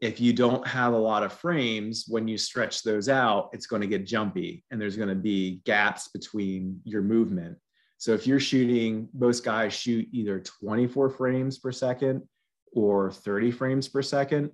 if 0.02 0.20
you 0.20 0.34
don't 0.34 0.66
have 0.68 0.94
a 0.94 0.98
lot 0.98 1.22
of 1.22 1.32
frames, 1.32 2.06
when 2.08 2.28
you 2.28 2.36
stretch 2.36 2.82
those 2.82 3.08
out, 3.08 3.52
it's 3.54 3.68
going 3.68 3.84
to 3.84 3.88
get 3.88 4.04
jumpy 4.06 4.64
and 4.72 4.82
there's 4.82 4.98
going 4.98 5.08
to 5.08 5.16
be 5.16 5.62
gaps 5.64 6.08
between 6.08 6.82
your 6.84 7.04
movement. 7.04 7.56
So 8.00 8.14
if 8.14 8.26
you're 8.26 8.40
shooting, 8.40 9.08
most 9.14 9.46
guys 9.46 9.74
shoot 9.74 10.08
either 10.12 10.40
24 10.40 11.12
frames 11.12 11.60
per 11.60 11.72
second 11.72 12.24
or 12.74 13.12
30 13.12 13.52
frames 13.52 13.88
per 13.88 14.02
second. 14.02 14.50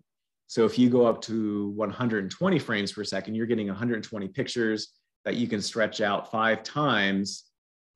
So 0.48 0.66
if 0.66 0.78
you 0.78 0.90
go 0.90 1.06
up 1.06 1.22
to 1.24 1.70
120 1.70 2.60
frames 2.60 2.92
per 2.92 3.06
second, 3.06 3.36
you're 3.36 3.48
getting 3.48 3.68
120 3.68 4.28
pictures 4.28 4.90
that 5.24 5.36
you 5.36 5.48
can 5.48 5.62
stretch 5.62 6.02
out 6.02 6.30
five 6.30 6.62
times 6.64 7.46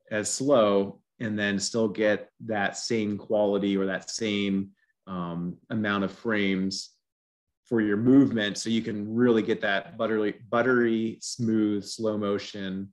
as 0.10 0.30
slow 0.30 1.01
and 1.22 1.38
then 1.38 1.60
still 1.60 1.88
get 1.88 2.30
that 2.46 2.76
same 2.78 3.18
quality 3.18 3.78
or 3.78 3.86
that 3.86 4.10
same 4.10 4.72
um, 5.08 5.58
amount 5.70 6.04
of 6.04 6.12
frames 6.12 6.92
for 7.66 7.80
your 7.80 7.98
movement. 7.98 8.58
So 8.58 8.70
you 8.70 8.82
can 8.82 9.14
really 9.14 9.42
get 9.42 9.62
that 9.62 9.98
buttery 9.98 10.36
buttery 10.50 11.18
smooth 11.22 11.86
slow 11.86 12.18
motion 12.18 12.92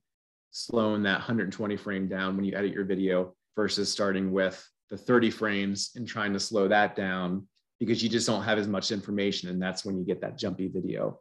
slowing 0.51 1.03
that 1.03 1.17
120 1.17 1.75
frame 1.77 2.07
down 2.07 2.35
when 2.35 2.45
you 2.45 2.55
edit 2.55 2.73
your 2.73 2.85
video 2.85 3.35
versus 3.55 3.91
starting 3.91 4.31
with 4.31 4.67
the 4.89 4.97
30 4.97 5.29
frames 5.29 5.91
and 5.95 6.07
trying 6.07 6.33
to 6.33 6.39
slow 6.39 6.67
that 6.67 6.95
down 6.95 7.47
because 7.79 8.01
you 8.01 8.09
just 8.09 8.25
don't 8.25 8.43
have 8.43 8.57
as 8.57 8.67
much 8.67 8.91
information 8.91 9.49
and 9.49 9.61
that's 9.61 9.85
when 9.85 9.97
you 9.97 10.03
get 10.03 10.21
that 10.21 10.37
jumpy 10.37 10.67
video. 10.67 11.19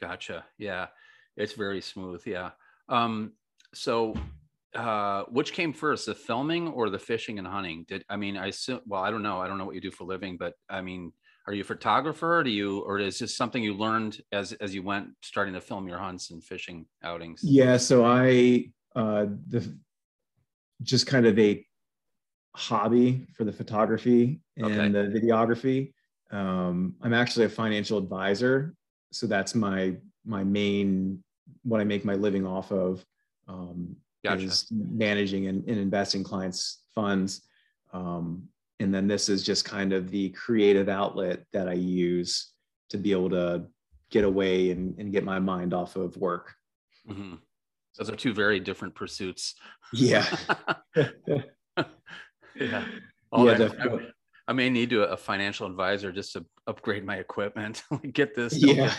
Gotcha. 0.00 0.44
Yeah 0.58 0.88
it's 1.36 1.54
very 1.54 1.80
smooth. 1.80 2.22
Yeah. 2.26 2.50
Um 2.88 3.32
so 3.74 4.14
uh 4.74 5.24
which 5.30 5.52
came 5.52 5.72
first 5.72 6.06
the 6.06 6.14
filming 6.14 6.68
or 6.68 6.90
the 6.90 6.98
fishing 6.98 7.38
and 7.38 7.46
hunting? 7.46 7.84
Did 7.88 8.04
i 8.08 8.16
mean 8.16 8.36
i 8.36 8.46
assume 8.48 8.80
well 8.86 9.02
i 9.02 9.10
don't 9.10 9.22
know 9.22 9.38
i 9.40 9.46
don't 9.46 9.58
know 9.58 9.64
what 9.64 9.74
you 9.74 9.80
do 9.80 9.90
for 9.90 10.04
living 10.04 10.36
but 10.36 10.54
i 10.68 10.80
mean 10.80 11.12
are 11.46 11.52
you 11.52 11.62
a 11.62 11.64
photographer? 11.64 12.38
Or 12.38 12.44
do 12.44 12.50
you 12.50 12.80
or 12.80 12.98
is 12.98 13.18
this 13.18 13.36
something 13.36 13.62
you 13.62 13.74
learned 13.74 14.20
as 14.30 14.52
as 14.54 14.74
you 14.74 14.82
went 14.82 15.08
starting 15.22 15.54
to 15.54 15.60
film 15.60 15.88
your 15.88 15.98
hunts 15.98 16.30
and 16.30 16.42
fishing 16.42 16.86
outings? 17.02 17.40
Yeah 17.42 17.76
so 17.76 18.04
i 18.04 18.66
uh 18.94 19.26
the 19.48 19.76
just 20.82 21.06
kind 21.06 21.26
of 21.26 21.38
a 21.38 21.64
hobby 22.54 23.26
for 23.34 23.44
the 23.44 23.52
photography 23.52 24.40
and 24.56 24.66
okay. 24.66 24.88
the 24.88 25.20
videography. 25.20 25.92
Um 26.30 26.94
i'm 27.02 27.14
actually 27.14 27.46
a 27.46 27.50
financial 27.50 27.98
advisor 27.98 28.74
so 29.10 29.26
that's 29.26 29.54
my 29.54 29.96
my 30.24 30.44
main 30.44 31.22
what 31.64 31.80
i 31.80 31.84
make 31.84 32.04
my 32.04 32.14
living 32.14 32.46
off 32.46 32.70
of. 32.72 33.04
Um 33.48 33.96
gotcha. 34.24 34.44
is 34.44 34.66
managing 34.70 35.46
and, 35.46 35.66
and 35.68 35.78
investing 35.78 36.24
clients 36.24 36.82
funds. 36.94 37.42
Um 37.92 38.48
and 38.80 38.92
then 38.92 39.06
this 39.06 39.28
is 39.28 39.44
just 39.44 39.64
kind 39.64 39.92
of 39.92 40.10
the 40.10 40.30
creative 40.30 40.88
outlet 40.88 41.44
that 41.52 41.68
i 41.68 41.72
use 41.72 42.50
to 42.88 42.98
be 42.98 43.12
able 43.12 43.30
to 43.30 43.64
get 44.10 44.24
away 44.24 44.70
and, 44.72 44.98
and 44.98 45.12
get 45.12 45.24
my 45.24 45.38
mind 45.38 45.72
off 45.72 45.96
of 45.96 46.16
work. 46.16 46.52
Mm-hmm. 47.08 47.34
those 47.98 48.10
are 48.10 48.16
two 48.16 48.32
very 48.34 48.60
different 48.60 48.94
pursuits. 48.94 49.54
Yeah. 49.92 50.26
Yeah, 52.54 52.84
oh, 53.32 53.46
yeah 53.46 53.70
I, 53.80 53.98
I, 54.48 54.52
may 54.52 54.68
need 54.68 54.90
to 54.90 55.04
a 55.04 55.16
financial 55.16 55.66
advisor 55.66 56.12
just 56.12 56.34
to 56.34 56.44
upgrade 56.66 57.04
my 57.04 57.16
equipment 57.16 57.82
get 58.12 58.34
this 58.34 58.62
yeah. 58.62 58.92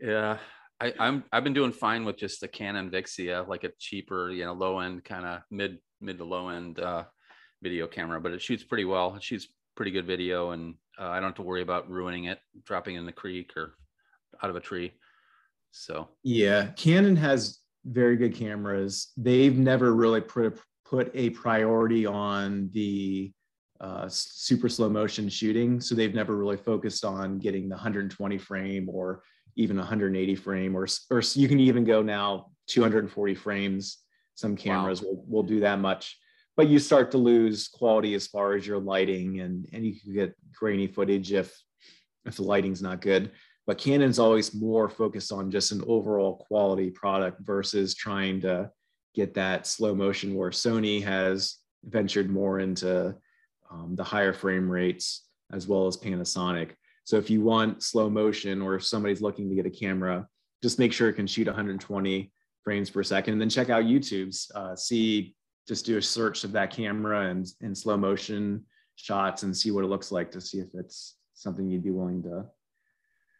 yeah 0.00 0.38
I, 0.80 0.92
I'm 0.98 1.24
I've 1.32 1.44
been 1.44 1.54
doing 1.54 1.72
fine 1.72 2.04
with 2.04 2.16
just 2.16 2.40
the 2.40 2.48
Canon 2.48 2.90
Vixia, 2.90 3.46
like 3.48 3.64
a 3.64 3.70
cheaper, 3.78 4.30
you 4.30 4.44
know, 4.44 4.52
low 4.52 4.80
end 4.80 5.04
kind 5.04 5.24
of 5.24 5.40
mid 5.50 5.78
mid 6.00 6.18
to 6.18 6.24
low 6.24 6.48
end 6.48 6.78
uh, 6.78 7.04
video 7.62 7.86
camera, 7.86 8.20
but 8.20 8.32
it 8.32 8.42
shoots 8.42 8.62
pretty 8.62 8.84
well. 8.84 9.14
It 9.14 9.22
shoots 9.22 9.48
pretty 9.74 9.90
good 9.90 10.06
video, 10.06 10.50
and 10.50 10.74
uh, 10.98 11.08
I 11.08 11.14
don't 11.14 11.30
have 11.30 11.36
to 11.36 11.42
worry 11.42 11.62
about 11.62 11.88
ruining 11.88 12.24
it, 12.24 12.38
dropping 12.64 12.96
in 12.96 13.06
the 13.06 13.12
creek 13.12 13.52
or 13.56 13.74
out 14.42 14.50
of 14.50 14.56
a 14.56 14.60
tree. 14.60 14.92
So 15.70 16.08
yeah, 16.22 16.68
Canon 16.76 17.16
has 17.16 17.60
very 17.84 18.16
good 18.16 18.34
cameras. 18.34 19.12
They've 19.16 19.56
never 19.56 19.94
really 19.94 20.20
put 20.20 20.46
a, 20.46 20.52
put 20.84 21.10
a 21.14 21.30
priority 21.30 22.04
on 22.04 22.70
the 22.72 23.32
uh, 23.80 24.08
super 24.08 24.68
slow 24.68 24.90
motion 24.90 25.28
shooting, 25.28 25.80
so 25.80 25.94
they've 25.94 26.14
never 26.14 26.36
really 26.36 26.56
focused 26.56 27.04
on 27.04 27.38
getting 27.38 27.68
the 27.68 27.76
120 27.76 28.38
frame 28.38 28.88
or 28.90 29.22
even 29.56 29.76
180 29.76 30.34
frame, 30.36 30.76
or 30.76 30.86
or 31.10 31.22
you 31.34 31.48
can 31.48 31.60
even 31.60 31.84
go 31.84 32.02
now 32.02 32.50
240 32.68 33.34
frames. 33.34 33.98
Some 34.34 34.56
cameras 34.56 35.02
wow. 35.02 35.08
will, 35.08 35.24
will 35.26 35.42
do 35.42 35.60
that 35.60 35.80
much 35.80 36.18
but 36.56 36.68
you 36.68 36.78
start 36.78 37.10
to 37.10 37.18
lose 37.18 37.68
quality 37.68 38.14
as 38.14 38.26
far 38.26 38.54
as 38.54 38.66
your 38.66 38.78
lighting 38.78 39.40
and 39.40 39.68
and 39.72 39.86
you 39.86 39.94
can 40.00 40.12
get 40.12 40.34
grainy 40.52 40.86
footage 40.86 41.32
if 41.32 41.56
if 42.24 42.36
the 42.36 42.42
lighting's 42.42 42.82
not 42.82 43.00
good 43.00 43.30
but 43.66 43.78
canon's 43.78 44.18
always 44.18 44.54
more 44.54 44.88
focused 44.88 45.32
on 45.32 45.50
just 45.50 45.72
an 45.72 45.82
overall 45.86 46.36
quality 46.36 46.90
product 46.90 47.40
versus 47.42 47.94
trying 47.94 48.40
to 48.40 48.70
get 49.14 49.34
that 49.34 49.66
slow 49.66 49.94
motion 49.94 50.34
where 50.34 50.50
sony 50.50 51.02
has 51.02 51.58
ventured 51.84 52.30
more 52.30 52.58
into 52.58 53.14
um, 53.70 53.94
the 53.94 54.04
higher 54.04 54.32
frame 54.32 54.70
rates 54.70 55.26
as 55.52 55.68
well 55.68 55.86
as 55.86 55.96
panasonic 55.96 56.70
so 57.06 57.16
if 57.16 57.30
you 57.30 57.40
want 57.40 57.82
slow 57.82 58.10
motion 58.10 58.60
or 58.60 58.74
if 58.74 58.84
somebody's 58.84 59.22
looking 59.22 59.48
to 59.48 59.54
get 59.54 59.64
a 59.64 59.70
camera 59.70 60.28
just 60.62 60.78
make 60.78 60.92
sure 60.92 61.08
it 61.08 61.14
can 61.14 61.26
shoot 61.26 61.46
120 61.46 62.32
frames 62.62 62.90
per 62.90 63.02
second. 63.02 63.34
And 63.34 63.40
then 63.40 63.48
check 63.48 63.70
out 63.70 63.84
youtube's 63.84 64.50
uh, 64.54 64.74
see 64.74 65.36
just 65.68 65.86
do 65.86 65.96
a 65.96 66.02
search 66.02 66.44
of 66.44 66.52
that 66.52 66.70
camera 66.70 67.28
and 67.28 67.46
in 67.60 67.74
slow 67.74 67.96
motion 67.96 68.64
shots 68.96 69.42
and 69.44 69.56
see 69.56 69.70
what 69.70 69.84
it 69.84 69.88
looks 69.88 70.10
like 70.10 70.30
to 70.32 70.40
see 70.40 70.58
if 70.58 70.68
it's 70.74 71.16
something 71.34 71.68
you'd 71.68 71.84
be 71.84 71.90
willing 71.90 72.22
to 72.24 72.44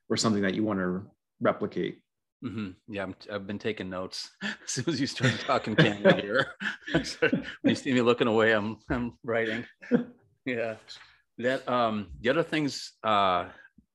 or 0.09 0.17
something 0.17 0.43
that 0.43 0.55
you 0.55 0.63
want 0.63 0.79
to 0.79 1.03
replicate. 1.41 2.01
Mm-hmm. 2.45 2.73
yeah 2.87 3.07
i 3.31 3.33
have 3.33 3.47
been 3.47 3.59
taking 3.59 3.89
notes 3.89 4.29
as 4.43 4.53
soon 4.67 4.85
as 4.89 5.01
you 5.01 5.07
started 5.07 5.41
talking 5.41 5.75
camera 5.75 6.21
here. 6.21 6.47
When 6.93 7.43
you 7.65 7.75
see 7.75 7.95
me 7.95 8.03
looking 8.03 8.29
away 8.29 8.53
i'm 8.53 8.77
i'm 8.91 9.19
writing. 9.25 9.65
Yeah 10.45 10.77
that 11.39 11.69
um 11.69 12.09
the 12.21 12.31
other 12.31 12.43
things 12.43 12.93
uh 13.05 13.47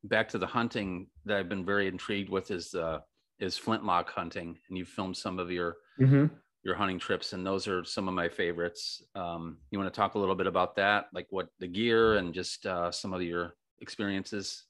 back 0.03 0.29
to 0.29 0.37
the 0.37 0.47
hunting 0.47 1.07
that 1.25 1.37
i've 1.37 1.49
been 1.49 1.65
very 1.65 1.87
intrigued 1.87 2.29
with 2.29 2.51
is 2.51 2.73
uh 2.73 2.99
is 3.41 3.57
flintlock 3.57 4.09
hunting 4.11 4.57
and 4.69 4.77
you 4.77 4.85
filmed 4.85 5.17
some 5.17 5.39
of 5.39 5.51
your 5.51 5.77
mm-hmm. 5.99 6.27
your 6.63 6.75
hunting 6.75 6.99
trips 6.99 7.33
and 7.33 7.45
those 7.45 7.67
are 7.67 7.83
some 7.83 8.07
of 8.07 8.13
my 8.13 8.29
favorites. 8.29 9.03
Um, 9.15 9.57
you 9.71 9.79
want 9.79 9.91
to 9.91 9.97
talk 9.97 10.13
a 10.13 10.19
little 10.19 10.35
bit 10.35 10.47
about 10.47 10.75
that? 10.75 11.07
Like 11.11 11.27
what 11.31 11.47
the 11.59 11.67
gear 11.67 12.15
and 12.15 12.33
just 12.33 12.65
uh, 12.65 12.91
some 12.91 13.13
of 13.13 13.21
your 13.21 13.55
experiences? 13.79 14.63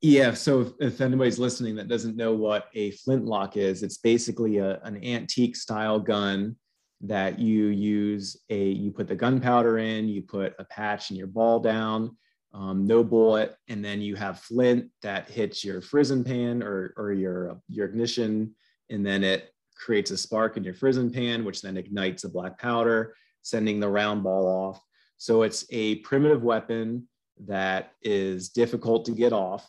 Yeah 0.00 0.34
so 0.34 0.60
if, 0.60 0.68
if, 0.78 1.00
anybody's 1.00 1.38
listening 1.38 1.74
that 1.76 1.88
doesn't 1.88 2.16
know 2.16 2.34
what 2.34 2.66
a 2.74 2.90
flintlock 2.92 3.56
is 3.56 3.82
it's 3.82 3.96
basically 3.96 4.58
a, 4.58 4.78
an 4.82 5.02
antique 5.02 5.56
style 5.56 5.98
gun 5.98 6.54
that 7.02 7.38
you 7.38 7.66
use 7.66 8.38
a 8.48 8.68
you 8.68 8.90
put 8.90 9.06
the 9.06 9.14
gunpowder 9.14 9.78
in 9.78 10.08
you 10.08 10.22
put 10.22 10.54
a 10.58 10.64
patch 10.64 11.10
and 11.10 11.18
your 11.18 11.26
ball 11.26 11.60
down 11.60 12.16
um, 12.54 12.86
no 12.86 13.04
bullet 13.04 13.54
and 13.68 13.84
then 13.84 14.00
you 14.00 14.16
have 14.16 14.40
flint 14.40 14.88
that 15.02 15.28
hits 15.28 15.62
your 15.62 15.82
frizzen 15.82 16.24
pan 16.24 16.62
or, 16.62 16.94
or 16.96 17.12
your 17.12 17.60
your 17.68 17.86
ignition 17.86 18.54
and 18.88 19.04
then 19.04 19.22
it 19.22 19.52
creates 19.76 20.10
a 20.10 20.16
spark 20.16 20.56
in 20.56 20.64
your 20.64 20.74
frizzen 20.74 21.12
pan, 21.12 21.44
which 21.44 21.62
then 21.62 21.76
ignites 21.76 22.24
a 22.24 22.28
black 22.28 22.58
powder, 22.58 23.14
sending 23.42 23.78
the 23.78 23.88
round 23.88 24.22
ball 24.22 24.46
off. 24.46 24.82
So 25.18 25.42
it's 25.42 25.66
a 25.70 25.96
primitive 25.96 26.42
weapon 26.42 27.08
that 27.46 27.92
is 28.02 28.48
difficult 28.48 29.04
to 29.06 29.12
get 29.12 29.32
off. 29.32 29.66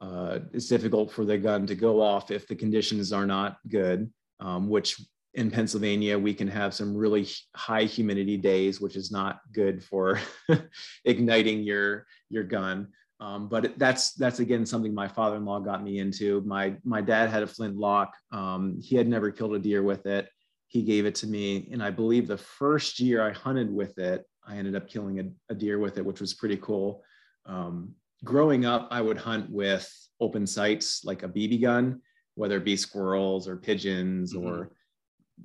Uh, 0.00 0.40
it's 0.52 0.68
difficult 0.68 1.10
for 1.10 1.24
the 1.24 1.38
gun 1.38 1.66
to 1.66 1.74
go 1.74 2.00
off 2.00 2.30
if 2.30 2.46
the 2.46 2.54
conditions 2.54 3.12
are 3.12 3.26
not 3.26 3.58
good, 3.68 4.12
um, 4.40 4.68
which 4.68 5.00
in 5.34 5.50
Pennsylvania, 5.50 6.18
we 6.18 6.32
can 6.32 6.48
have 6.48 6.74
some 6.74 6.96
really 6.96 7.26
high 7.56 7.84
humidity 7.84 8.36
days, 8.36 8.80
which 8.80 8.96
is 8.96 9.10
not 9.10 9.40
good 9.52 9.82
for 9.82 10.20
igniting 11.04 11.62
your, 11.62 12.06
your 12.30 12.44
gun. 12.44 12.88
Um, 13.20 13.48
but 13.48 13.78
that's 13.78 14.12
that's 14.14 14.40
again 14.40 14.66
something 14.66 14.92
my 14.92 15.08
father-in-law 15.08 15.60
got 15.60 15.82
me 15.82 15.98
into. 15.98 16.40
My 16.42 16.76
my 16.84 17.00
dad 17.00 17.30
had 17.30 17.42
a 17.42 17.46
flintlock. 17.46 18.12
Um, 18.32 18.78
he 18.82 18.96
had 18.96 19.08
never 19.08 19.30
killed 19.30 19.54
a 19.54 19.58
deer 19.58 19.82
with 19.82 20.06
it. 20.06 20.28
He 20.66 20.82
gave 20.82 21.06
it 21.06 21.14
to 21.16 21.26
me, 21.26 21.68
and 21.72 21.82
I 21.82 21.90
believe 21.90 22.26
the 22.26 22.36
first 22.36 22.98
year 22.98 23.22
I 23.22 23.32
hunted 23.32 23.72
with 23.72 23.98
it, 23.98 24.24
I 24.46 24.56
ended 24.56 24.74
up 24.74 24.88
killing 24.88 25.20
a, 25.20 25.52
a 25.52 25.54
deer 25.54 25.78
with 25.78 25.96
it, 25.96 26.04
which 26.04 26.20
was 26.20 26.34
pretty 26.34 26.56
cool. 26.56 27.02
Um, 27.46 27.94
growing 28.24 28.64
up, 28.64 28.88
I 28.90 29.00
would 29.00 29.18
hunt 29.18 29.48
with 29.50 29.88
open 30.20 30.46
sights 30.46 31.04
like 31.04 31.22
a 31.22 31.28
BB 31.28 31.62
gun, 31.62 32.00
whether 32.34 32.56
it 32.56 32.64
be 32.64 32.76
squirrels 32.76 33.46
or 33.46 33.56
pigeons 33.56 34.34
mm-hmm. 34.34 34.46
or 34.46 34.72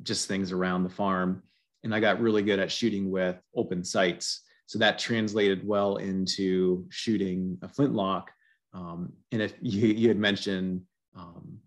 just 0.04 0.28
things 0.28 0.52
around 0.52 0.84
the 0.84 0.90
farm. 0.90 1.44
And 1.84 1.94
I 1.94 2.00
got 2.00 2.20
really 2.20 2.44
good 2.44 2.60
at 2.60 2.72
shooting 2.72 3.10
with 3.10 3.38
open 3.56 3.84
sights. 3.84 4.42
So 4.66 4.80
that 4.80 5.00
translated 5.00 5.66
well 5.66 5.98
into 5.98 6.86
shooting 6.90 7.58
a 7.62 7.68
flintlock. 7.68 8.32
Um, 8.74 9.14
and 9.32 9.42
if 9.42 9.54
you, 9.62 9.88
you 9.88 10.08
had 10.08 10.18
mentioned 10.18 10.82
um, 11.16 11.60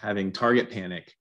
having 0.00 0.32
target 0.32 0.70
panic, 0.70 1.12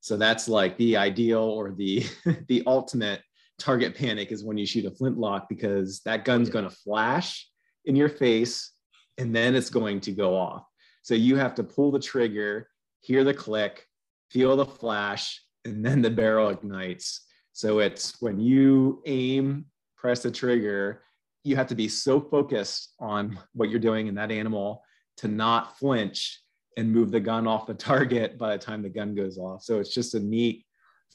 so 0.00 0.18
that's 0.18 0.48
like 0.48 0.76
the 0.76 0.98
ideal 0.98 1.40
or 1.40 1.72
the 1.72 2.04
the 2.48 2.62
ultimate 2.66 3.22
target 3.58 3.94
panic 3.94 4.32
is 4.32 4.44
when 4.44 4.58
you 4.58 4.66
shoot 4.66 4.84
a 4.84 4.90
flintlock 4.90 5.48
because 5.48 6.00
that 6.00 6.24
gun's 6.24 6.50
going 6.50 6.68
to 6.68 6.76
flash 6.76 7.48
in 7.84 7.96
your 7.96 8.08
face 8.08 8.72
and 9.18 9.34
then 9.34 9.54
it's 9.54 9.70
going 9.70 10.00
to 10.00 10.12
go 10.12 10.36
off. 10.36 10.64
So 11.02 11.14
you 11.14 11.36
have 11.36 11.54
to 11.56 11.64
pull 11.64 11.90
the 11.90 12.00
trigger, 12.00 12.68
hear 13.00 13.24
the 13.24 13.34
click, 13.34 13.86
feel 14.30 14.56
the 14.56 14.66
flash, 14.66 15.43
and 15.64 15.84
then 15.84 16.02
the 16.02 16.10
barrel 16.10 16.50
ignites. 16.50 17.26
So 17.52 17.78
it's 17.78 18.20
when 18.20 18.38
you 18.38 19.02
aim, 19.06 19.66
press 19.96 20.22
the 20.22 20.30
trigger, 20.30 21.02
you 21.44 21.56
have 21.56 21.66
to 21.68 21.74
be 21.74 21.88
so 21.88 22.20
focused 22.20 22.94
on 22.98 23.38
what 23.52 23.70
you're 23.70 23.78
doing 23.78 24.06
in 24.06 24.14
that 24.16 24.30
animal 24.30 24.82
to 25.18 25.28
not 25.28 25.78
flinch 25.78 26.40
and 26.76 26.92
move 26.92 27.10
the 27.10 27.20
gun 27.20 27.46
off 27.46 27.66
the 27.66 27.74
target 27.92 28.38
by 28.38 28.56
the 28.56 28.62
time 28.62 28.82
the 28.82 28.88
gun 28.88 29.14
goes 29.14 29.38
off. 29.38 29.62
So 29.62 29.78
it's 29.78 29.94
just 29.94 30.14
a 30.14 30.20
neat, 30.20 30.64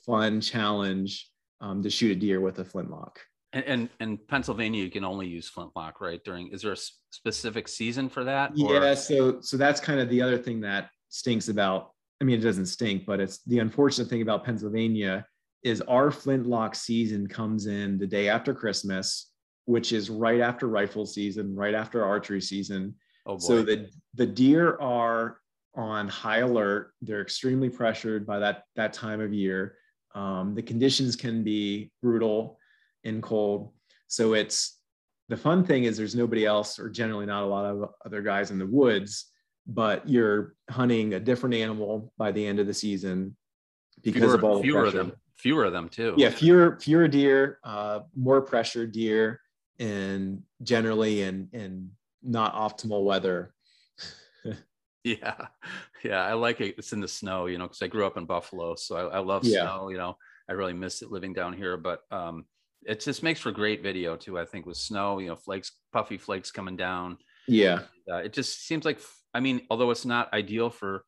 fun 0.06 0.40
challenge 0.40 1.30
um, 1.62 1.84
to 1.84 1.90
shoot 1.90 2.12
a 2.12 2.20
deer 2.20 2.40
with 2.40 2.60
a 2.60 2.66
flintlock. 2.66 3.20
And, 3.52 3.66
and 3.66 3.90
and 4.00 4.28
Pennsylvania, 4.28 4.84
you 4.84 4.92
can 4.92 5.04
only 5.04 5.28
use 5.28 5.50
flintlock, 5.50 6.02
right? 6.02 6.24
During 6.24 6.50
is 6.50 6.62
there 6.62 6.74
a 6.74 6.78
specific 7.10 7.68
season 7.68 8.08
for 8.08 8.24
that? 8.24 8.52
Or? 8.52 8.76
Yeah, 8.76 8.94
so 8.94 9.42
so 9.42 9.58
that's 9.58 9.82
kind 9.82 10.00
of 10.00 10.08
the 10.10 10.22
other 10.22 10.38
thing 10.38 10.62
that 10.62 10.92
stinks 11.10 11.50
about. 11.50 11.92
I 12.22 12.26
mean, 12.26 12.40
it 12.40 12.44
doesn't 12.44 12.66
stink, 12.66 13.06
but 13.06 13.20
it's 13.20 13.44
the 13.44 13.60
unfortunate 13.60 14.10
thing 14.10 14.22
about 14.22 14.44
Pennsylvania 14.44 15.26
is 15.64 15.82
our 15.82 16.12
flintlock 16.12 16.76
season 16.76 17.28
comes 17.28 17.66
in 17.66 17.98
the 17.98 18.08
day 18.08 18.30
after 18.30 18.54
Christmas, 18.54 19.32
which 19.66 19.92
is 19.94 20.10
right 20.10 20.42
after 20.42 20.68
rifle 20.68 21.06
season, 21.06 21.56
right 21.56 21.74
after 21.74 22.04
archery 22.04 22.42
season. 22.42 22.96
Oh 23.26 23.34
boy. 23.34 23.40
So 23.40 23.64
the 23.64 23.90
the 24.16 24.26
deer 24.26 24.78
are 24.80 25.40
on 25.76 26.08
high 26.08 26.40
alert. 26.40 26.94
They're 27.02 27.22
extremely 27.22 27.70
pressured 27.70 28.26
by 28.26 28.40
that 28.40 28.64
that 28.76 28.94
time 28.94 29.22
of 29.22 29.34
year. 29.34 29.76
Um, 30.16 30.56
the 30.56 30.64
conditions 30.64 31.16
can 31.16 31.44
be 31.44 31.92
brutal 32.02 32.58
and 33.04 33.22
cold. 33.22 33.72
So 34.08 34.34
it's 34.34 34.80
the 35.30 35.38
fun 35.38 35.64
thing 35.64 35.84
is 35.84 35.96
there's 35.96 36.16
nobody 36.16 36.46
else, 36.46 36.80
or 36.80 36.90
generally 36.90 37.28
not 37.28 37.44
a 37.44 37.46
lot 37.46 37.66
of 37.66 37.90
other 38.06 38.22
guys 38.22 38.50
in 38.50 38.58
the 38.58 38.66
woods, 38.66 39.29
but 39.70 40.10
you're 40.10 40.56
hunting 40.70 41.14
a 41.14 41.20
different 41.20 41.56
animal 41.56 42.12
by 42.18 42.32
the 42.32 42.46
end 42.46 42.60
of 42.60 42.66
the 42.66 42.74
season 42.74 43.36
because 44.02 44.24
fewer, 44.24 44.36
of 44.36 44.44
all 44.44 44.56
the 44.58 44.64
fewer 44.64 44.82
pressure. 44.82 45.00
of 45.00 45.08
them. 45.08 45.16
Fewer 45.36 45.66
of 45.66 45.74
them 45.74 45.88
too. 45.88 46.16
Yeah, 46.18 46.32
fewer 46.32 46.78
fewer 46.82 47.08
deer, 47.08 47.60
uh, 47.64 48.02
more 48.16 48.42
pressure 48.42 48.86
deer, 48.86 49.40
and 49.78 50.42
generally 50.64 51.22
in 51.22 51.50
in 51.54 51.92
not 52.22 52.56
optimal 52.56 53.06
weather. 53.06 53.54
yeah, 55.04 55.48
yeah, 56.04 56.26
I 56.26 56.34
like 56.34 56.60
it. 56.62 56.76
It's 56.78 56.92
in 56.92 57.00
the 57.00 57.08
snow, 57.08 57.46
you 57.46 57.58
know, 57.58 57.66
because 57.66 57.82
I 57.82 57.88
grew 57.88 58.06
up 58.06 58.18
in 58.18 58.26
Buffalo, 58.26 58.76
so 58.76 58.96
I, 58.96 59.18
I 59.18 59.20
love 59.20 59.46
yeah. 59.46 59.62
snow. 59.62 59.90
You 59.90 59.98
know, 59.98 60.18
I 60.50 60.54
really 60.54 60.74
miss 60.74 61.02
it 61.02 61.12
living 61.12 61.34
down 61.34 61.54
here, 61.54 61.78
but 61.78 62.02
um, 62.12 62.44
it 62.84 63.00
just 63.00 63.24
makes 63.24 63.40
for 63.40 63.52
great 63.52 63.84
video 63.84 64.18
too. 64.18 64.40
I 64.40 64.46
think 64.46 64.66
with 64.66 64.78
snow, 64.78 65.20
you 65.20 65.28
know, 65.28 65.36
flakes, 65.36 65.72
puffy 65.94 66.18
flakes 66.18 66.52
coming 66.52 66.76
down. 66.76 67.18
Yeah, 67.48 67.82
uh, 68.12 68.18
it 68.18 68.34
just 68.34 68.66
seems 68.66 68.84
like. 68.84 69.00
I 69.34 69.40
mean, 69.40 69.62
although 69.70 69.92
it's 69.92 70.06
not 70.06 70.34
ideal 70.34 70.70
for 70.70 71.04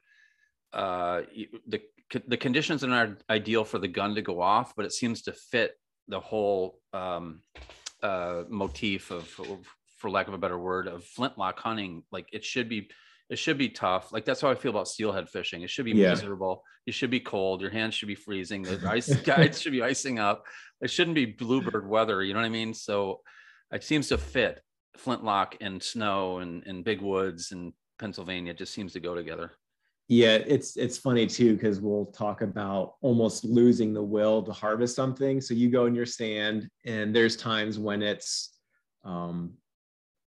uh, 0.73 1.21
the 1.67 1.81
the 2.27 2.37
conditions 2.37 2.83
are 2.83 2.87
not 2.87 3.23
ideal 3.29 3.63
for 3.63 3.79
the 3.79 3.87
gun 3.87 4.15
to 4.15 4.21
go 4.21 4.41
off, 4.41 4.73
but 4.75 4.85
it 4.85 4.91
seems 4.91 5.21
to 5.23 5.33
fit 5.33 5.75
the 6.07 6.19
whole 6.19 6.79
um, 6.93 7.41
uh, 8.03 8.43
motif 8.49 9.11
of, 9.11 9.27
for 9.97 10.09
lack 10.09 10.27
of 10.27 10.33
a 10.33 10.37
better 10.37 10.59
word, 10.59 10.87
of 10.87 11.03
flintlock 11.05 11.59
hunting. 11.59 12.03
Like 12.11 12.27
it 12.33 12.43
should 12.43 12.67
be, 12.67 12.89
it 13.29 13.37
should 13.37 13.57
be 13.57 13.69
tough. 13.69 14.11
Like 14.11 14.25
that's 14.25 14.41
how 14.41 14.49
I 14.49 14.55
feel 14.55 14.71
about 14.71 14.87
steelhead 14.87 15.29
fishing. 15.29 15.61
It 15.61 15.69
should 15.69 15.85
be 15.85 15.91
yeah. 15.91 16.09
miserable. 16.09 16.63
You 16.85 16.93
should 16.93 17.11
be 17.11 17.19
cold. 17.19 17.61
Your 17.61 17.69
hands 17.69 17.93
should 17.95 18.07
be 18.07 18.15
freezing. 18.15 18.63
The 18.63 18.81
ice 18.89 19.13
guides 19.23 19.61
should 19.61 19.71
be 19.71 19.83
icing 19.83 20.19
up. 20.19 20.43
It 20.81 20.89
shouldn't 20.89 21.15
be 21.15 21.25
bluebird 21.25 21.87
weather. 21.87 22.23
You 22.23 22.33
know 22.33 22.39
what 22.39 22.45
I 22.45 22.49
mean? 22.49 22.73
So 22.73 23.21
it 23.71 23.83
seems 23.83 24.09
to 24.09 24.17
fit 24.17 24.61
flintlock 24.97 25.55
and 25.61 25.81
snow 25.81 26.39
and, 26.39 26.63
and 26.65 26.83
big 26.83 27.01
woods 27.01 27.51
and 27.51 27.71
Pennsylvania. 28.01 28.53
Just 28.53 28.73
seems 28.73 28.91
to 28.93 28.99
go 28.99 29.15
together. 29.15 29.51
Yeah, 30.09 30.39
it's 30.45 30.75
it's 30.75 30.97
funny 30.97 31.25
too 31.25 31.53
because 31.53 31.79
we'll 31.79 32.07
talk 32.07 32.41
about 32.41 32.95
almost 33.01 33.45
losing 33.45 33.93
the 33.93 34.03
will 34.03 34.43
to 34.43 34.51
harvest 34.51 34.95
something. 34.95 35.39
So 35.39 35.53
you 35.53 35.69
go 35.69 35.85
in 35.85 35.95
your 35.95 36.05
stand, 36.05 36.67
and 36.85 37.15
there's 37.15 37.37
times 37.37 37.79
when 37.79 38.01
it's 38.01 38.57
um, 39.05 39.53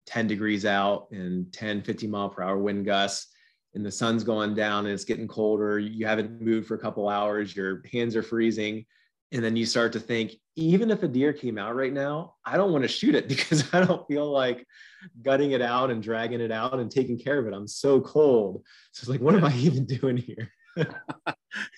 10 0.07 0.28
degrees 0.28 0.66
out 0.66 1.07
and 1.12 1.53
10, 1.53 1.84
50 1.84 2.07
mile 2.07 2.30
per 2.30 2.43
hour 2.43 2.57
wind 2.57 2.86
gusts, 2.86 3.28
and 3.74 3.86
the 3.86 3.91
sun's 3.91 4.26
going 4.26 4.55
down 4.55 4.86
and 4.86 4.93
it's 4.93 5.05
getting 5.05 5.28
colder. 5.28 5.80
You 5.80 6.05
haven't 6.05 6.41
moved 6.41 6.68
for 6.68 6.76
a 6.76 6.80
couple 6.80 7.07
hours. 7.07 7.55
Your 7.55 7.82
hands 7.93 8.18
are 8.18 8.24
freezing, 8.24 8.86
and 9.32 9.41
then 9.41 9.55
you 9.55 9.66
start 9.66 9.93
to 9.93 9.99
think 9.99 10.34
even 10.55 10.91
if 10.91 11.03
a 11.03 11.07
deer 11.07 11.34
came 11.34 11.57
out 11.57 11.76
right 11.76 11.93
now 11.93 12.36
i 12.45 12.57
don't 12.57 12.72
want 12.72 12.84
to 12.84 12.88
shoot 12.88 13.16
it 13.16 13.28
because 13.34 13.74
i 13.74 13.84
don't 13.84 14.07
feel 14.07 14.30
like 14.30 14.66
gutting 15.22 15.52
it 15.52 15.62
out 15.62 15.91
and 15.91 16.02
dragging 16.02 16.41
it 16.41 16.52
out 16.52 16.80
and 16.80 16.91
taking 16.91 17.18
care 17.20 17.39
of 17.39 17.47
it. 17.47 17.54
I'm 17.54 17.68
so 17.68 18.02
cold. 18.02 18.64
So 18.91 19.02
it's 19.04 19.10
like 19.10 19.22
what 19.22 19.36
am 19.36 19.43
i 19.43 19.54
even 19.56 19.86
doing 19.86 20.18
here? 20.18 20.52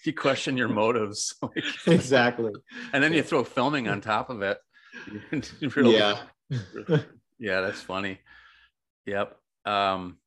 You 0.06 0.14
question 0.14 0.56
your 0.56 0.68
motives. 0.68 1.34
Exactly. 1.88 2.52
and 2.94 3.04
then 3.04 3.12
you 3.12 3.24
throw 3.24 3.44
filming 3.44 3.88
on 3.88 4.02
top 4.02 4.30
of 4.30 4.42
it. 4.42 4.60
Really, 5.76 5.98
yeah. 5.98 6.20
Yeah 7.40 7.62
that's 7.62 7.82
funny. 7.82 8.20
Yep. 9.06 9.36
Um 9.66 10.18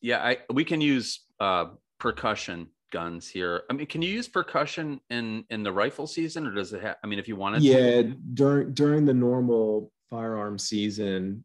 yeah 0.00 0.22
i 0.22 0.38
we 0.52 0.64
can 0.64 0.80
use 0.80 1.24
uh 1.40 1.66
percussion 1.98 2.68
guns 2.90 3.28
here. 3.28 3.62
I 3.70 3.74
mean, 3.74 3.86
can 3.86 4.02
you 4.02 4.10
use 4.10 4.28
percussion 4.28 5.00
in 5.10 5.44
in 5.50 5.62
the 5.62 5.72
rifle 5.72 6.06
season, 6.06 6.46
or 6.46 6.52
does 6.52 6.72
it 6.72 6.82
have? 6.82 6.96
I 7.02 7.06
mean, 7.06 7.18
if 7.18 7.28
you 7.28 7.36
wanted, 7.36 7.60
to? 7.60 7.64
Yeah, 7.64 8.02
to? 8.02 8.16
during 8.34 8.72
during 8.74 9.04
the 9.04 9.14
normal 9.14 9.92
firearm 10.10 10.58
season, 10.58 11.44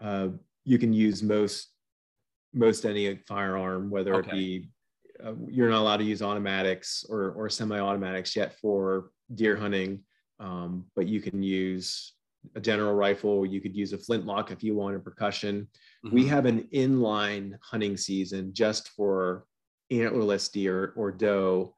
uh, 0.00 0.28
you 0.64 0.78
can 0.78 0.92
use 0.92 1.22
most 1.22 1.68
most 2.52 2.84
any 2.84 3.16
firearm, 3.26 3.90
whether 3.90 4.14
okay. 4.14 4.30
it 4.30 4.32
be 4.32 4.68
uh, 5.24 5.32
you're 5.48 5.70
not 5.70 5.80
allowed 5.80 5.96
to 5.98 6.04
use 6.04 6.22
automatics 6.22 7.04
or 7.08 7.32
or 7.32 7.48
semi-automatics 7.48 8.34
yet 8.36 8.58
for 8.58 9.10
deer 9.34 9.56
hunting, 9.56 10.00
um, 10.40 10.84
but 10.94 11.06
you 11.06 11.20
can 11.20 11.42
use 11.42 12.14
a 12.54 12.60
general 12.60 12.94
rifle. 12.94 13.46
You 13.46 13.60
could 13.60 13.76
use 13.76 13.92
a 13.92 13.98
flintlock 13.98 14.50
if 14.50 14.62
you 14.62 14.74
want 14.74 14.96
a 14.96 14.98
percussion. 14.98 15.68
Mm-hmm. 16.04 16.14
We 16.14 16.26
have 16.26 16.46
an 16.46 16.68
inline 16.72 17.54
hunting 17.62 17.96
season 17.96 18.52
just 18.52 18.88
for 18.90 19.46
antlerless 19.92 20.50
deer 20.50 20.92
or 20.96 21.10
doe. 21.10 21.74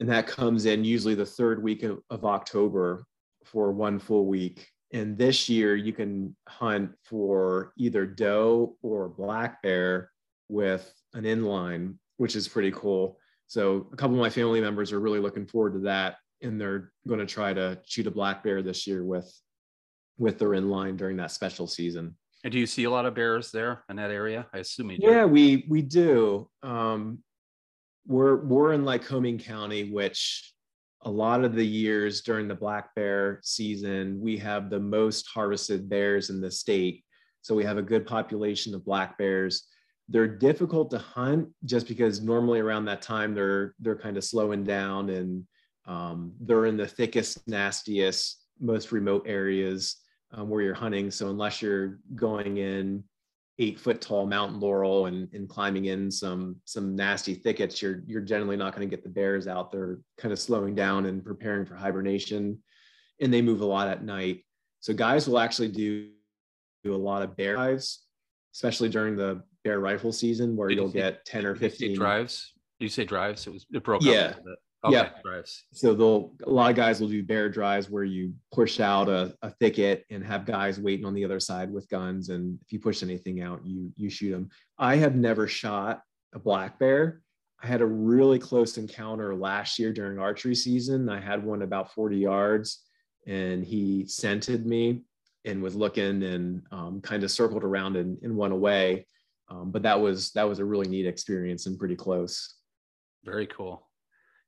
And 0.00 0.08
that 0.10 0.26
comes 0.26 0.66
in 0.66 0.84
usually 0.84 1.14
the 1.14 1.24
third 1.24 1.62
week 1.62 1.82
of, 1.82 2.00
of 2.10 2.24
October 2.24 3.06
for 3.44 3.72
one 3.72 3.98
full 3.98 4.26
week. 4.26 4.68
And 4.92 5.18
this 5.18 5.48
year 5.48 5.74
you 5.74 5.92
can 5.92 6.36
hunt 6.48 6.92
for 7.04 7.72
either 7.76 8.06
doe 8.06 8.76
or 8.82 9.08
black 9.08 9.62
bear 9.62 10.10
with 10.48 10.92
an 11.14 11.24
inline, 11.24 11.96
which 12.18 12.36
is 12.36 12.48
pretty 12.48 12.70
cool. 12.70 13.18
So 13.48 13.88
a 13.92 13.96
couple 13.96 14.16
of 14.16 14.20
my 14.20 14.30
family 14.30 14.60
members 14.60 14.92
are 14.92 15.00
really 15.00 15.20
looking 15.20 15.46
forward 15.46 15.74
to 15.74 15.80
that. 15.80 16.16
And 16.42 16.60
they're 16.60 16.92
going 17.08 17.20
to 17.20 17.26
try 17.26 17.54
to 17.54 17.78
shoot 17.86 18.06
a 18.06 18.10
black 18.10 18.44
bear 18.44 18.62
this 18.62 18.86
year 18.86 19.04
with 19.04 19.32
with 20.18 20.38
their 20.38 20.50
inline 20.50 20.96
during 20.96 21.16
that 21.16 21.30
special 21.30 21.66
season. 21.66 22.16
And 22.44 22.52
do 22.52 22.58
you 22.58 22.66
see 22.66 22.84
a 22.84 22.90
lot 22.90 23.06
of 23.06 23.14
bears 23.14 23.50
there 23.50 23.82
in 23.90 23.96
that 23.96 24.10
area? 24.10 24.46
I 24.54 24.58
assume 24.58 24.90
you 24.90 24.98
do. 24.98 25.06
Yeah, 25.06 25.24
we 25.24 25.66
we 25.68 25.82
do. 25.82 26.48
Um, 26.62 27.18
we're 28.06 28.36
we're 28.36 28.72
in 28.72 28.84
Lycoming 28.84 29.42
County, 29.42 29.90
which 29.90 30.52
a 31.06 31.10
lot 31.10 31.44
of 31.44 31.54
the 31.54 31.64
years 31.64 32.20
during 32.20 32.48
the 32.48 32.54
black 32.54 32.92
bear 32.96 33.40
season, 33.44 34.20
we 34.20 34.36
have 34.38 34.68
the 34.68 34.80
most 34.80 35.28
harvested 35.28 35.88
bears 35.88 36.30
in 36.30 36.40
the 36.40 36.50
state. 36.50 37.04
So 37.42 37.54
we 37.54 37.62
have 37.62 37.78
a 37.78 37.82
good 37.82 38.04
population 38.04 38.74
of 38.74 38.84
black 38.84 39.16
bears. 39.16 39.68
They're 40.08 40.26
difficult 40.26 40.90
to 40.90 40.98
hunt 40.98 41.48
just 41.64 41.86
because 41.86 42.20
normally 42.20 42.58
around 42.58 42.86
that 42.86 43.02
time 43.02 43.34
they're 43.34 43.74
they're 43.78 43.96
kind 43.96 44.16
of 44.16 44.24
slowing 44.24 44.64
down 44.64 45.10
and 45.10 45.46
um, 45.86 46.32
they're 46.40 46.66
in 46.66 46.76
the 46.76 46.88
thickest, 46.88 47.46
nastiest, 47.46 48.44
most 48.60 48.90
remote 48.90 49.24
areas 49.28 49.98
um, 50.32 50.48
where 50.48 50.62
you're 50.62 50.74
hunting. 50.74 51.12
So 51.12 51.30
unless 51.30 51.62
you're 51.62 52.00
going 52.16 52.56
in 52.56 53.04
eight 53.58 53.80
foot 53.80 54.02
tall 54.02 54.26
mountain 54.26 54.60
laurel 54.60 55.06
and, 55.06 55.32
and 55.32 55.48
climbing 55.48 55.86
in 55.86 56.10
some 56.10 56.56
some 56.64 56.94
nasty 56.94 57.34
thickets, 57.34 57.80
you're 57.80 58.02
you're 58.06 58.20
generally 58.20 58.56
not 58.56 58.74
going 58.74 58.88
to 58.88 58.94
get 58.94 59.02
the 59.02 59.08
bears 59.08 59.46
out. 59.46 59.72
They're 59.72 59.98
kind 60.18 60.32
of 60.32 60.38
slowing 60.38 60.74
down 60.74 61.06
and 61.06 61.24
preparing 61.24 61.64
for 61.64 61.74
hibernation, 61.74 62.58
and 63.20 63.32
they 63.32 63.42
move 63.42 63.62
a 63.62 63.66
lot 63.66 63.88
at 63.88 64.04
night. 64.04 64.44
So 64.80 64.92
guys 64.92 65.26
will 65.26 65.38
actually 65.38 65.68
do, 65.68 66.10
do 66.84 66.94
a 66.94 66.96
lot 66.96 67.22
of 67.22 67.36
bear 67.36 67.54
drives, 67.54 68.04
especially 68.54 68.90
during 68.90 69.16
the 69.16 69.42
bear 69.64 69.80
rifle 69.80 70.12
season, 70.12 70.54
where 70.54 70.68
Did 70.68 70.76
you'll 70.76 70.88
you 70.88 70.92
get 70.92 71.24
ten 71.24 71.46
or 71.46 71.56
fifteen 71.56 71.96
drives. 71.96 72.52
Do 72.78 72.84
you 72.84 72.90
say 72.90 73.04
drives? 73.04 73.46
It 73.46 73.54
was 73.54 73.66
it 73.72 73.82
broke 73.82 74.02
yeah. 74.02 74.34
up. 74.36 74.42
Okay, 74.84 74.94
yeah. 74.94 75.10
Drives. 75.24 75.64
So 75.72 75.94
they'll 75.94 76.32
a 76.44 76.50
lot 76.50 76.70
of 76.70 76.76
guys 76.76 77.00
will 77.00 77.08
do 77.08 77.22
bear 77.22 77.48
drives 77.48 77.90
where 77.90 78.04
you 78.04 78.34
push 78.52 78.78
out 78.78 79.08
a, 79.08 79.34
a 79.42 79.50
thicket 79.50 80.04
and 80.10 80.24
have 80.24 80.46
guys 80.46 80.78
waiting 80.78 81.06
on 81.06 81.14
the 81.14 81.24
other 81.24 81.40
side 81.40 81.72
with 81.72 81.88
guns. 81.88 82.28
And 82.28 82.58
if 82.64 82.72
you 82.72 82.78
push 82.78 83.02
anything 83.02 83.40
out, 83.40 83.60
you 83.64 83.92
you 83.96 84.10
shoot 84.10 84.30
them. 84.30 84.50
I 84.78 84.96
have 84.96 85.16
never 85.16 85.48
shot 85.48 86.02
a 86.34 86.38
black 86.38 86.78
bear. 86.78 87.22
I 87.62 87.66
had 87.66 87.80
a 87.80 87.86
really 87.86 88.38
close 88.38 88.76
encounter 88.76 89.34
last 89.34 89.78
year 89.78 89.92
during 89.92 90.18
archery 90.18 90.54
season. 90.54 91.08
I 91.08 91.20
had 91.20 91.42
one 91.42 91.62
about 91.62 91.92
40 91.94 92.18
yards 92.18 92.84
and 93.26 93.64
he 93.64 94.06
scented 94.06 94.66
me 94.66 95.02
and 95.44 95.62
was 95.62 95.74
looking 95.74 96.22
and 96.22 96.62
um, 96.70 97.00
kind 97.00 97.24
of 97.24 97.30
circled 97.30 97.64
around 97.64 97.96
and, 97.96 98.18
and 98.22 98.36
went 98.36 98.52
away. 98.52 99.06
Um, 99.48 99.70
but 99.70 99.82
that 99.82 100.00
was 100.00 100.32
that 100.32 100.48
was 100.48 100.58
a 100.58 100.64
really 100.64 100.88
neat 100.88 101.06
experience 101.06 101.66
and 101.66 101.78
pretty 101.78 101.96
close. 101.96 102.56
Very 103.24 103.46
cool. 103.46 103.88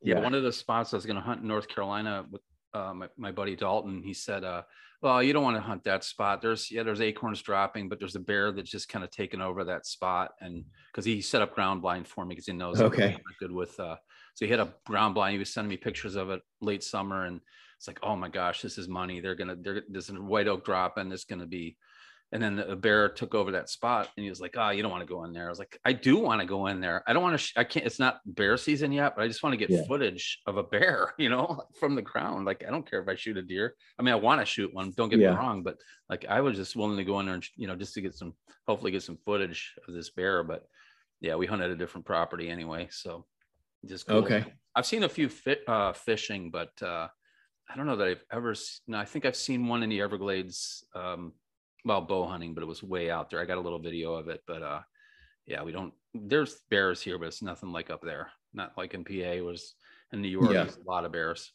Yeah, 0.03 0.20
one 0.20 0.34
of 0.34 0.42
the 0.42 0.53
spots 0.53 0.92
I 0.92 0.96
was 0.96 1.07
going 1.07 1.16
to 1.16 1.22
hunt 1.22 1.42
in 1.42 1.49
North 1.49 1.68
Carolina 1.68 2.24
with 2.30 2.42
uh, 2.74 2.92
my, 2.94 3.09
my 3.16 3.32
buddy 3.32 3.57
Dalton, 3.57 4.03
he 4.03 4.14
said, 4.14 4.44
uh, 4.44 4.62
well, 5.01 5.22
you 5.22 5.32
don't 5.32 5.44
want 5.44 5.57
to 5.57 5.62
hunt 5.62 5.84
that 5.84 6.05
spot. 6.05 6.42
There's, 6.42 6.70
yeah, 6.70 6.82
there's 6.82 7.01
acorns 7.01 7.40
dropping, 7.40 7.88
but 7.88 7.99
there's 7.99 8.16
a 8.16 8.20
bear 8.20 8.53
that's 8.53 8.70
just 8.70 8.88
kind 8.88 9.05
of 9.05 9.11
taken 9.11 9.40
over 9.40 9.64
that 9.64 9.86
spot. 9.86 10.32
And 10.40 10.64
cause 10.92 11.05
he 11.05 11.20
set 11.20 11.42
up 11.42 11.55
ground 11.55 11.82
blind 11.82 12.09
for 12.09 12.24
me 12.24 12.34
because 12.34 12.46
he 12.46 12.53
knows 12.53 12.80
okay. 12.80 13.16
good 13.38 13.53
with, 13.53 13.78
uh, 13.78 13.96
so 14.34 14.44
he 14.44 14.51
had 14.51 14.61
a 14.61 14.74
ground 14.86 15.14
blind. 15.14 15.32
He 15.32 15.38
was 15.38 15.53
sending 15.53 15.70
me 15.70 15.76
pictures 15.76 16.16
of 16.16 16.30
it 16.30 16.42
late 16.61 16.82
summer 16.82 17.26
and 17.26 17.40
it's 17.76 17.86
like, 17.86 18.01
oh 18.03 18.16
my 18.16 18.28
gosh, 18.28 18.61
this 18.61 18.76
is 18.76 18.88
money. 18.88 19.20
They're 19.20 19.36
going 19.36 19.49
to, 19.49 19.57
they're, 19.57 19.82
there's 19.88 20.11
a 20.11 20.14
white 20.14 20.49
oak 20.49 20.64
drop 20.64 20.96
and 20.96 21.12
it's 21.12 21.24
going 21.24 21.40
to 21.40 21.46
be 21.46 21.76
and 22.33 22.43
then 22.43 22.57
the 22.57 22.76
bear 22.76 23.09
took 23.09 23.35
over 23.35 23.53
that 23.53 23.70
spot 23.70 24.09
and 24.16 24.24
he 24.24 24.29
was 24.29 24.41
like 24.41 24.55
oh 24.57 24.70
you 24.70 24.83
don't 24.83 24.91
want 24.91 25.07
to 25.07 25.12
go 25.12 25.24
in 25.24 25.33
there 25.33 25.47
i 25.47 25.49
was 25.49 25.59
like 25.59 25.79
i 25.85 25.93
do 25.93 26.18
want 26.18 26.41
to 26.41 26.47
go 26.47 26.66
in 26.66 26.81
there 26.81 27.03
i 27.07 27.12
don't 27.12 27.22
want 27.22 27.35
to 27.35 27.39
sh- 27.39 27.55
i 27.57 27.64
can't 27.64 27.87
it's 27.87 27.99
not 27.99 28.20
bear 28.26 28.57
season 28.57 28.93
yet 28.93 29.14
but 29.16 29.22
i 29.22 29.29
just 29.29 29.43
want 29.43 29.53
to 29.53 29.57
get 29.57 29.70
yeah. 29.70 29.83
footage 29.87 30.41
of 30.47 30.57
a 30.57 30.62
bear 30.62 31.14
you 31.18 31.29
know 31.29 31.62
from 31.79 31.95
the 31.95 32.03
ground 32.03 32.45
like 32.45 32.64
i 32.66 32.70
don't 32.70 32.89
care 32.89 33.01
if 33.01 33.09
i 33.09 33.14
shoot 33.14 33.37
a 33.37 33.43
deer 33.43 33.74
i 33.99 34.03
mean 34.03 34.12
i 34.12 34.16
want 34.16 34.41
to 34.41 34.45
shoot 34.45 34.72
one 34.74 34.93
don't 34.97 35.09
get 35.09 35.18
yeah. 35.18 35.31
me 35.31 35.37
wrong 35.37 35.62
but 35.62 35.76
like 36.09 36.26
i 36.29 36.41
was 36.41 36.57
just 36.57 36.76
willing 36.76 36.97
to 36.97 37.05
go 37.05 37.18
in 37.20 37.26
there 37.26 37.35
and 37.35 37.47
you 37.57 37.66
know 37.66 37.76
just 37.76 37.95
to 37.95 38.01
get 38.01 38.14
some 38.14 38.35
hopefully 38.66 38.93
get 38.93 39.03
some 39.03 39.18
footage 39.24 39.74
of 39.87 39.95
this 39.95 40.11
bear 40.11 40.43
but 40.43 40.66
yeah 41.20 41.35
we 41.35 41.47
hunted 41.47 41.70
a 41.70 41.76
different 41.76 42.07
property 42.07 42.51
anyway 42.51 42.87
so 42.91 43.24
just 43.87 44.07
cool. 44.07 44.18
okay 44.18 44.45
i've 44.74 44.87
seen 44.87 45.05
a 45.05 45.09
few 45.09 45.29
fit, 45.29 45.62
uh, 45.68 45.93
fishing 45.93 46.51
but 46.51 46.70
uh 46.83 47.09
I 47.70 47.76
don't 47.76 47.85
know 47.85 47.97
that 47.97 48.09
I've 48.09 48.24
ever. 48.33 48.55
No, 48.87 48.99
I 48.99 49.05
think 49.05 49.26
I've 49.26 49.37
seen 49.37 49.68
one 49.68 49.83
in 49.83 49.91
the 49.91 50.01
Everglades 50.01 50.87
um, 50.95 51.35
well 51.85 52.01
bow 52.01 52.26
hunting, 52.26 52.55
but 52.55 52.62
it 52.62 52.66
was 52.66 52.83
way 52.83 53.11
out 53.11 53.31
there. 53.31 53.41
I 53.41 53.45
got 53.45 53.59
a 53.59 53.62
little 53.62 53.79
video 53.79 54.14
of 54.14 54.29
it, 54.29 54.43
but 54.47 54.62
uh, 54.62 54.81
yeah, 55.47 55.62
we 55.62 55.72
don't. 55.72 55.93
There's 56.14 56.57
bears 56.70 57.01
here, 57.01 57.18
but 57.18 57.29
it's 57.29 57.43
nothing 57.43 57.72
like 57.72 57.91
up 57.91 58.03
there. 58.03 58.31
Not 58.53 58.72
like 58.76 58.95
in 58.95 59.05
PA 59.05 59.43
was 59.45 59.74
in 60.12 60.22
New 60.22 60.29
York. 60.29 60.53
Yeah. 60.53 60.64
There's 60.64 60.76
a 60.76 60.89
lot 60.89 61.05
of 61.05 61.12
bears. 61.12 61.53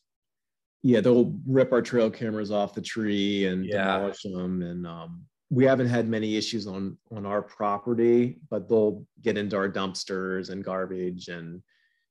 Yeah, 0.82 1.00
they'll 1.00 1.34
rip 1.48 1.72
our 1.72 1.82
trail 1.82 2.10
cameras 2.10 2.52
off 2.52 2.74
the 2.74 2.82
tree 2.82 3.46
and 3.46 3.66
yeah. 3.66 3.86
demolish 3.86 4.24
them, 4.24 4.62
and 4.62 4.86
um, 4.86 5.24
we 5.50 5.66
haven't 5.66 5.88
had 5.88 6.10
many 6.10 6.36
issues 6.36 6.68
on 6.68 6.98
on 7.16 7.26
our 7.26 7.42
property, 7.42 8.40
but 8.50 8.68
they'll 8.68 9.06
get 9.22 9.38
into 9.38 9.56
our 9.56 9.70
dumpsters 9.70 10.50
and 10.50 10.64
garbage. 10.64 11.30
And 11.30 11.62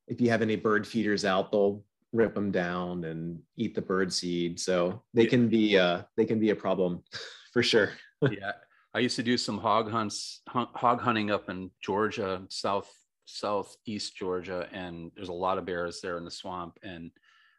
if 0.09 0.21
you 0.21 0.31
have 0.31 0.43
any 0.43 0.57
bird 0.57 0.87
feeders 0.87 1.25
out, 1.25 1.53
they'll 1.53 1.85
rip 2.13 2.35
them 2.35 2.51
down 2.51 3.05
and 3.05 3.41
eat 3.57 3.75
the 3.75 3.83
bird 3.83 4.13
seed. 4.13 4.61
So 4.61 5.03
they 5.15 5.25
yeah. 5.25 5.31
can 5.31 5.49
be 5.49 5.79
uh, 5.79 6.03
they 6.17 6.25
can 6.25 6.39
be 6.39 6.51
a 6.51 6.57
problem 6.57 7.03
for 7.53 7.63
sure. 7.63 7.91
yeah, 8.23 8.53
I 8.95 9.01
used 9.01 9.17
to 9.17 9.23
do 9.23 9.37
some 9.37 9.59
hog 9.59 9.91
hunts, 9.91 10.43
hog 10.49 11.01
hunting 11.01 11.31
up 11.31 11.49
in 11.49 11.71
Georgia, 11.83 12.43
south 12.49 12.91
southeast 13.25 14.17
Georgia, 14.17 14.69
and 14.73 15.11
there's 15.15 15.29
a 15.29 15.33
lot 15.33 15.59
of 15.59 15.65
bears 15.65 16.01
there 16.01 16.19
in 16.19 16.25
the 16.25 16.31
swamp. 16.31 16.79
And 16.83 17.11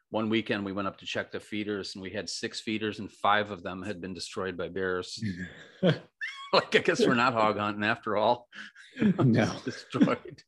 one 0.10 0.30
weekend 0.30 0.64
we 0.64 0.74
went 0.74 0.88
up 0.88 0.98
to 1.00 1.06
check 1.06 1.32
the 1.32 1.40
feeders, 1.40 1.96
and 1.96 2.02
we 2.02 2.12
had 2.12 2.30
six 2.30 2.60
feeders, 2.60 3.00
and 3.00 3.12
five 3.12 3.52
of 3.52 3.64
them 3.64 3.82
had 3.82 4.00
been 4.02 4.14
destroyed 4.14 4.58
by 4.58 4.70
bears. 4.70 5.24
like 5.82 6.76
I 6.76 6.80
guess 6.80 7.06
we're 7.06 7.16
not 7.16 7.34
hog 7.34 7.58
hunting 7.58 7.84
after 7.84 8.16
all. 8.16 8.48
no, 9.02 9.52
destroyed. 9.66 10.44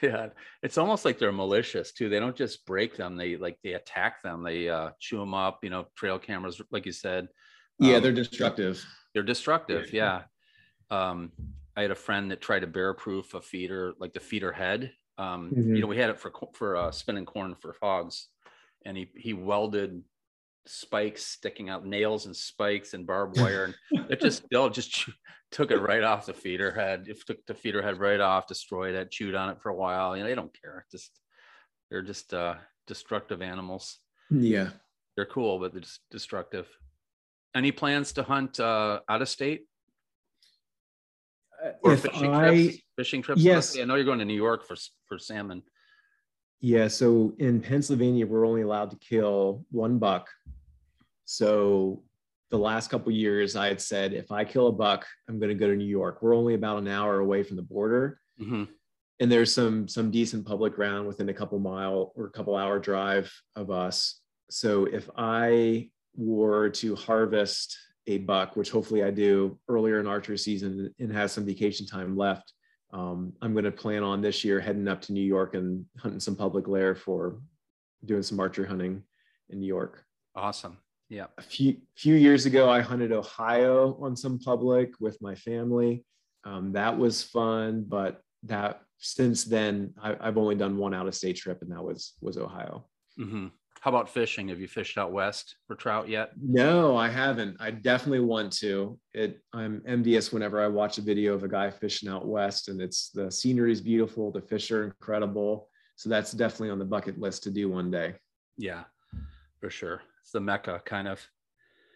yeah, 0.00 0.28
it's 0.62 0.78
almost 0.78 1.04
like 1.04 1.18
they're 1.18 1.32
malicious 1.32 1.92
too. 1.92 2.08
They 2.08 2.20
don't 2.20 2.36
just 2.36 2.64
break 2.64 2.96
them; 2.96 3.16
they 3.16 3.36
like 3.36 3.58
they 3.62 3.74
attack 3.74 4.22
them. 4.22 4.42
They 4.42 4.68
uh, 4.68 4.90
chew 4.98 5.18
them 5.18 5.34
up. 5.34 5.58
You 5.62 5.70
know, 5.70 5.86
trail 5.94 6.18
cameras, 6.18 6.60
like 6.70 6.86
you 6.86 6.92
said. 6.92 7.28
Yeah, 7.78 7.96
um, 7.96 8.02
they're 8.02 8.12
destructive. 8.12 8.84
They're 9.12 9.22
destructive. 9.22 9.92
Yeah. 9.92 10.22
Um, 10.90 11.32
I 11.76 11.82
had 11.82 11.90
a 11.90 11.96
friend 11.96 12.30
that 12.30 12.40
tried 12.40 12.60
to 12.60 12.66
bear 12.66 12.94
proof 12.94 13.34
a 13.34 13.40
feeder, 13.40 13.94
like 13.98 14.14
the 14.14 14.20
feeder 14.20 14.52
head. 14.52 14.92
Um, 15.18 15.50
mm-hmm. 15.50 15.74
You 15.74 15.82
know, 15.82 15.86
we 15.86 15.98
had 15.98 16.10
it 16.10 16.18
for 16.18 16.32
for 16.54 16.76
uh, 16.76 16.90
spinning 16.90 17.26
corn 17.26 17.54
for 17.54 17.76
hogs, 17.82 18.28
and 18.84 18.96
he 18.96 19.08
he 19.14 19.32
welded 19.34 20.02
spikes 20.66 21.24
sticking 21.24 21.68
out, 21.68 21.86
nails 21.86 22.26
and 22.26 22.34
spikes 22.34 22.94
and 22.94 23.06
barbed 23.06 23.38
wire, 23.40 23.74
and 23.92 24.10
it 24.10 24.20
just 24.20 24.44
still 24.44 24.68
just 24.70 25.08
took 25.50 25.70
it 25.70 25.78
right 25.78 26.02
off 26.02 26.26
the 26.26 26.34
feeder 26.34 26.72
head. 26.72 27.06
It 27.08 27.18
took 27.26 27.44
the 27.46 27.54
feeder 27.54 27.82
head 27.82 27.98
right 27.98 28.20
off, 28.20 28.46
destroyed 28.46 28.94
it, 28.94 29.10
chewed 29.10 29.34
on 29.34 29.50
it 29.50 29.60
for 29.62 29.70
a 29.70 29.76
while. 29.76 30.16
You 30.16 30.22
know, 30.22 30.28
they 30.28 30.34
don't 30.34 30.56
care. 30.60 30.86
Just 30.90 31.18
they're 31.90 32.02
just 32.02 32.32
uh, 32.34 32.56
destructive 32.86 33.42
animals. 33.42 33.98
Yeah, 34.30 34.70
they're 35.14 35.26
cool, 35.26 35.58
but 35.58 35.72
they're 35.72 35.82
just 35.82 36.00
destructive. 36.10 36.68
Any 37.56 37.72
plans 37.72 38.12
to 38.12 38.22
hunt 38.22 38.60
uh, 38.60 39.00
out 39.08 39.22
of 39.22 39.28
state? 39.30 39.64
Uh, 41.64 41.70
or 41.82 41.94
if 41.94 42.02
fishing 42.02 42.34
I, 42.34 42.50
trips? 42.50 42.78
Fishing 42.96 43.22
trips? 43.22 43.40
Yes. 43.40 43.78
I 43.78 43.84
know 43.84 43.94
you're 43.94 44.04
going 44.04 44.18
to 44.18 44.26
New 44.26 44.34
York 44.34 44.66
for 44.66 44.76
for 45.06 45.18
salmon. 45.18 45.62
Yeah. 46.60 46.88
So 46.88 47.34
in 47.38 47.62
Pennsylvania, 47.62 48.26
we're 48.26 48.46
only 48.46 48.60
allowed 48.60 48.90
to 48.90 48.98
kill 48.98 49.64
one 49.70 49.98
buck. 49.98 50.28
So 51.24 52.02
the 52.50 52.58
last 52.58 52.90
couple 52.90 53.10
years, 53.10 53.56
I 53.56 53.68
had 53.68 53.80
said 53.80 54.12
if 54.12 54.30
I 54.30 54.44
kill 54.44 54.66
a 54.66 54.72
buck, 54.72 55.06
I'm 55.26 55.38
going 55.38 55.48
to 55.48 55.54
go 55.54 55.68
to 55.68 55.76
New 55.76 55.86
York. 55.86 56.18
We're 56.20 56.36
only 56.36 56.54
about 56.54 56.78
an 56.78 56.88
hour 56.88 57.20
away 57.20 57.42
from 57.42 57.56
the 57.56 57.62
border. 57.62 58.20
Mm-hmm. 58.38 58.64
And 59.20 59.32
there's 59.32 59.52
some 59.52 59.88
some 59.88 60.10
decent 60.10 60.44
public 60.44 60.74
ground 60.74 61.06
within 61.08 61.30
a 61.30 61.34
couple 61.34 61.58
mile 61.58 62.12
or 62.16 62.26
a 62.26 62.30
couple 62.30 62.54
hour 62.54 62.78
drive 62.78 63.32
of 63.54 63.70
us. 63.70 64.20
So 64.50 64.84
if 64.84 65.08
I 65.16 65.88
were 66.16 66.70
to 66.70 66.94
harvest 66.96 67.76
a 68.06 68.18
buck, 68.18 68.56
which 68.56 68.70
hopefully 68.70 69.02
I 69.02 69.10
do 69.10 69.58
earlier 69.68 70.00
in 70.00 70.06
archery 70.06 70.38
season 70.38 70.94
and 70.98 71.12
has 71.12 71.32
some 71.32 71.44
vacation 71.44 71.86
time 71.86 72.16
left, 72.16 72.52
um, 72.92 73.32
I'm 73.42 73.52
going 73.52 73.64
to 73.64 73.72
plan 73.72 74.02
on 74.02 74.20
this 74.20 74.44
year 74.44 74.60
heading 74.60 74.88
up 74.88 75.02
to 75.02 75.12
New 75.12 75.24
York 75.24 75.54
and 75.54 75.84
hunting 75.98 76.20
some 76.20 76.36
public 76.36 76.68
lair 76.68 76.94
for 76.94 77.40
doing 78.04 78.22
some 78.22 78.38
archery 78.38 78.66
hunting 78.66 79.02
in 79.50 79.60
New 79.60 79.66
York. 79.66 80.04
Awesome. 80.34 80.78
Yeah. 81.08 81.26
A 81.38 81.42
few 81.42 81.76
few 81.96 82.14
years 82.14 82.46
ago, 82.46 82.68
I 82.68 82.80
hunted 82.80 83.12
Ohio 83.12 83.96
on 84.00 84.16
some 84.16 84.38
public 84.38 84.92
with 85.00 85.20
my 85.20 85.34
family. 85.34 86.04
Um, 86.44 86.72
that 86.72 86.96
was 86.96 87.22
fun, 87.22 87.84
but 87.86 88.20
that 88.44 88.80
since 88.98 89.44
then 89.44 89.94
I, 90.02 90.16
have 90.20 90.38
only 90.38 90.54
done 90.54 90.76
one 90.76 90.94
out 90.94 91.06
of 91.06 91.14
state 91.14 91.36
trip, 91.36 91.62
and 91.62 91.70
that 91.70 91.82
was 91.82 92.14
was 92.20 92.38
Ohio. 92.38 92.86
Mm-hmm. 93.18 93.48
How 93.86 93.90
about 93.90 94.08
fishing? 94.08 94.48
Have 94.48 94.58
you 94.58 94.66
fished 94.66 94.98
out 94.98 95.12
west 95.12 95.58
for 95.68 95.76
trout 95.76 96.08
yet? 96.08 96.32
No, 96.42 96.96
I 96.96 97.08
haven't. 97.08 97.56
I 97.60 97.70
definitely 97.70 98.18
want 98.18 98.52
to. 98.54 98.98
It 99.14 99.40
I'm 99.52 99.80
envious 99.86 100.32
whenever 100.32 100.60
I 100.60 100.66
watch 100.66 100.98
a 100.98 101.02
video 101.02 101.34
of 101.34 101.44
a 101.44 101.48
guy 101.48 101.70
fishing 101.70 102.08
out 102.08 102.26
west 102.26 102.66
and 102.66 102.80
it's 102.80 103.10
the 103.10 103.30
scenery 103.30 103.70
is 103.70 103.80
beautiful, 103.80 104.32
the 104.32 104.40
fish 104.40 104.72
are 104.72 104.82
incredible. 104.82 105.68
So 105.94 106.08
that's 106.08 106.32
definitely 106.32 106.70
on 106.70 106.80
the 106.80 106.84
bucket 106.84 107.20
list 107.20 107.44
to 107.44 107.52
do 107.52 107.68
one 107.68 107.92
day. 107.92 108.16
Yeah, 108.58 108.82
for 109.60 109.70
sure. 109.70 110.02
It's 110.20 110.32
the 110.32 110.40
mecca 110.40 110.82
kind 110.84 111.06
of. 111.06 111.24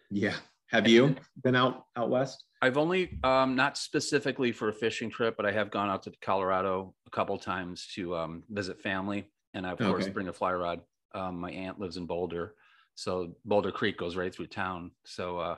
Yeah. 0.09 0.35
Have 0.67 0.87
you 0.87 1.17
been 1.43 1.57
out 1.57 1.87
out 1.97 2.09
west? 2.09 2.45
I've 2.61 2.77
only 2.77 3.19
um, 3.25 3.57
not 3.57 3.77
specifically 3.77 4.53
for 4.53 4.69
a 4.69 4.73
fishing 4.73 5.09
trip, 5.09 5.35
but 5.35 5.45
I 5.45 5.51
have 5.51 5.69
gone 5.69 5.89
out 5.89 6.03
to 6.03 6.13
Colorado 6.21 6.95
a 7.05 7.09
couple 7.09 7.37
times 7.37 7.89
to 7.95 8.15
um, 8.15 8.43
visit 8.49 8.79
family, 8.79 9.29
and 9.53 9.67
I 9.67 9.71
of 9.71 9.77
course 9.77 10.07
bring 10.07 10.29
a 10.29 10.33
fly 10.33 10.53
rod 10.53 10.79
um, 11.13 11.39
my 11.39 11.51
aunt 11.51 11.79
lives 11.79 11.97
in 11.97 12.05
Boulder, 12.05 12.55
so 12.95 13.35
Boulder 13.45 13.71
Creek 13.71 13.97
goes 13.97 14.15
right 14.15 14.33
through 14.33 14.47
town. 14.47 14.91
So 15.05 15.39
uh, 15.39 15.55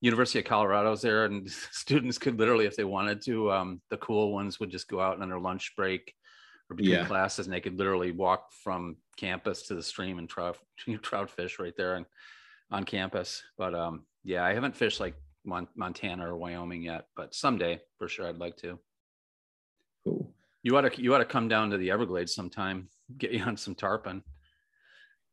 University 0.00 0.38
of 0.38 0.44
Colorado's 0.44 1.02
there, 1.02 1.24
and 1.24 1.50
students 1.72 2.18
could 2.18 2.38
literally, 2.38 2.66
if 2.66 2.76
they 2.76 2.84
wanted 2.84 3.22
to, 3.22 3.52
um, 3.52 3.80
the 3.90 3.96
cool 3.98 4.32
ones 4.32 4.60
would 4.60 4.70
just 4.70 4.88
go 4.88 5.00
out 5.00 5.20
on 5.20 5.28
their 5.28 5.38
lunch 5.38 5.74
break 5.76 6.14
or 6.70 6.76
between 6.76 6.96
yeah. 6.96 7.06
classes, 7.06 7.46
and 7.46 7.54
they 7.54 7.60
could 7.60 7.78
literally 7.78 8.12
walk 8.12 8.52
from 8.62 8.96
campus 9.16 9.62
to 9.62 9.74
the 9.74 9.82
stream 9.82 10.18
and 10.18 10.28
trout 10.28 10.58
trout 11.02 11.30
fish 11.30 11.58
right 11.58 11.74
there 11.76 11.96
and 11.96 12.06
on 12.70 12.84
campus. 12.84 13.42
But 13.56 13.74
um, 13.74 14.04
yeah, 14.24 14.44
I 14.44 14.54
haven't 14.54 14.76
fished 14.76 15.00
like 15.00 15.14
Mon- 15.44 15.68
Montana 15.76 16.30
or 16.30 16.36
Wyoming 16.36 16.82
yet, 16.82 17.06
but 17.16 17.34
someday 17.34 17.80
for 17.98 18.08
sure 18.08 18.28
I'd 18.28 18.38
like 18.38 18.56
to. 18.58 18.78
Cool. 20.04 20.32
You 20.62 20.76
ought 20.76 20.82
to 20.82 21.02
you 21.02 21.14
ought 21.14 21.18
to 21.18 21.24
come 21.24 21.48
down 21.48 21.70
to 21.70 21.76
the 21.76 21.90
Everglades 21.90 22.34
sometime. 22.34 22.88
Get 23.18 23.32
you 23.32 23.42
on 23.42 23.56
some 23.56 23.74
tarpon. 23.74 24.22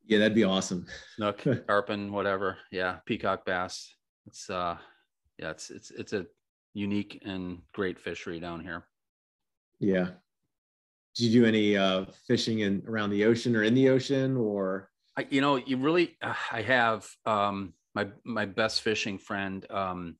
Yeah, 0.06 0.20
that'd 0.20 0.36
be 0.36 0.44
awesome. 0.44 0.86
Snook, 1.16 1.44
tarpon, 1.68 2.12
whatever. 2.12 2.58
Yeah, 2.72 2.98
peacock 3.06 3.46
bass. 3.46 3.94
It's 4.28 4.50
uh, 4.50 4.78
yeah, 5.38 5.52
it's 5.52 5.70
it's 5.70 5.92
it's 5.92 6.14
a 6.14 6.26
unique 6.74 7.22
and 7.26 7.60
great 7.74 8.00
fishery 8.00 8.40
down 8.40 8.62
here. 8.62 8.86
Yeah. 9.80 10.10
Do 11.16 11.28
you 11.28 11.42
do 11.42 11.46
any 11.46 11.76
uh, 11.76 12.06
fishing 12.28 12.60
in 12.60 12.84
around 12.88 13.10
the 13.10 13.26
ocean 13.26 13.56
or 13.56 13.64
in 13.64 13.74
the 13.74 13.90
ocean 13.90 14.38
or? 14.38 14.90
I, 15.18 15.28
you 15.30 15.42
know, 15.42 15.58
you 15.58 15.76
really, 15.78 16.16
uh, 16.22 16.34
I 16.52 16.62
have 16.62 17.06
um, 17.26 17.74
my 17.94 18.08
my 18.24 18.46
best 18.46 18.82
fishing 18.82 19.18
friend. 19.18 19.66
Um, 19.70 20.16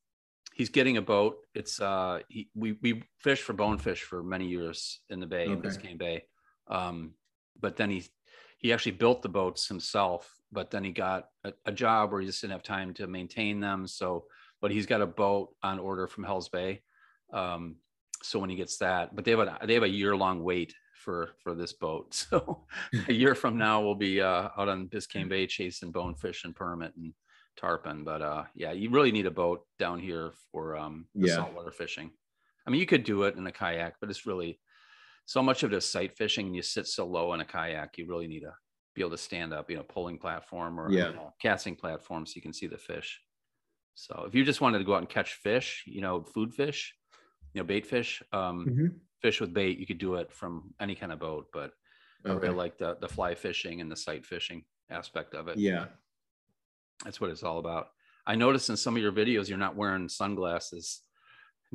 he's 0.54 0.70
getting 0.70 0.98
a 0.98 1.02
boat. 1.02 1.38
It's 1.56 1.80
uh, 1.80 2.20
he, 2.28 2.50
we 2.56 2.74
we 2.82 3.04
fished 3.20 3.44
for 3.44 3.54
bonefish 3.54 4.02
for 4.02 4.22
many 4.22 4.48
years 4.48 5.00
in 5.10 5.20
the 5.20 5.28
bay 5.28 5.44
okay. 5.44 5.54
in 5.54 5.62
Biscayne 5.62 5.98
Bay. 5.98 6.26
Um, 6.68 7.14
but 7.60 7.78
then 7.78 7.90
he 7.90 8.04
he 8.62 8.72
actually 8.72 8.94
built 8.94 9.22
the 9.22 9.30
boats 9.30 9.68
himself, 9.68 10.34
but 10.52 10.72
then 10.72 10.84
he 10.84 10.92
got 10.92 11.30
a, 11.44 11.54
a, 11.66 11.72
job 11.72 12.12
where 12.12 12.22
he 12.22 12.28
just 12.28 12.42
didn't 12.42 12.54
have 12.54 12.64
time 12.64 12.94
to 12.94 13.08
maintain 13.08 13.60
them. 13.60 13.88
So 13.88 14.26
but 14.62 14.72
he's 14.72 14.86
got 14.86 15.02
a 15.02 15.08
boat 15.08 15.50
on 15.64 15.80
order 15.80 16.08
from 16.08 16.24
Hell's 16.24 16.50
Bay. 16.50 16.82
Um, 17.34 17.78
so 18.22 18.38
when 18.40 18.52
he 18.52 18.56
gets 18.56 18.78
that, 18.78 19.16
but 19.16 19.26
they 19.26 19.32
have 19.32 19.40
a 19.40 19.58
they 19.66 19.74
have 19.74 19.84
a 19.84 19.90
year 19.90 20.16
long 20.16 20.44
wait 20.44 20.76
for 20.94 21.32
for 21.44 21.56
this 21.56 21.74
boat. 21.74 22.26
So 22.30 22.66
a 23.08 23.14
year 23.14 23.34
from 23.34 23.58
now 23.58 23.82
we'll 23.82 23.96
be 23.96 24.22
uh, 24.22 24.50
out 24.58 24.70
on 24.70 24.88
Biscayne 24.88 25.28
Bay 25.28 25.48
chasing 25.48 25.92
bonefish 25.92 26.44
and 26.44 26.56
permit 26.56 26.94
and 26.96 27.14
tarpon. 27.58 28.04
But 28.04 28.22
uh, 28.22 28.44
yeah, 28.54 28.72
you 28.74 28.92
really 28.92 29.12
need 29.12 29.26
a 29.26 29.32
boat 29.32 29.66
down 29.80 30.00
here 30.00 30.34
for 30.52 30.78
um, 30.78 31.08
Yeah. 31.16 31.36
saltwater 31.36 31.72
fishing. 31.72 32.12
I 32.68 32.70
mean, 32.70 32.80
you 32.80 32.86
could 32.86 33.04
do 33.04 33.24
it 33.24 33.36
in 33.36 33.48
a 33.48 33.52
kayak, 33.52 33.96
but 34.00 34.12
it's 34.12 34.28
really 34.28 34.60
so 35.32 35.42
much 35.42 35.64
of 35.64 35.72
it 35.72 35.78
is 35.78 35.90
sight 35.90 36.18
fishing. 36.18 36.48
And 36.48 36.56
you 36.56 36.62
sit 36.62 36.88
so 36.88 37.06
low 37.08 37.34
in 37.34 37.40
a 37.40 37.46
kayak, 37.46 37.98
you 37.98 38.06
really 38.06 38.28
need 38.28 38.42
to 38.42 38.54
be 38.94 39.02
able 39.02 39.12
to 39.12 39.18
stand 39.18 39.54
up, 39.54 39.70
you 39.70 39.78
know, 39.78 39.84
pulling 39.84 40.18
platform 40.18 40.78
or 40.78 40.92
Yeah. 40.92 41.08
you 41.10 41.16
know, 41.16 41.34
casting 41.42 41.78
platform 41.78 42.26
so 42.26 42.34
you 42.36 42.42
can 42.42 42.52
see 42.52 42.68
the 42.68 42.78
fish. 42.78 43.22
So 43.96 44.26
if 44.28 44.36
you 44.36 44.44
just 44.44 44.60
wanted 44.60 44.80
to 44.80 44.84
go 44.84 44.94
out 44.94 44.98
and 45.06 45.10
catch 45.10 45.36
fish, 45.36 45.84
you 45.88 46.02
know, 46.02 46.24
food 46.24 46.54
fish, 46.54 46.94
you 47.54 47.62
know, 47.62 47.66
bait 47.66 47.86
fish, 47.86 48.22
um, 48.34 48.58
Mhm. 48.68 49.00
fish 49.22 49.40
with 49.40 49.54
bait, 49.54 49.78
you 49.80 49.88
could 49.88 50.00
do 50.00 50.16
it 50.16 50.34
from 50.34 50.74
any 50.82 50.96
kind 50.96 51.14
of 51.14 51.20
boat. 51.20 51.48
But 51.54 51.72
I 52.26 52.34
really 52.34 52.56
like 52.64 52.78
the 52.78 52.96
the 52.96 53.08
fly 53.08 53.34
fishing 53.36 53.80
and 53.80 53.90
the 53.90 53.96
sight 53.96 54.26
fishing 54.26 54.66
aspect 54.90 55.34
of 55.34 55.48
it. 55.48 55.58
Yeah. 55.58 55.88
That's 57.06 57.22
what 57.22 57.30
it's 57.30 57.44
all 57.44 57.60
about. 57.60 57.88
I 58.28 58.36
noticed 58.36 58.70
in 58.70 58.78
some 58.78 58.96
of 58.98 59.02
your 59.02 59.14
videos 59.14 59.48
you're 59.48 59.58
not 59.58 59.78
wearing 59.78 60.10
sunglasses. 60.10 61.04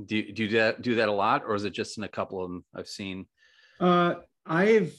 Do 0.05 0.17
you 0.17 0.33
do 0.33 0.49
that 0.49 0.83
do 0.83 0.95
that 0.97 1.09
a 1.09 1.13
lot, 1.13 1.43
or 1.45 1.55
is 1.55 1.65
it 1.65 1.71
just 1.73 1.97
in 1.97 2.05
a 2.05 2.09
couple 2.19 2.43
of 2.45 2.51
them 2.51 2.65
I've 2.75 2.89
seen? 2.89 3.27
Uh, 3.81 4.15
I've 4.47 4.93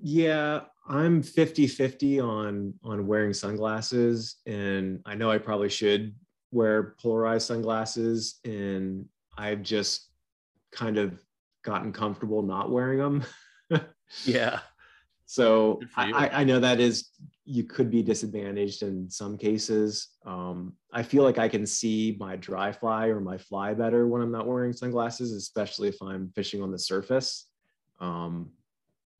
yeah, 0.00 0.60
I'm 0.88 1.22
50-50 1.22 2.22
on 2.22 2.74
on 2.82 3.06
wearing 3.06 3.32
sunglasses, 3.32 4.36
and 4.46 5.00
I 5.06 5.14
know 5.14 5.30
I 5.30 5.38
probably 5.38 5.68
should 5.68 6.14
wear 6.50 6.94
polarized 7.00 7.46
sunglasses, 7.46 8.40
and 8.44 9.06
I've 9.38 9.62
just 9.62 10.08
kind 10.72 10.98
of 10.98 11.22
gotten 11.64 11.92
comfortable 11.92 12.42
not 12.42 12.70
wearing 12.70 12.98
them. 12.98 13.24
Yeah, 14.24 14.60
So 15.24 15.76
Good 15.76 15.90
for 15.90 16.00
I, 16.00 16.06
you. 16.06 16.14
I 16.14 16.40
I 16.40 16.44
know 16.44 16.60
that 16.60 16.80
is 16.80 17.08
you 17.44 17.64
could 17.64 17.90
be 17.90 18.02
disadvantaged 18.02 18.82
in 18.82 19.08
some 19.10 19.38
cases. 19.38 20.08
Um, 20.26 20.74
I 20.92 21.02
feel 21.02 21.22
like 21.24 21.38
I 21.38 21.48
can 21.48 21.66
see 21.66 22.16
my 22.20 22.36
dry 22.36 22.72
fly 22.72 23.06
or 23.06 23.20
my 23.20 23.38
fly 23.38 23.74
better 23.74 24.06
when 24.06 24.22
I'm 24.22 24.30
not 24.30 24.46
wearing 24.46 24.72
sunglasses, 24.72 25.32
especially 25.32 25.88
if 25.88 26.00
I'm 26.02 26.30
fishing 26.34 26.62
on 26.62 26.70
the 26.70 26.78
surface. 26.78 27.48
Um, 28.02 28.50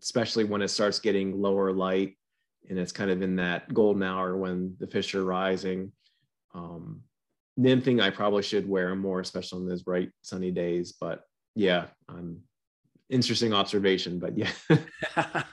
especially 0.03 0.45
when 0.45 0.61
it 0.61 0.68
starts 0.68 0.99
getting 0.99 1.41
lower 1.41 1.72
light 1.72 2.16
and 2.68 2.78
it's 2.78 2.93
kind 2.93 3.11
of 3.11 3.22
in 3.22 3.37
that 3.37 3.72
golden 3.72 4.03
hour 4.03 4.37
when 4.37 4.74
the 4.80 4.87
fish 4.87 5.14
are 5.14 5.24
rising. 5.24 5.93
Um, 6.55 7.03
nymphing, 7.59 8.03
I 8.03 8.11
probably 8.11 8.43
should 8.43 8.68
wear 8.68 8.95
more, 8.95 9.20
especially 9.20 9.61
on 9.61 9.68
those 9.68 9.83
bright 9.83 10.11
sunny 10.22 10.51
days. 10.51 10.93
But 11.01 11.22
yeah, 11.55 11.87
um, 12.09 12.41
interesting 13.09 13.53
observation. 13.53 14.18
But 14.18 14.37
yeah. 14.37 14.51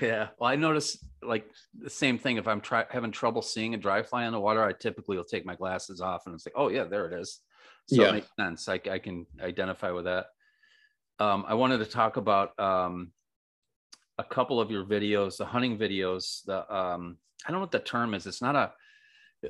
yeah. 0.00 0.28
Well, 0.38 0.50
I 0.50 0.56
notice 0.56 0.98
like 1.22 1.46
the 1.78 1.90
same 1.90 2.18
thing. 2.18 2.36
If 2.38 2.48
I'm 2.48 2.60
try- 2.60 2.86
having 2.90 3.10
trouble 3.10 3.42
seeing 3.42 3.74
a 3.74 3.78
dry 3.78 4.02
fly 4.02 4.24
on 4.24 4.32
the 4.32 4.40
water, 4.40 4.62
I 4.62 4.72
typically 4.72 5.16
will 5.16 5.24
take 5.24 5.44
my 5.44 5.54
glasses 5.54 6.00
off 6.00 6.22
and 6.26 6.34
it's 6.34 6.46
like, 6.46 6.54
oh 6.56 6.68
yeah, 6.68 6.84
there 6.84 7.06
it 7.06 7.20
is. 7.20 7.40
So 7.86 8.02
Yeah. 8.02 8.08
it 8.08 8.12
makes 8.12 8.28
sense. 8.38 8.68
I, 8.68 8.80
I 8.90 8.98
can 8.98 9.26
identify 9.40 9.90
with 9.90 10.04
that. 10.04 10.26
Um, 11.20 11.44
I 11.48 11.54
wanted 11.54 11.78
to 11.78 11.84
talk 11.86 12.16
about 12.16 12.58
um, 12.58 13.12
a 14.18 14.24
couple 14.24 14.60
of 14.60 14.70
your 14.70 14.84
videos, 14.84 15.36
the 15.36 15.44
hunting 15.44 15.78
videos. 15.78 16.44
The 16.44 16.58
um, 16.74 17.18
I 17.44 17.50
don't 17.50 17.56
know 17.56 17.60
what 17.60 17.72
the 17.72 17.80
term 17.80 18.14
is. 18.14 18.26
It's 18.26 18.42
not 18.42 18.56
a. 18.56 18.72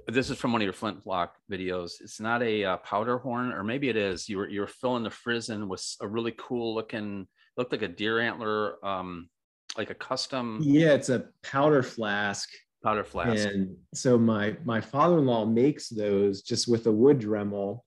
This 0.06 0.28
is 0.28 0.36
from 0.36 0.52
one 0.52 0.60
of 0.60 0.64
your 0.64 0.74
flintlock 0.74 1.36
videos. 1.50 1.92
It's 2.02 2.20
not 2.20 2.42
a 2.42 2.64
uh, 2.64 2.76
powder 2.78 3.18
horn, 3.18 3.52
or 3.52 3.64
maybe 3.64 3.88
it 3.88 3.96
is. 3.96 4.28
You 4.28 4.38
were 4.38 4.48
you 4.48 4.60
were 4.60 4.66
filling 4.66 5.02
the 5.02 5.10
frizzen 5.10 5.68
with 5.68 5.84
a 6.00 6.06
really 6.06 6.34
cool 6.38 6.74
looking. 6.74 7.26
Looked 7.56 7.72
like 7.72 7.82
a 7.82 7.88
deer 7.88 8.20
antler, 8.20 8.84
um, 8.86 9.28
like 9.76 9.90
a 9.90 9.94
custom 9.94 10.60
Yeah, 10.62 10.92
it's 10.92 11.08
a 11.08 11.24
powder 11.42 11.82
flask. 11.82 12.48
powder 12.84 13.02
flask. 13.02 13.48
And 13.48 13.76
so 13.94 14.16
my 14.16 14.56
my 14.64 14.80
father-in-law 14.80 15.46
makes 15.46 15.88
those 15.88 16.42
just 16.42 16.68
with 16.68 16.86
a 16.86 16.92
wood 16.92 17.18
Dremel. 17.18 17.80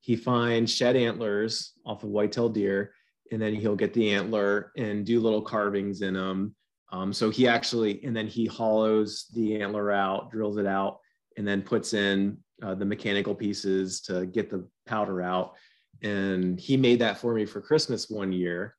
He 0.00 0.16
finds 0.16 0.72
shed 0.72 0.96
antlers 0.96 1.72
off 1.84 2.04
of 2.04 2.08
whitetail 2.08 2.48
deer, 2.48 2.94
and 3.32 3.40
then 3.40 3.54
he'll 3.54 3.76
get 3.76 3.92
the 3.94 4.10
antler 4.10 4.72
and 4.76 5.04
do 5.04 5.20
little 5.20 5.42
carvings 5.42 6.02
in 6.02 6.14
them. 6.14 6.54
Um, 6.90 7.12
so 7.12 7.30
he 7.30 7.46
actually, 7.46 8.02
and 8.04 8.16
then 8.16 8.26
he 8.26 8.46
hollows 8.46 9.26
the 9.34 9.60
antler 9.60 9.92
out, 9.92 10.30
drills 10.30 10.56
it 10.56 10.66
out, 10.66 11.00
and 11.36 11.46
then 11.46 11.62
puts 11.62 11.92
in 11.92 12.38
uh, 12.62 12.74
the 12.74 12.84
mechanical 12.84 13.34
pieces 13.34 14.00
to 14.02 14.26
get 14.26 14.50
the 14.50 14.66
powder 14.86 15.22
out. 15.22 15.54
And 16.02 16.58
he 16.58 16.76
made 16.76 17.00
that 17.00 17.18
for 17.18 17.34
me 17.34 17.44
for 17.44 17.60
Christmas 17.60 18.08
one 18.08 18.32
year. 18.32 18.74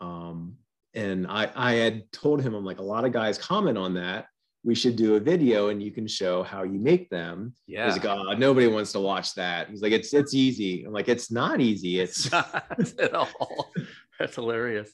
Um, 0.00 0.56
and 0.92 1.26
I, 1.26 1.50
I 1.54 1.72
had 1.74 2.10
told 2.12 2.42
him, 2.42 2.54
I'm 2.54 2.64
like, 2.64 2.78
a 2.78 2.82
lot 2.82 3.04
of 3.04 3.12
guys 3.12 3.38
comment 3.38 3.78
on 3.78 3.94
that 3.94 4.26
we 4.64 4.74
should 4.74 4.96
do 4.96 5.16
a 5.16 5.20
video 5.20 5.68
and 5.68 5.82
you 5.82 5.90
can 5.92 6.06
show 6.06 6.42
how 6.42 6.62
you 6.62 6.78
make 6.78 7.10
them. 7.10 7.52
yeah. 7.66 7.84
He's 7.86 7.96
like, 8.02 8.06
oh, 8.06 8.32
nobody 8.32 8.66
wants 8.66 8.92
to 8.92 9.00
watch 9.00 9.34
that. 9.34 9.68
He's 9.68 9.82
like, 9.82 9.92
it's 9.92 10.12
it's 10.14 10.32
easy. 10.34 10.84
I'm 10.84 10.92
like, 10.92 11.08
it's 11.08 11.30
not 11.30 11.60
easy. 11.60 12.00
It's 12.00 12.32
Not 12.32 12.64
at 12.98 13.14
all. 13.14 13.72
That's 14.18 14.34
hilarious. 14.36 14.90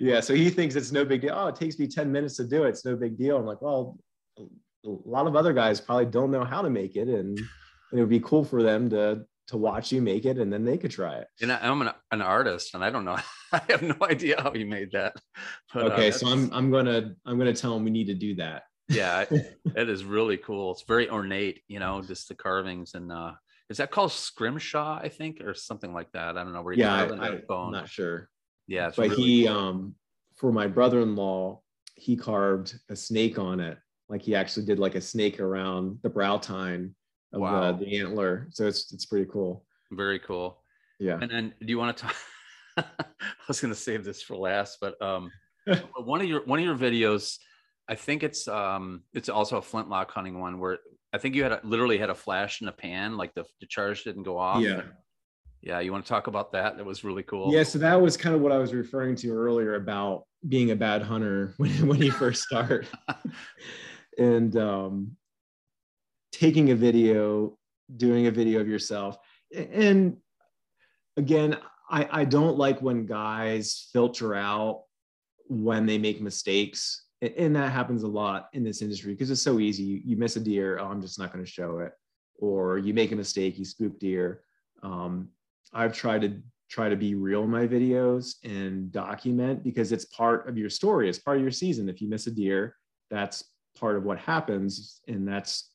yeah. 0.00 0.20
So 0.20 0.34
he 0.34 0.50
thinks 0.50 0.74
it's 0.74 0.90
no 0.92 1.04
big 1.04 1.20
deal. 1.20 1.34
Oh, 1.34 1.46
it 1.48 1.56
takes 1.56 1.78
me 1.78 1.86
10 1.86 2.10
minutes 2.10 2.36
to 2.36 2.44
do 2.44 2.64
it. 2.64 2.70
It's 2.70 2.84
no 2.84 2.96
big 2.96 3.16
deal. 3.16 3.36
I'm 3.36 3.46
like, 3.46 3.62
well, 3.62 3.96
a 4.38 4.42
lot 4.84 5.26
of 5.26 5.36
other 5.36 5.52
guys 5.52 5.80
probably 5.80 6.06
don't 6.06 6.30
know 6.30 6.44
how 6.44 6.62
to 6.62 6.70
make 6.70 6.96
it, 6.96 7.08
and 7.08 7.38
it 7.92 7.96
would 7.96 8.08
be 8.08 8.20
cool 8.20 8.44
for 8.44 8.62
them 8.62 8.90
to 8.90 9.24
to 9.48 9.56
watch 9.56 9.92
you 9.92 10.02
make 10.02 10.26
it, 10.26 10.36
and 10.38 10.52
then 10.52 10.62
they 10.64 10.76
could 10.76 10.90
try 10.90 11.14
it. 11.16 11.26
And 11.40 11.50
I- 11.50 11.58
I'm 11.66 11.80
an, 11.82 11.90
an 12.10 12.20
artist, 12.20 12.74
and 12.74 12.84
I 12.84 12.90
don't 12.90 13.04
know. 13.06 13.16
I 13.52 13.60
have 13.70 13.80
no 13.82 13.96
idea 14.02 14.40
how 14.42 14.52
you 14.52 14.66
made 14.66 14.92
that. 14.92 15.16
But, 15.72 15.84
uh, 15.86 15.88
Okay, 15.94 16.10
so 16.10 16.28
I'm 16.28 16.50
I'm 16.52 16.70
gonna 16.70 17.14
I'm 17.26 17.38
gonna 17.38 17.54
tell 17.54 17.74
him 17.76 17.84
we 17.84 17.90
need 17.90 18.06
to 18.08 18.14
do 18.14 18.34
that. 18.36 18.62
Yeah, 18.88 19.24
that 19.74 19.88
is 19.88 20.04
really 20.04 20.36
cool. 20.36 20.72
It's 20.72 20.82
very 20.82 21.08
ornate, 21.10 21.62
you 21.68 21.78
know, 21.78 22.02
just 22.02 22.28
the 22.28 22.34
carvings 22.34 22.94
and 22.94 23.12
uh 23.12 23.32
is 23.70 23.76
that 23.76 23.90
called 23.90 24.12
scrimshaw, 24.12 24.98
I 25.02 25.10
think, 25.10 25.42
or 25.42 25.52
something 25.52 25.92
like 25.92 26.10
that? 26.12 26.38
I 26.38 26.44
don't 26.44 26.54
know 26.54 26.62
where 26.62 26.72
you 26.72 26.80
Yeah, 26.80 26.94
I, 26.94 27.04
it 27.04 27.10
in 27.12 27.42
bone. 27.46 27.66
am 27.66 27.72
not 27.72 27.88
sure. 27.88 28.30
yeah, 28.66 28.90
but 28.96 29.10
really 29.10 29.14
he 29.16 29.46
cool. 29.46 29.56
um 29.56 29.94
for 30.36 30.52
my 30.52 30.66
brother-in-law 30.66 31.60
he 31.96 32.16
carved 32.16 32.78
a 32.88 32.96
snake 32.96 33.38
on 33.38 33.58
it 33.60 33.76
like 34.08 34.22
he 34.22 34.34
actually 34.36 34.64
did 34.64 34.78
like 34.78 34.94
a 34.94 35.00
snake 35.00 35.40
around 35.40 35.98
the 36.02 36.08
brow 36.08 36.38
tine 36.38 36.94
of 37.32 37.40
Wow. 37.40 37.72
the, 37.72 37.84
the 37.84 37.98
antler 37.98 38.46
so 38.50 38.66
it's 38.66 38.92
it's 38.92 39.04
pretty 39.04 39.28
cool 39.30 39.64
very 39.90 40.18
cool. 40.20 40.62
yeah 41.00 41.18
And 41.20 41.30
then 41.30 41.54
do 41.60 41.66
you 41.66 41.78
want 41.78 41.96
to 41.96 42.02
talk? 42.04 42.16
I 42.76 42.84
was 43.48 43.60
going 43.60 43.72
to 43.74 43.78
save 43.80 44.04
this 44.04 44.22
for 44.22 44.36
last, 44.36 44.78
but 44.80 45.00
um, 45.02 45.30
one 45.96 46.20
of 46.20 46.28
your 46.28 46.44
one 46.44 46.58
of 46.60 46.64
your 46.64 46.76
videos, 46.76 47.38
I 47.88 47.94
think 47.94 48.22
it's 48.22 48.46
um, 48.48 49.02
it's 49.14 49.28
also 49.28 49.56
a 49.58 49.62
flintlock 49.62 50.10
hunting 50.10 50.38
one 50.40 50.58
where 50.58 50.78
I 51.12 51.18
think 51.18 51.34
you 51.34 51.42
had 51.42 51.52
a, 51.52 51.60
literally 51.64 51.98
had 51.98 52.10
a 52.10 52.14
flash 52.14 52.60
in 52.60 52.68
a 52.68 52.72
pan, 52.72 53.16
like 53.16 53.34
the, 53.34 53.44
the 53.60 53.66
charge 53.66 54.04
didn't 54.04 54.24
go 54.24 54.38
off. 54.38 54.62
yeah 54.62 54.82
yeah. 55.60 55.80
You 55.80 55.90
want 55.92 56.04
to 56.04 56.08
talk 56.08 56.28
about 56.28 56.52
that? 56.52 56.76
That 56.76 56.86
was 56.86 57.04
really 57.04 57.22
cool. 57.22 57.52
yeah 57.52 57.62
so 57.62 57.78
that 57.78 58.00
was 58.00 58.16
kind 58.16 58.34
of 58.34 58.40
what 58.40 58.52
i 58.52 58.58
was 58.58 58.72
referring 58.72 59.16
to 59.16 59.30
earlier 59.30 59.74
about 59.74 60.24
being 60.48 60.70
a 60.70 60.76
bad 60.76 61.02
hunter 61.02 61.54
when, 61.56 61.86
when 61.86 62.00
you 62.00 62.12
first 62.12 62.42
start 62.42 62.86
and 64.18 64.56
um 64.56 65.16
taking 66.32 66.70
a 66.70 66.74
video 66.74 67.56
doing 67.96 68.26
a 68.26 68.30
video 68.30 68.60
of 68.60 68.68
yourself 68.68 69.16
and 69.54 70.16
again 71.16 71.56
i 71.90 72.20
i 72.20 72.24
don't 72.24 72.58
like 72.58 72.80
when 72.80 73.06
guys 73.06 73.88
filter 73.92 74.34
out 74.34 74.82
when 75.48 75.86
they 75.86 75.98
make 75.98 76.20
mistakes 76.20 77.06
and 77.20 77.54
that 77.56 77.72
happens 77.72 78.02
a 78.02 78.08
lot 78.08 78.48
in 78.52 78.62
this 78.62 78.82
industry 78.82 79.12
because 79.12 79.30
it's 79.30 79.42
so 79.42 79.58
easy. 79.58 80.02
You, 80.04 80.16
miss 80.16 80.36
a 80.36 80.40
deer 80.40 80.78
oh 80.80 80.86
i'm 80.86 81.00
just 81.00 81.18
not 81.18 81.32
going 81.32 81.44
to 81.44 81.50
show 81.50 81.78
it. 81.78 81.92
Or 82.40 82.78
you 82.78 82.94
make 82.94 83.12
a 83.12 83.16
mistake 83.16 83.58
you 83.58 83.64
spook 83.64 83.98
deer. 83.98 84.42
Um, 84.82 85.28
i've 85.72 85.92
tried 85.92 86.22
to 86.22 86.40
try 86.70 86.88
to 86.88 86.96
be 86.96 87.14
real 87.14 87.44
in 87.44 87.50
my 87.50 87.66
videos 87.66 88.34
and 88.44 88.92
document 88.92 89.64
because 89.64 89.90
it's 89.90 90.04
part 90.06 90.48
of 90.48 90.58
your 90.58 90.70
story. 90.70 91.08
It's 91.08 91.18
part 91.18 91.38
of 91.38 91.42
your 91.42 91.50
season. 91.50 91.88
If 91.88 92.00
you 92.00 92.08
miss 92.08 92.26
a 92.26 92.30
deer 92.30 92.74
that's 93.10 93.44
part 93.78 93.96
of 93.96 94.04
what 94.04 94.18
happens 94.18 95.00
and 95.08 95.26
that's 95.26 95.70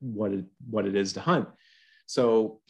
what 0.00 0.32
it 0.32 0.44
what 0.68 0.86
it 0.86 0.94
is 0.94 1.12
to 1.14 1.20
hunt. 1.20 1.48
So 2.06 2.60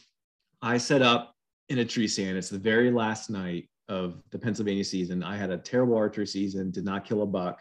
i 0.62 0.78
set 0.78 1.02
up 1.02 1.34
in 1.68 1.78
a 1.78 1.84
tree 1.84 2.08
stand. 2.08 2.38
It's 2.38 2.50
the 2.50 2.58
very 2.58 2.90
last 2.90 3.30
night 3.30 3.68
of 3.88 4.22
the 4.30 4.38
pennsylvania 4.38 4.84
season. 4.84 5.22
I 5.22 5.36
had 5.36 5.50
a 5.50 5.58
terrible 5.58 5.96
archery 5.96 6.26
season 6.26 6.70
did 6.70 6.84
not 6.84 7.04
kill 7.04 7.22
a 7.22 7.26
buck 7.26 7.60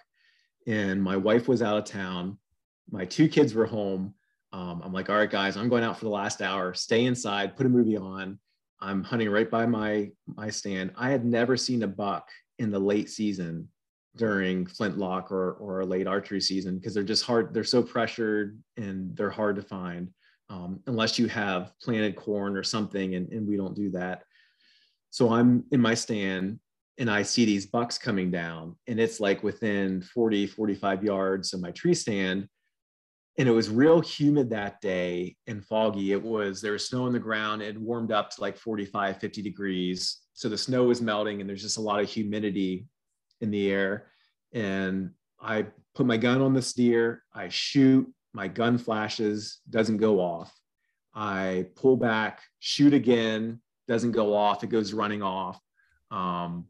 and 0.68 1.01
my 1.01 1.18
wife 1.18 1.47
was 1.47 1.61
out 1.61 1.78
of 1.78 1.86
town. 1.86 2.38
My 2.89 3.05
two 3.05 3.28
kids 3.28 3.53
were 3.53 3.66
home. 3.66 4.13
Um, 4.53 4.82
i'm 4.86 4.93
like 4.93 5.09
all 5.09 5.18
right 5.18 5.30
guys 5.30 5.57
i'm 5.57 5.68
going 5.68 5.84
out 5.84 5.97
for 5.97 6.05
the 6.05 6.11
last 6.11 6.41
hour. 6.41 6.74
Stay 6.74 7.05
inside 7.05 7.57
put 7.57 7.66
a 7.66 7.70
movie 7.70 7.97
on. 7.97 8.39
I'm 8.80 9.03
hunting 9.03 9.30
right 9.30 9.49
by 9.49 9.66
my 9.66 10.11
my 10.28 10.49
stand. 10.49 10.91
I 10.97 11.09
had 11.09 11.26
never 11.26 11.57
seen 11.57 11.84
a 11.84 11.88
buck 11.88 12.30
in 12.59 12.72
the 12.72 12.80
late 12.80 13.09
season 13.09 13.68
during 14.16 14.66
flintlock 14.66 15.32
or 15.32 15.53
or 15.53 15.82
a 15.82 15.86
late 15.86 16.07
archery 16.07 16.39
season 16.39 16.78
because 16.78 16.93
they're 16.93 17.03
just 17.03 17.26
hard 17.26 17.53
they're 17.53 17.66
so 17.66 17.84
pressured 17.84 18.57
and 18.78 19.16
they're 19.18 19.30
hard 19.30 19.57
to 19.57 19.61
find 19.61 20.09
um, 20.49 20.80
unless 20.88 21.18
you 21.18 21.28
have 21.28 21.74
planted 21.82 22.16
corn 22.16 22.55
or 22.55 22.63
something, 22.63 23.16
and, 23.16 23.30
and 23.32 23.47
we 23.47 23.57
don't 23.57 23.76
do 23.76 23.89
that. 23.91 24.24
So 25.09 25.34
I'm 25.34 25.63
in 25.72 25.82
my 25.82 25.93
stand 25.93 26.59
and 26.98 27.10
I 27.10 27.24
see 27.24 27.46
these 27.46 27.66
bucks 27.66 27.98
coming 27.98 28.32
down, 28.32 28.76
and 28.88 29.00
it's 29.00 29.20
like 29.20 29.43
within 29.43 30.02
40, 30.02 30.48
45 30.48 31.04
yards 31.04 31.54
of 31.54 31.62
my 31.62 31.72
tree 31.72 31.93
stand. 31.93 32.48
And 33.38 33.50
it 33.50 33.52
was 33.52 33.70
real 33.70 34.00
humid 34.00 34.50
that 34.52 34.80
day 34.80 35.36
and 35.46 35.66
foggy. 35.66 36.14
It 36.14 36.24
was, 36.24 36.62
there 36.62 36.72
was 36.72 36.88
snow 36.88 37.04
on 37.04 37.12
the 37.12 37.20
ground. 37.20 37.62
It 37.62 37.78
warmed 37.78 38.14
up 38.14 38.30
to 38.30 38.41
like 38.41 38.58
45, 38.58 39.20
50 39.20 39.41
degrees. 39.41 40.22
So 40.34 40.48
the 40.48 40.58
snow 40.58 40.86
was 40.86 41.02
melting, 41.02 41.41
and 41.41 41.50
there's 41.50 41.62
just 41.62 41.78
a 41.78 41.82
lot 41.82 42.00
of 42.00 42.10
humidity 42.10 42.88
in 43.41 43.52
the 43.52 43.70
air. 43.70 44.08
And 44.54 45.12
I 45.41 45.68
put 45.96 46.06
my 46.06 46.16
gun 46.16 46.41
on 46.41 46.54
this 46.54 46.74
deer, 46.74 47.24
I 47.34 47.50
shoot, 47.50 48.12
my 48.34 48.48
gun 48.48 48.78
flashes, 48.78 49.60
doesn't 49.70 49.98
go 49.98 50.20
off. 50.20 50.54
I 51.14 51.68
pull 51.76 51.98
back, 51.98 52.41
shoot 52.60 52.93
again, 52.93 53.62
doesn't 53.88 54.12
go 54.12 54.34
off, 54.34 54.64
it 54.64 54.70
goes 54.70 54.93
running 54.93 55.22
off. 55.22 55.60
Um, 56.12 56.68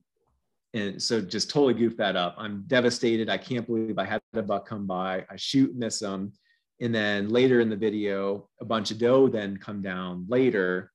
and 0.75 1.01
so 1.01 1.21
just 1.21 1.49
totally 1.49 1.73
goof 1.73 1.95
that 1.95 2.17
up. 2.17 2.35
I'm 2.37 2.65
devastated. 2.67 3.29
I 3.29 3.37
can't 3.37 3.65
believe 3.65 3.97
I 3.97 4.03
had 4.03 4.21
a 4.33 4.43
buck 4.43 4.67
come 4.67 4.85
by. 4.85 5.25
I 5.29 5.37
shoot, 5.37 5.73
miss 5.73 6.01
him. 6.01 6.33
And 6.81 6.93
then 6.93 7.29
later 7.29 7.61
in 7.61 7.69
the 7.69 7.77
video, 7.77 8.49
a 8.59 8.65
bunch 8.65 8.91
of 8.91 8.97
doe 8.97 9.29
then 9.29 9.55
come 9.55 9.81
down 9.81 10.25
later. 10.27 10.91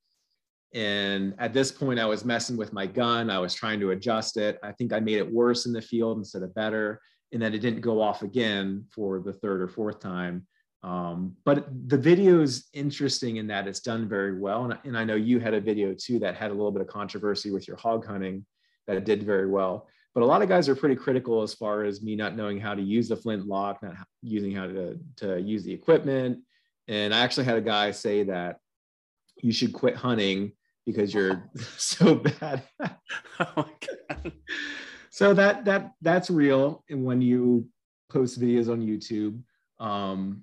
And 0.74 1.35
at 1.39 1.55
this 1.55 1.72
point, 1.72 1.99
I 1.99 2.05
was 2.05 2.26
messing 2.26 2.59
with 2.59 2.74
my 2.74 2.85
gun. 2.85 3.31
I 3.31 3.39
was 3.39 3.55
trying 3.55 3.81
to 3.81 3.93
adjust 3.93 4.37
it. 4.37 4.59
I 4.62 4.72
think 4.72 4.93
I 4.93 5.01
made 5.01 5.16
it 5.16 5.33
worse 5.33 5.64
in 5.64 5.72
the 5.72 5.81
field 5.81 6.18
instead 6.18 6.43
of 6.43 6.55
better. 6.55 7.01
And 7.33 7.41
then 7.41 7.55
it 7.55 7.61
didn't 7.61 7.81
go 7.81 8.03
off 8.03 8.20
again 8.20 8.85
for 8.95 9.20
the 9.20 9.33
third 9.33 9.62
or 9.62 9.68
fourth 9.68 9.99
time. 9.99 10.47
Um, 10.83 11.37
but 11.47 11.68
the 11.89 11.97
video 11.97 12.43
is 12.43 12.68
interesting 12.74 13.37
in 13.37 13.47
that 13.47 13.66
it's 13.66 13.81
done 13.81 14.11
very 14.11 14.39
well. 14.39 14.66
And, 14.66 14.78
and 14.85 14.99
I 14.99 15.05
know 15.05 15.14
you 15.14 15.41
had 15.41 15.55
a 15.55 15.61
video 15.61 15.95
too 15.95 16.18
that 16.18 16.37
had 16.37 16.51
a 16.51 16.55
little 16.55 16.70
bit 16.70 16.83
of 16.83 16.89
controversy 16.89 17.51
with 17.51 17.66
your 17.66 17.78
hog 17.78 18.07
hunting 18.07 18.45
that 18.95 19.05
did 19.05 19.22
very 19.22 19.47
well. 19.47 19.88
But 20.14 20.22
a 20.22 20.26
lot 20.26 20.43
of 20.43 20.49
guys 20.49 20.68
are 20.68 20.74
pretty 20.74 20.97
critical 20.97 21.43
as 21.43 21.55
far 21.55 21.84
as 21.84 22.03
me 22.03 22.16
not 22.16 22.36
knowing 22.36 22.59
how 22.59 22.74
to 22.74 22.82
use 22.82 23.09
the 23.09 23.16
flintlock, 23.16 23.82
not 23.82 23.95
using 24.22 24.53
how 24.53 24.66
to, 24.66 24.99
to 25.16 25.41
use 25.41 25.62
the 25.62 25.72
equipment. 25.72 26.41
And 26.88 27.14
I 27.14 27.20
actually 27.20 27.45
had 27.45 27.57
a 27.57 27.62
guy 27.62 27.93
say 27.93 28.24
that 28.24 28.59
you 29.43 29.53
should 29.53 29.72
quit 29.72 29.97
hunting 29.97 30.53
because 30.84 31.14
you're 31.14 31.49
so 31.76 32.16
bad. 32.16 32.62
oh 33.41 33.68
so 35.11 35.34
that 35.34 35.64
that 35.64 35.93
that's 36.01 36.30
real. 36.30 36.84
And 36.88 37.05
when 37.05 37.20
you 37.20 37.68
post 38.11 38.41
videos 38.41 38.70
on 38.70 38.80
YouTube, 38.80 39.41
um, 39.78 40.43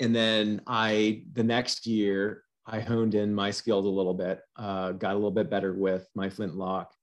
and 0.00 0.14
then 0.14 0.62
I 0.66 1.22
the 1.32 1.44
next 1.44 1.86
year 1.86 2.42
I 2.66 2.80
honed 2.80 3.14
in 3.14 3.34
my 3.34 3.50
skills 3.50 3.84
a 3.84 3.90
little 3.90 4.14
bit, 4.14 4.40
uh, 4.56 4.92
got 4.92 5.12
a 5.12 5.14
little 5.14 5.30
bit 5.30 5.50
better 5.50 5.74
with 5.74 6.08
my 6.14 6.30
flintlock, 6.30 6.93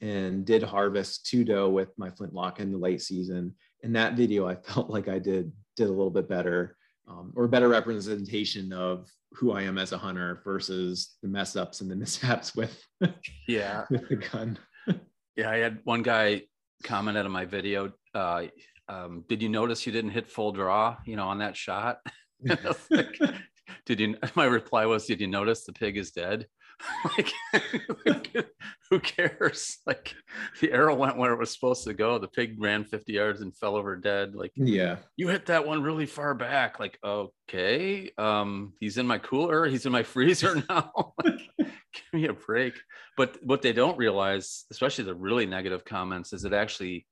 and 0.00 0.44
did 0.44 0.62
harvest 0.62 1.26
two 1.26 1.44
doe 1.44 1.68
with 1.68 1.88
my 1.96 2.10
flintlock 2.10 2.60
in 2.60 2.72
the 2.72 2.78
late 2.78 3.02
season. 3.02 3.54
In 3.82 3.92
that 3.94 4.14
video, 4.14 4.46
I 4.46 4.54
felt 4.66 4.90
like 4.90 5.08
I 5.08 5.18
did 5.18 5.52
did 5.76 5.88
a 5.88 5.92
little 5.92 6.10
bit 6.10 6.28
better, 6.28 6.76
um, 7.08 7.32
or 7.36 7.46
better 7.48 7.68
representation 7.68 8.72
of 8.72 9.10
who 9.32 9.52
I 9.52 9.62
am 9.62 9.78
as 9.78 9.92
a 9.92 9.98
hunter 9.98 10.40
versus 10.44 11.16
the 11.22 11.28
mess 11.28 11.56
ups 11.56 11.80
and 11.80 11.90
the 11.90 11.96
mishaps 12.04 12.54
with 12.54 12.82
yeah 13.46 13.84
with 13.90 14.08
the 14.08 14.16
gun. 14.16 14.58
yeah, 15.36 15.50
I 15.50 15.56
had 15.56 15.80
one 15.84 16.02
guy 16.02 16.42
commented 16.84 17.24
on 17.24 17.32
my 17.32 17.44
video. 17.44 17.92
Uh, 18.14 18.44
um, 18.88 19.24
did 19.28 19.42
you 19.42 19.48
notice 19.48 19.86
you 19.86 19.92
didn't 19.92 20.12
hit 20.12 20.28
full 20.28 20.52
draw? 20.52 20.96
You 21.06 21.16
know, 21.16 21.26
on 21.26 21.38
that 21.38 21.56
shot. 21.56 21.98
like, 22.90 23.18
did 23.86 24.00
you? 24.00 24.16
My 24.34 24.44
reply 24.44 24.86
was, 24.86 25.06
"Did 25.06 25.20
you 25.20 25.26
notice 25.26 25.64
the 25.64 25.72
pig 25.72 25.96
is 25.96 26.12
dead?" 26.12 26.46
like, 27.18 27.32
who 28.90 29.00
cares? 29.00 29.78
Like, 29.86 30.14
the 30.60 30.72
arrow 30.72 30.94
went 30.94 31.16
where 31.16 31.32
it 31.32 31.38
was 31.38 31.52
supposed 31.52 31.84
to 31.84 31.94
go. 31.94 32.18
The 32.18 32.28
pig 32.28 32.56
ran 32.58 32.84
50 32.84 33.12
yards 33.12 33.40
and 33.40 33.56
fell 33.56 33.76
over 33.76 33.96
dead. 33.96 34.34
Like, 34.34 34.52
yeah, 34.54 34.96
you 35.16 35.28
hit 35.28 35.46
that 35.46 35.66
one 35.66 35.82
really 35.82 36.06
far 36.06 36.34
back. 36.34 36.78
Like, 36.78 36.98
okay, 37.04 38.10
um, 38.18 38.74
he's 38.80 38.98
in 38.98 39.06
my 39.06 39.18
cooler. 39.18 39.66
He's 39.66 39.86
in 39.86 39.92
my 39.92 40.02
freezer 40.02 40.62
now. 40.68 41.14
like, 41.24 41.40
give 41.58 42.12
me 42.12 42.26
a 42.26 42.32
break. 42.32 42.74
But 43.16 43.38
what 43.42 43.62
they 43.62 43.72
don't 43.72 43.98
realize, 43.98 44.64
especially 44.70 45.04
the 45.04 45.14
really 45.14 45.46
negative 45.46 45.84
comments, 45.84 46.32
is 46.32 46.44
it 46.44 46.52
actually 46.52 47.06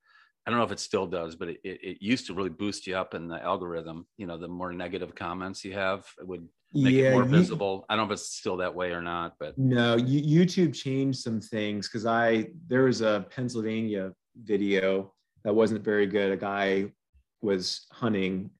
I 0.46 0.50
don't 0.50 0.58
know 0.58 0.66
if 0.66 0.72
it 0.72 0.80
still 0.80 1.06
does, 1.06 1.36
but 1.36 1.48
it, 1.48 1.60
it, 1.64 2.02
used 2.02 2.26
to 2.26 2.34
really 2.34 2.50
boost 2.50 2.86
you 2.86 2.96
up 2.96 3.14
in 3.14 3.28
the 3.28 3.42
algorithm. 3.42 4.06
You 4.18 4.26
know, 4.26 4.36
the 4.36 4.46
more 4.46 4.74
negative 4.74 5.14
comments 5.14 5.64
you 5.64 5.72
have, 5.72 6.04
it 6.18 6.28
would 6.28 6.46
make 6.74 6.94
yeah, 6.94 7.10
it 7.10 7.12
more 7.12 7.24
visible. 7.24 7.86
I 7.88 7.96
don't 7.96 8.08
know 8.08 8.14
if 8.14 8.18
it's 8.18 8.28
still 8.28 8.56
that 8.58 8.74
way 8.74 8.92
or 8.92 9.00
not, 9.00 9.34
but 9.38 9.56
no, 9.56 9.96
YouTube 9.96 10.74
changed 10.74 11.20
some 11.20 11.40
things 11.40 11.88
because 11.88 12.06
I 12.06 12.48
there 12.66 12.84
was 12.84 13.00
a 13.00 13.26
Pennsylvania 13.30 14.12
video 14.42 15.12
that 15.44 15.54
wasn't 15.54 15.84
very 15.84 16.06
good. 16.06 16.32
A 16.32 16.36
guy 16.36 16.86
was 17.40 17.86
hunting 17.92 18.50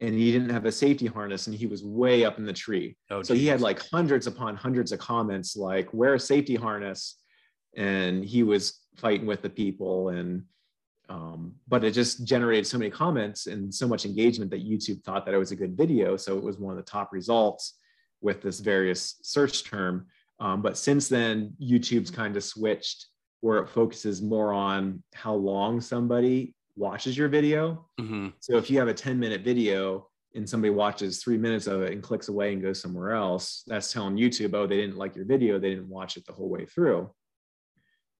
and 0.00 0.14
he 0.14 0.30
didn't 0.32 0.50
have 0.50 0.66
a 0.66 0.72
safety 0.72 1.06
harness 1.06 1.46
and 1.46 1.56
he 1.56 1.66
was 1.66 1.82
way 1.82 2.24
up 2.24 2.38
in 2.38 2.44
the 2.44 2.52
tree. 2.52 2.96
Oh, 3.10 3.22
so 3.22 3.34
he 3.34 3.46
had 3.46 3.60
like 3.60 3.82
hundreds 3.90 4.26
upon 4.26 4.56
hundreds 4.56 4.92
of 4.92 4.98
comments 4.98 5.56
like 5.56 5.92
wear 5.92 6.14
a 6.14 6.20
safety 6.20 6.54
harness 6.54 7.16
and 7.76 8.24
he 8.24 8.42
was 8.42 8.80
fighting 8.96 9.26
with 9.26 9.42
the 9.42 9.50
people 9.50 10.10
and 10.10 10.44
um, 11.08 11.54
but 11.68 11.84
it 11.84 11.92
just 11.92 12.24
generated 12.24 12.66
so 12.66 12.78
many 12.78 12.90
comments 12.90 13.46
and 13.46 13.74
so 13.74 13.86
much 13.86 14.06
engagement 14.06 14.50
that 14.50 14.66
YouTube 14.66 15.02
thought 15.02 15.26
that 15.26 15.34
it 15.34 15.38
was 15.38 15.52
a 15.52 15.56
good 15.56 15.76
video. 15.76 16.16
So 16.16 16.36
it 16.36 16.44
was 16.44 16.58
one 16.58 16.72
of 16.72 16.76
the 16.76 16.90
top 16.90 17.12
results 17.12 17.78
with 18.20 18.42
this 18.42 18.60
various 18.60 19.16
search 19.22 19.64
term. 19.64 20.06
Um, 20.40 20.62
but 20.62 20.76
since 20.76 21.08
then, 21.08 21.54
YouTube's 21.62 22.10
kind 22.10 22.36
of 22.36 22.44
switched 22.44 23.06
where 23.40 23.58
it 23.58 23.68
focuses 23.68 24.22
more 24.22 24.52
on 24.52 25.02
how 25.12 25.34
long 25.34 25.80
somebody 25.80 26.54
watches 26.76 27.16
your 27.16 27.28
video. 27.28 27.86
Mm-hmm. 28.00 28.28
So 28.40 28.56
if 28.56 28.70
you 28.70 28.78
have 28.78 28.88
a 28.88 28.94
10 28.94 29.20
minute 29.20 29.42
video 29.42 30.08
and 30.34 30.48
somebody 30.48 30.70
watches 30.70 31.22
three 31.22 31.36
minutes 31.36 31.66
of 31.66 31.82
it 31.82 31.92
and 31.92 32.02
clicks 32.02 32.28
away 32.28 32.52
and 32.52 32.62
goes 32.62 32.80
somewhere 32.80 33.12
else, 33.12 33.62
that's 33.66 33.92
telling 33.92 34.16
YouTube, 34.16 34.54
oh, 34.54 34.66
they 34.66 34.78
didn't 34.78 34.96
like 34.96 35.14
your 35.14 35.26
video, 35.26 35.58
they 35.58 35.70
didn't 35.70 35.88
watch 35.88 36.16
it 36.16 36.24
the 36.26 36.32
whole 36.32 36.48
way 36.48 36.64
through 36.64 37.10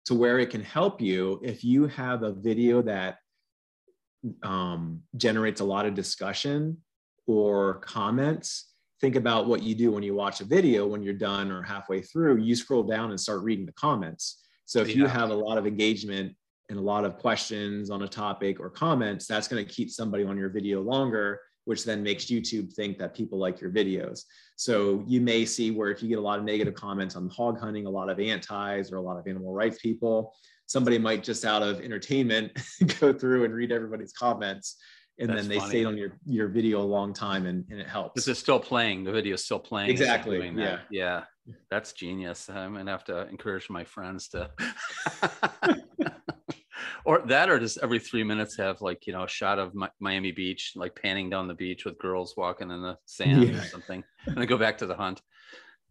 to 0.07 0.15
where 0.15 0.39
it 0.39 0.51
can 0.51 0.63
help 0.63 1.01
you 1.01 1.41
if 1.43 1.65
you 1.65 1.87
have 1.87 2.23
a 2.23 2.33
video 2.33 2.83
that 2.83 3.17
um, 4.43 5.01
generates 5.17 5.61
a 5.61 5.65
lot 5.65 5.87
of 5.87 5.95
discussion 5.95 6.79
or 7.27 7.75
comments. 7.81 8.71
Think 9.01 9.17
about 9.17 9.47
what 9.47 9.63
you 9.63 9.75
do 9.75 9.93
when 9.93 10.03
you 10.03 10.15
watch 10.15 10.41
a 10.41 10.45
video 10.45 10.87
when 10.87 11.03
you're 11.03 11.15
done 11.15 11.51
or 11.51 11.63
halfway 11.63 12.01
through. 12.01 12.39
You 12.39 12.55
scroll 12.55 12.83
down 12.83 13.11
and 13.11 13.21
start 13.21 13.43
reading 13.43 13.67
the 13.67 13.73
comments. 13.73 14.43
So 14.67 14.81
if 14.81 14.89
yeah. 14.89 14.97
you 14.97 15.07
have 15.07 15.31
a 15.31 15.35
lot 15.35 15.59
of 15.59 15.67
engagement 15.67 16.35
and 16.71 16.79
a 16.79 16.83
lot 16.83 17.05
of 17.05 17.19
questions 17.19 17.91
on 17.91 18.03
a 18.03 18.09
topic 18.09 18.61
or 18.61 18.71
comments 18.71 19.27
that's 19.27 19.49
going 19.49 19.65
to 19.65 19.71
keep 19.71 19.91
somebody 19.91 20.25
on 20.25 20.39
your 20.39 20.49
video 20.49 20.81
longer 20.81 21.41
which 21.65 21.85
then 21.85 22.03
makes 22.03 22.27
YouTube 22.27 22.73
think 22.73 22.99
that 22.99 23.15
people 23.15 23.39
like 23.39 23.61
your 23.61 23.71
videos. 23.71 24.25
So 24.57 25.03
you 25.07 25.21
may 25.21 25.45
see 25.45 25.71
where 25.71 25.91
if 25.91 26.03
you 26.03 26.09
get 26.09 26.19
a 26.19 26.23
lot 26.23 26.39
of 26.39 26.45
negative 26.45 26.75
comments 26.75 27.17
on 27.17 27.29
hog 27.29 27.59
hunting, 27.59 27.87
a 27.87 27.91
lot 27.91 28.11
of 28.11 28.21
antis 28.21 28.93
or 28.93 28.97
a 28.97 29.03
lot 29.03 29.19
of 29.19 29.27
animal 29.27 29.53
rights 29.53 29.79
people, 29.79 30.35
somebody 30.67 30.99
might 30.99 31.23
just 31.23 31.45
out 31.45 31.63
of 31.63 31.81
entertainment 31.81 32.53
go 33.01 33.13
through 33.13 33.45
and 33.45 33.55
read 33.55 33.73
everybody's 33.73 34.13
comments 34.13 34.77
and 35.19 35.31
That's 35.31 35.43
then 35.43 35.49
they 35.49 35.59
funny. 35.59 35.71
stayed 35.71 35.87
on 35.87 35.97
your 35.97 36.19
your 36.27 36.49
video 36.49 36.81
a 36.81 36.83
long 36.83 37.13
time 37.13 37.47
and, 37.47 37.65
and 37.71 37.81
it 37.81 37.87
helps. 37.87 38.15
This 38.15 38.29
is 38.29 38.39
still 38.39 38.59
playing. 38.59 39.05
The 39.05 39.13
video 39.13 39.35
is 39.35 39.45
still 39.45 39.61
playing. 39.61 39.91
Exactly. 39.91 40.53
Yeah. 40.57 40.81
Yeah. 40.91 41.25
That's 41.71 41.93
genius. 41.93 42.49
I'm 42.49 42.75
gonna 42.75 42.91
have 42.91 43.05
to 43.05 43.29
encourage 43.29 43.71
my 43.71 43.85
friends 43.85 44.29
to 44.29 44.51
or 47.05 47.21
that 47.27 47.51
or 47.51 47.59
just 47.59 47.79
every 47.83 47.99
three 47.99 48.25
minutes 48.25 48.57
have 48.57 48.81
like 48.81 49.07
you 49.07 49.13
know 49.13 49.25
a 49.25 49.29
shot 49.29 49.59
of 49.59 49.73
miami 50.01 50.33
beach 50.33 50.73
like 50.75 51.01
panning 51.01 51.29
down 51.29 51.49
the 51.49 51.55
beach 51.55 51.85
with 51.85 51.99
girls 51.99 52.35
walking 52.37 52.71
in 52.71 52.83
the 52.83 52.97
sand 53.05 53.45
yeah. 53.45 53.61
or 53.61 53.65
something 53.65 54.03
and 54.27 54.37
then 54.37 54.47
go 54.47 54.59
back 54.59 54.79
to 54.79 54.87
the 54.87 54.95
hunt. 54.95 55.21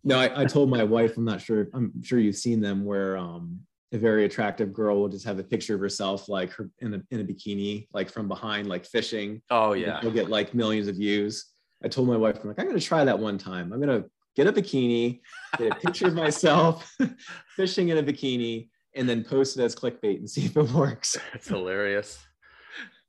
No 0.04 0.20
I, 0.20 0.42
I, 0.42 0.46
told 0.46 0.70
my 0.70 0.84
wife 0.84 1.16
i'm 1.16 1.26
not 1.26 1.42
sure 1.42 1.68
i'm 1.74 2.04
sure 2.04 2.20
you've 2.20 2.36
seen 2.36 2.60
them 2.60 2.84
where 2.84 3.18
um 3.18 3.60
a 3.94 3.98
very 3.98 4.26
attractive 4.26 4.74
girl 4.74 5.00
will 5.00 5.08
just 5.08 5.26
have 5.26 5.40
a 5.40 5.44
picture 5.44 5.76
of 5.76 5.80
herself 5.80 6.28
like 6.28 6.52
her 6.54 6.70
in 6.80 6.96
a, 6.96 7.02
in 7.12 7.20
a 7.20 7.24
bikini 7.24 7.88
like 7.94 8.10
from 8.10 8.28
behind 8.28 8.68
like 8.68 8.86
fishing. 8.86 9.42
Oh 9.52 9.74
yeah. 9.74 10.02
she'll 10.02 10.12
get 10.12 10.30
like 10.30 10.54
millions 10.54 10.88
of 10.88 10.96
views. 10.96 11.46
I 11.84 11.90
told 11.90 12.08
my 12.08 12.18
wife 12.18 12.40
i'm 12.42 12.48
like 12.48 12.60
i'm 12.60 12.68
gonna 12.68 12.80
try 12.80 13.06
that 13.06 13.18
one 13.18 13.38
time. 13.38 13.72
I'm 13.72 13.80
gonna 13.80 14.06
get 14.36 14.48
a 14.48 14.54
bikini 14.54 15.22
get 15.60 15.72
a 15.72 15.76
picture 15.76 16.08
of 16.08 16.16
myself 16.16 16.92
fishing 17.56 17.90
in 17.90 18.00
a 18.00 18.04
bikini 18.04 18.70
and 18.96 19.08
then 19.08 19.24
post 19.24 19.58
it 19.58 19.64
as 19.64 19.76
clickbait 19.76 20.18
and 20.18 20.30
see 20.30 20.46
if 20.46 20.58
it 20.58 20.72
works. 20.72 21.18
It's 21.34 21.48
hilarious. 21.48 22.20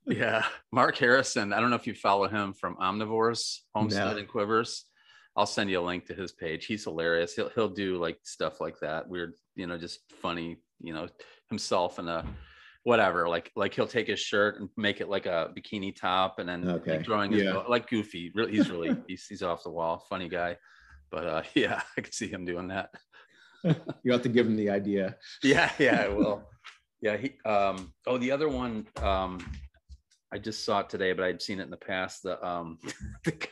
Yeah. 0.07 0.45
Mark 0.71 0.99
Harrison, 0.99 1.55
I 1.55 1.61
don't 1.61 1.71
know 1.71 1.77
if 1.77 1.87
you 1.87 1.95
follow 1.95 2.29
him 2.29 2.53
from 2.53 2.77
Omnivores, 2.77 3.61
Homestead 3.75 4.13
no. 4.13 4.19
and 4.19 4.29
Quivers. 4.29 4.83
I'll 5.35 5.47
send 5.47 5.71
you 5.71 5.81
a 5.81 5.83
link 5.83 6.05
to 6.09 6.15
his 6.15 6.33
page. 6.33 6.67
He's 6.67 6.85
hilarious. 6.85 7.35
He'll 7.35 7.49
he'll 7.49 7.71
do 7.71 7.97
like 7.97 8.19
stuff 8.23 8.61
like 8.61 8.79
that, 8.81 9.09
weird, 9.09 9.33
you 9.57 9.67
know, 9.67 9.79
just 9.79 10.01
funny, 10.21 10.59
you 10.79 10.93
know, 10.93 11.09
himself 11.49 11.99
in 11.99 12.09
a 12.09 12.25
whatever. 12.85 13.29
Like 13.29 13.51
like 13.57 13.75
he'll 13.75 13.89
take 13.89 14.07
his 14.07 14.21
shirt 14.21 14.61
and 14.61 14.69
make 14.77 15.01
it 15.01 15.09
like 15.09 15.27
a 15.27 15.51
bikini 15.57 15.95
top, 15.95 16.39
and 16.39 16.49
then 16.49 16.69
okay. 16.69 16.99
like, 16.99 17.05
drawing 17.05 17.33
his 17.33 17.43
yeah. 17.45 17.63
like 17.69 17.89
goofy. 17.89 18.31
Really, 18.35 18.53
he's 18.53 18.71
really 18.71 18.95
he's 19.09 19.27
he's 19.27 19.43
off 19.43 19.65
the 19.65 19.71
wall. 19.71 20.05
Funny 20.09 20.29
guy. 20.29 20.57
but 21.11 21.27
uh, 21.27 21.43
yeah, 21.55 21.81
I 21.97 22.01
could 22.01 22.15
see 22.15 22.29
him 22.29 22.45
doing 22.45 22.69
that. 22.69 22.91
You 24.03 24.13
have 24.13 24.23
to 24.23 24.29
give 24.29 24.47
him 24.47 24.57
the 24.57 24.71
idea. 24.71 25.17
Yeah, 25.43 25.71
yeah, 25.79 26.03
I 26.03 26.09
will. 26.09 26.43
Yeah, 27.01 27.17
he. 27.17 27.35
Um, 27.45 27.93
oh, 28.07 28.19
the 28.19 28.31
other 28.31 28.49
one. 28.49 28.87
Um, 29.03 29.45
I 30.33 30.39
just 30.39 30.65
saw 30.65 30.81
it 30.81 30.91
today, 30.91 31.13
but 31.13 31.25
I'd 31.25 31.43
seen 31.43 31.61
it 31.61 31.65
in 31.65 31.71
the 31.71 31.77
past. 31.77 32.23
The 32.23 32.45
um, 32.45 32.79
the, 33.25 33.49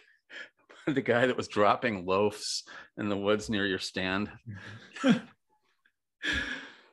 the 0.87 1.03
guy 1.03 1.27
that 1.27 1.37
was 1.37 1.49
dropping 1.49 2.05
loafs 2.05 2.65
in 2.99 3.09
the 3.09 3.17
woods 3.17 3.49
near 3.49 3.67
your 3.67 3.79
stand. 3.79 4.31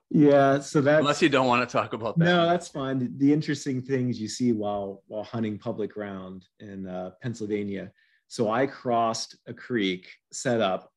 yeah, 0.09 0.59
so 0.59 0.81
that 0.81 0.99
unless 0.99 1.21
you 1.21 1.29
don't 1.29 1.47
want 1.47 1.67
to 1.67 1.71
talk 1.71 1.93
about 1.93 2.17
that. 2.19 2.25
No, 2.25 2.45
that's 2.45 2.67
fine. 2.67 3.17
The 3.17 3.33
interesting 3.33 3.81
things 3.81 4.19
you 4.19 4.27
see 4.27 4.51
while 4.51 5.03
while 5.07 5.23
hunting 5.23 5.57
public 5.57 5.93
ground 5.93 6.45
in 6.59 6.87
uh, 6.87 7.11
Pennsylvania. 7.21 7.91
So 8.27 8.51
I 8.51 8.67
crossed 8.67 9.37
a 9.47 9.53
creek, 9.55 10.07
set 10.31 10.61
up, 10.61 10.91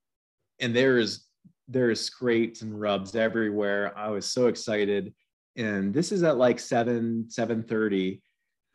and 0.60 0.76
there 0.76 0.98
is 0.98 1.24
there 1.68 1.90
is 1.90 2.00
scrapes 2.00 2.62
and 2.62 2.78
rubs 2.78 3.14
everywhere. 3.14 3.96
I 3.96 4.08
was 4.10 4.26
so 4.26 4.46
excited, 4.46 5.14
and 5.56 5.92
this 5.94 6.12
is 6.12 6.22
at 6.22 6.36
like 6.36 6.58
seven 6.58 7.26
seven 7.28 7.62
thirty 7.62 8.22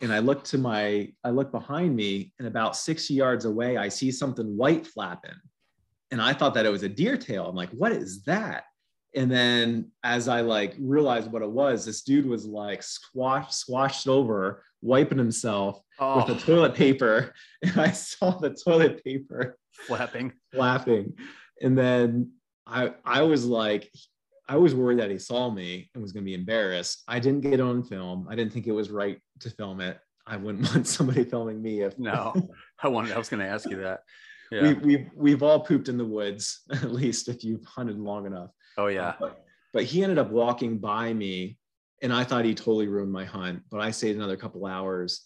and 0.01 0.13
I 0.13 0.19
look 0.19 0.43
to 0.45 0.57
my, 0.57 1.11
I 1.23 1.31
look 1.31 1.51
behind 1.51 1.95
me, 1.95 2.33
and 2.37 2.47
about 2.47 2.75
60 2.75 3.13
yards 3.13 3.45
away, 3.45 3.77
I 3.77 3.89
see 3.89 4.11
something 4.11 4.55
white 4.55 4.85
flapping. 4.85 5.31
And 6.11 6.21
I 6.21 6.33
thought 6.33 6.53
that 6.53 6.65
it 6.65 6.71
was 6.71 6.83
a 6.83 6.89
deer 6.89 7.17
tail. 7.17 7.47
I'm 7.47 7.55
like, 7.55 7.71
what 7.71 7.91
is 7.91 8.23
that? 8.23 8.63
And 9.15 9.31
then 9.31 9.91
as 10.03 10.27
I 10.27 10.41
like 10.41 10.75
realized 10.79 11.31
what 11.31 11.41
it 11.41 11.49
was, 11.49 11.85
this 11.85 12.03
dude 12.03 12.27
was 12.27 12.45
like 12.45 12.83
squashed, 12.83 13.53
squashed 13.53 14.07
over, 14.07 14.63
wiping 14.81 15.17
himself 15.17 15.81
oh. 15.99 16.17
with 16.17 16.27
the 16.27 16.45
toilet 16.45 16.75
paper. 16.75 17.33
And 17.63 17.79
I 17.79 17.91
saw 17.91 18.37
the 18.37 18.51
toilet 18.51 19.03
paper 19.03 19.57
flapping, 19.87 20.33
flapping. 20.53 21.13
And 21.61 21.75
then 21.75 22.31
I 22.67 22.93
I 23.05 23.21
was 23.21 23.45
like, 23.45 23.89
I 24.49 24.57
was 24.57 24.75
worried 24.75 24.99
that 24.99 25.11
he 25.11 25.19
saw 25.19 25.49
me 25.49 25.89
and 25.93 26.01
was 26.01 26.11
going 26.11 26.23
to 26.23 26.29
be 26.29 26.33
embarrassed. 26.33 27.03
I 27.07 27.19
didn't 27.19 27.41
get 27.41 27.59
on 27.59 27.83
film. 27.83 28.27
I 28.29 28.35
didn't 28.35 28.53
think 28.53 28.67
it 28.67 28.71
was 28.71 28.89
right 28.89 29.19
to 29.41 29.49
film 29.49 29.81
it. 29.81 29.99
I 30.25 30.37
wouldn't 30.37 30.69
want 30.73 30.87
somebody 30.87 31.23
filming 31.23 31.61
me. 31.61 31.81
If 31.81 31.97
no, 31.97 32.33
I 32.83 32.87
wanted. 32.87 33.13
I 33.13 33.17
was 33.17 33.29
going 33.29 33.41
to 33.41 33.47
ask 33.47 33.69
you 33.69 33.77
that. 33.77 34.01
Yeah. 34.51 34.61
We, 34.61 34.73
we've 34.73 35.09
we've 35.15 35.43
all 35.43 35.59
pooped 35.59 35.89
in 35.89 35.97
the 35.97 36.05
woods 36.05 36.61
at 36.71 36.91
least 36.91 37.27
if 37.27 37.43
you've 37.43 37.65
hunted 37.65 37.99
long 37.99 38.25
enough. 38.25 38.51
Oh 38.77 38.87
yeah. 38.87 39.15
But, 39.19 39.43
but 39.73 39.83
he 39.83 40.03
ended 40.03 40.17
up 40.17 40.31
walking 40.31 40.77
by 40.77 41.13
me, 41.13 41.57
and 42.01 42.13
I 42.13 42.23
thought 42.23 42.45
he 42.45 42.55
totally 42.55 42.87
ruined 42.87 43.11
my 43.11 43.25
hunt. 43.25 43.63
But 43.69 43.81
I 43.81 43.91
stayed 43.91 44.15
another 44.15 44.37
couple 44.37 44.65
hours, 44.65 45.25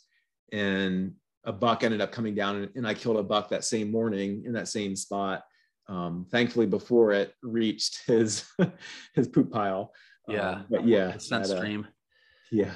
and 0.52 1.14
a 1.44 1.54
buck 1.54 1.84
ended 1.84 2.02
up 2.02 2.12
coming 2.12 2.34
down, 2.34 2.56
and, 2.56 2.70
and 2.76 2.88
I 2.88 2.94
killed 2.94 3.18
a 3.18 3.24
buck 3.24 3.50
that 3.50 3.64
same 3.64 3.92
morning 3.92 4.44
in 4.46 4.54
that 4.54 4.68
same 4.68 4.96
spot 4.96 5.44
um, 5.92 6.26
thankfully 6.32 6.66
before 6.66 7.12
it 7.12 7.36
reached 7.44 8.04
his 8.08 8.46
his 9.14 9.28
poop 9.28 9.52
pile. 9.52 9.92
Yeah, 10.28 10.50
um, 10.50 10.66
but 10.70 10.88
yeah, 10.88 11.10
it's 11.10 11.30
not 11.30 11.44
that, 11.44 11.58
stream. 11.58 11.86
Uh, 11.86 11.92
yeah, 12.52 12.74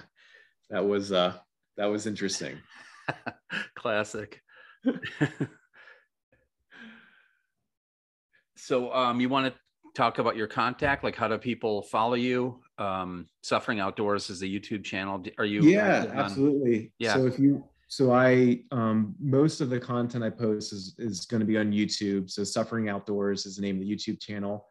that 0.70 0.86
was 0.86 1.12
uh, 1.12 1.34
that 1.78 1.86
was 1.86 2.06
interesting. 2.08 2.58
Classic. 3.76 4.42
so, 8.58 8.94
um, 8.94 9.20
you 9.22 9.30
want 9.30 9.54
to 9.54 9.54
talk 9.96 10.20
about 10.20 10.36
your 10.36 10.48
contact? 10.48 11.04
Like, 11.04 11.16
how 11.16 11.28
do 11.28 11.38
people 11.38 11.84
follow 11.84 12.16
you? 12.16 12.62
Um, 12.78 13.28
Suffering 13.42 13.80
Outdoors 13.80 14.30
is 14.30 14.40
the 14.40 14.60
YouTube 14.60 14.84
channel. 14.84 15.24
Are 15.38 15.46
you? 15.46 15.62
Yeah, 15.62 16.12
absolutely. 16.14 16.92
Yeah. 17.00 17.14
So 17.14 17.26
if 17.28 17.40
you 17.40 17.64
so 17.96 18.12
I 18.12 18.60
um, 18.72 19.16
most 19.22 19.62
of 19.62 19.70
the 19.70 19.80
content 19.80 20.22
I 20.22 20.30
post 20.30 20.74
is 20.74 20.96
is 20.98 21.26
going 21.26 21.40
to 21.40 21.46
be 21.46 21.58
on 21.58 21.72
YouTube. 21.72 22.30
So 22.30 22.44
Suffering 22.44 22.90
Outdoors 22.90 23.46
is 23.46 23.56
the 23.56 23.62
name 23.62 23.78
of 23.78 23.84
the 23.84 23.90
YouTube 23.90 24.20
channel, 24.20 24.68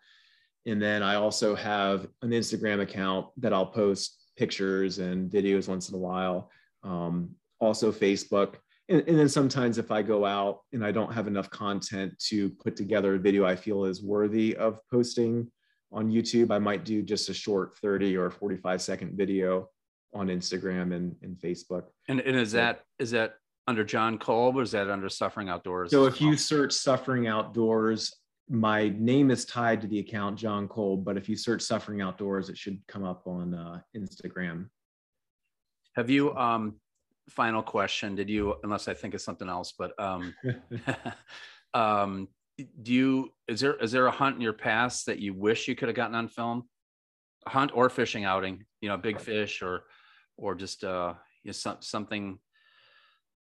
and 0.66 0.80
then 0.80 1.02
I 1.02 1.14
also 1.14 1.54
have 1.54 2.06
an 2.20 2.32
Instagram 2.32 2.82
account 2.82 3.28
that 3.38 3.54
I'll 3.54 3.64
post 3.64 4.30
pictures 4.36 4.98
and 4.98 5.30
videos 5.30 5.68
once 5.68 5.88
in 5.88 5.94
a 5.94 5.98
while. 5.98 6.50
Um, 6.82 7.30
also 7.60 7.90
Facebook, 7.90 8.56
and, 8.90 9.02
and 9.08 9.18
then 9.18 9.30
sometimes 9.30 9.78
if 9.78 9.90
I 9.90 10.02
go 10.02 10.26
out 10.26 10.60
and 10.74 10.84
I 10.84 10.92
don't 10.92 11.14
have 11.14 11.26
enough 11.26 11.48
content 11.48 12.12
to 12.28 12.50
put 12.50 12.76
together 12.76 13.14
a 13.14 13.18
video 13.18 13.46
I 13.46 13.56
feel 13.56 13.86
is 13.86 14.02
worthy 14.02 14.54
of 14.54 14.80
posting 14.92 15.50
on 15.90 16.10
YouTube, 16.10 16.50
I 16.50 16.58
might 16.58 16.84
do 16.84 17.00
just 17.00 17.30
a 17.30 17.34
short 17.34 17.78
30 17.78 18.18
or 18.18 18.30
45 18.30 18.82
second 18.82 19.16
video 19.16 19.70
on 20.14 20.28
Instagram 20.28 20.94
and, 20.94 21.14
and 21.22 21.36
Facebook. 21.36 21.84
And, 22.08 22.20
and 22.20 22.36
is 22.36 22.52
that 22.52 22.84
is 22.98 23.10
that 23.10 23.34
under 23.66 23.84
John 23.84 24.18
Kolb 24.18 24.56
or 24.56 24.62
is 24.62 24.70
that 24.72 24.90
under 24.90 25.08
Suffering 25.08 25.48
Outdoors? 25.48 25.90
So 25.90 26.06
if 26.06 26.20
you 26.20 26.36
search 26.36 26.72
Suffering 26.72 27.26
Outdoors, 27.26 28.14
my 28.48 28.90
name 28.96 29.30
is 29.30 29.44
tied 29.44 29.80
to 29.80 29.86
the 29.88 29.98
account 29.98 30.38
John 30.38 30.68
Kolb, 30.68 31.04
but 31.04 31.16
if 31.16 31.28
you 31.28 31.36
search 31.36 31.62
Suffering 31.62 32.00
Outdoors, 32.00 32.48
it 32.48 32.58
should 32.58 32.80
come 32.88 33.04
up 33.04 33.26
on 33.26 33.54
uh, 33.54 33.80
Instagram. 33.96 34.68
Have 35.96 36.10
you 36.10 36.34
um 36.36 36.74
final 37.30 37.62
question, 37.62 38.14
did 38.14 38.28
you 38.28 38.54
unless 38.62 38.86
I 38.86 38.94
think 38.94 39.14
of 39.14 39.20
something 39.20 39.48
else, 39.48 39.72
but 39.76 39.98
um 39.98 40.34
um 41.74 42.28
do 42.82 42.92
you 42.92 43.32
is 43.48 43.60
there 43.60 43.74
is 43.76 43.92
there 43.92 44.06
a 44.06 44.10
hunt 44.10 44.36
in 44.36 44.42
your 44.42 44.52
past 44.52 45.06
that 45.06 45.18
you 45.18 45.34
wish 45.34 45.66
you 45.66 45.74
could 45.74 45.88
have 45.88 45.96
gotten 45.96 46.14
on 46.14 46.28
film? 46.28 46.64
Hunt 47.46 47.72
or 47.74 47.90
fishing 47.90 48.24
outing, 48.24 48.64
you 48.80 48.88
know, 48.88 48.96
big 48.96 49.20
fish 49.20 49.60
or 49.62 49.84
or 50.36 50.54
just 50.54 50.84
uh, 50.84 51.14
you 51.42 51.48
know, 51.48 51.52
some, 51.52 51.76
something 51.80 52.38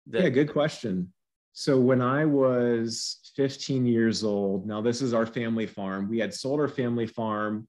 that... 0.07 0.23
yeah 0.23 0.30
good 0.30 0.51
question. 0.51 1.13
So 1.53 1.80
when 1.80 2.01
i 2.01 2.23
was 2.23 3.32
15 3.36 3.86
years 3.86 4.23
old 4.23 4.67
now 4.67 4.82
this 4.82 5.01
is 5.01 5.13
our 5.13 5.25
family 5.25 5.65
farm. 5.65 6.09
We 6.09 6.19
had 6.19 6.34
sold 6.34 6.59
our 6.59 6.67
family 6.67 7.07
farm 7.07 7.67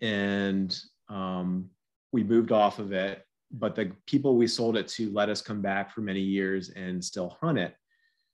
and 0.00 0.76
um, 1.08 1.70
we 2.12 2.22
moved 2.24 2.52
off 2.52 2.78
of 2.78 2.92
it 2.92 3.24
but 3.50 3.74
the 3.74 3.92
people 4.06 4.36
we 4.36 4.46
sold 4.46 4.76
it 4.76 4.88
to 4.88 5.10
let 5.12 5.28
us 5.28 5.40
come 5.40 5.62
back 5.62 5.90
for 5.90 6.00
many 6.00 6.20
years 6.20 6.70
and 6.70 7.02
still 7.02 7.36
hunt 7.40 7.58
it. 7.58 7.74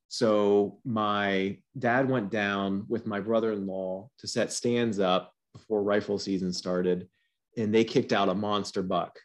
So 0.08 0.78
my 0.84 1.58
dad 1.78 2.08
went 2.08 2.30
down 2.30 2.84
with 2.88 3.06
my 3.06 3.20
brother-in-law 3.20 4.10
to 4.18 4.26
set 4.26 4.52
stands 4.52 4.98
up 4.98 5.32
before 5.52 5.82
rifle 5.82 6.18
season 6.18 6.52
started 6.52 7.08
and 7.56 7.72
they 7.72 7.84
kicked 7.84 8.12
out 8.12 8.28
a 8.28 8.34
monster 8.34 8.82
buck 8.82 9.18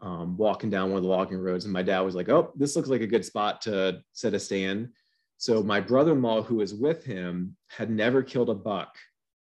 um, 0.00 0.36
walking 0.36 0.70
down 0.70 0.90
one 0.90 0.98
of 0.98 1.02
the 1.02 1.08
logging 1.08 1.38
roads, 1.38 1.64
and 1.64 1.72
my 1.72 1.82
dad 1.82 2.00
was 2.00 2.14
like, 2.14 2.28
"Oh, 2.28 2.52
this 2.54 2.76
looks 2.76 2.88
like 2.88 3.00
a 3.00 3.06
good 3.06 3.24
spot 3.24 3.62
to 3.62 4.02
set 4.12 4.34
a 4.34 4.40
stand." 4.40 4.90
So 5.38 5.62
my 5.62 5.80
brother-in-law, 5.80 6.42
who 6.42 6.56
was 6.56 6.74
with 6.74 7.04
him, 7.04 7.56
had 7.68 7.90
never 7.90 8.22
killed 8.22 8.50
a 8.50 8.54
buck, 8.54 8.96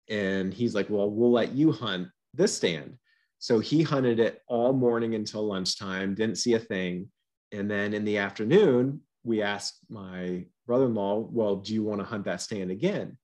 and 0.08 0.52
he's 0.52 0.74
like, 0.74 0.88
"Well, 0.90 1.10
we'll 1.10 1.30
let 1.30 1.52
you 1.52 1.72
hunt 1.72 2.08
this 2.34 2.56
stand." 2.56 2.98
So 3.38 3.60
he 3.60 3.82
hunted 3.82 4.18
it 4.20 4.42
all 4.48 4.72
morning 4.72 5.14
until 5.14 5.46
lunchtime, 5.46 6.14
didn't 6.14 6.38
see 6.38 6.54
a 6.54 6.58
thing, 6.58 7.10
and 7.52 7.70
then 7.70 7.94
in 7.94 8.04
the 8.04 8.18
afternoon, 8.18 9.00
we 9.24 9.42
asked 9.42 9.80
my 9.88 10.46
brother-in-law, 10.66 11.28
"Well, 11.30 11.56
do 11.56 11.74
you 11.74 11.82
want 11.84 12.00
to 12.00 12.06
hunt 12.06 12.24
that 12.24 12.40
stand 12.40 12.70
again?" 12.70 13.18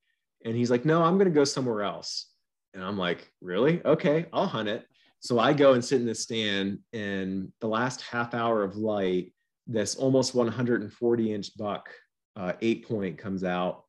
And 0.44 0.54
he's 0.54 0.70
like, 0.70 0.84
"No, 0.84 1.02
I'm 1.02 1.14
going 1.14 1.30
to 1.30 1.34
go 1.34 1.44
somewhere 1.44 1.82
else." 1.82 2.30
And 2.74 2.84
I'm 2.84 2.98
like, 2.98 3.30
"Really? 3.40 3.82
Okay, 3.84 4.26
I'll 4.32 4.46
hunt 4.46 4.68
it." 4.68 4.86
So 5.24 5.38
I 5.38 5.54
go 5.54 5.72
and 5.72 5.82
sit 5.82 6.02
in 6.02 6.06
the 6.06 6.14
stand, 6.14 6.80
and 6.92 7.50
the 7.62 7.66
last 7.66 8.02
half 8.02 8.34
hour 8.34 8.62
of 8.62 8.76
light, 8.76 9.32
this 9.66 9.94
almost 9.94 10.34
140 10.34 11.32
inch 11.32 11.56
buck, 11.56 11.88
uh, 12.36 12.52
eight 12.60 12.86
point 12.86 13.16
comes 13.16 13.42
out, 13.42 13.84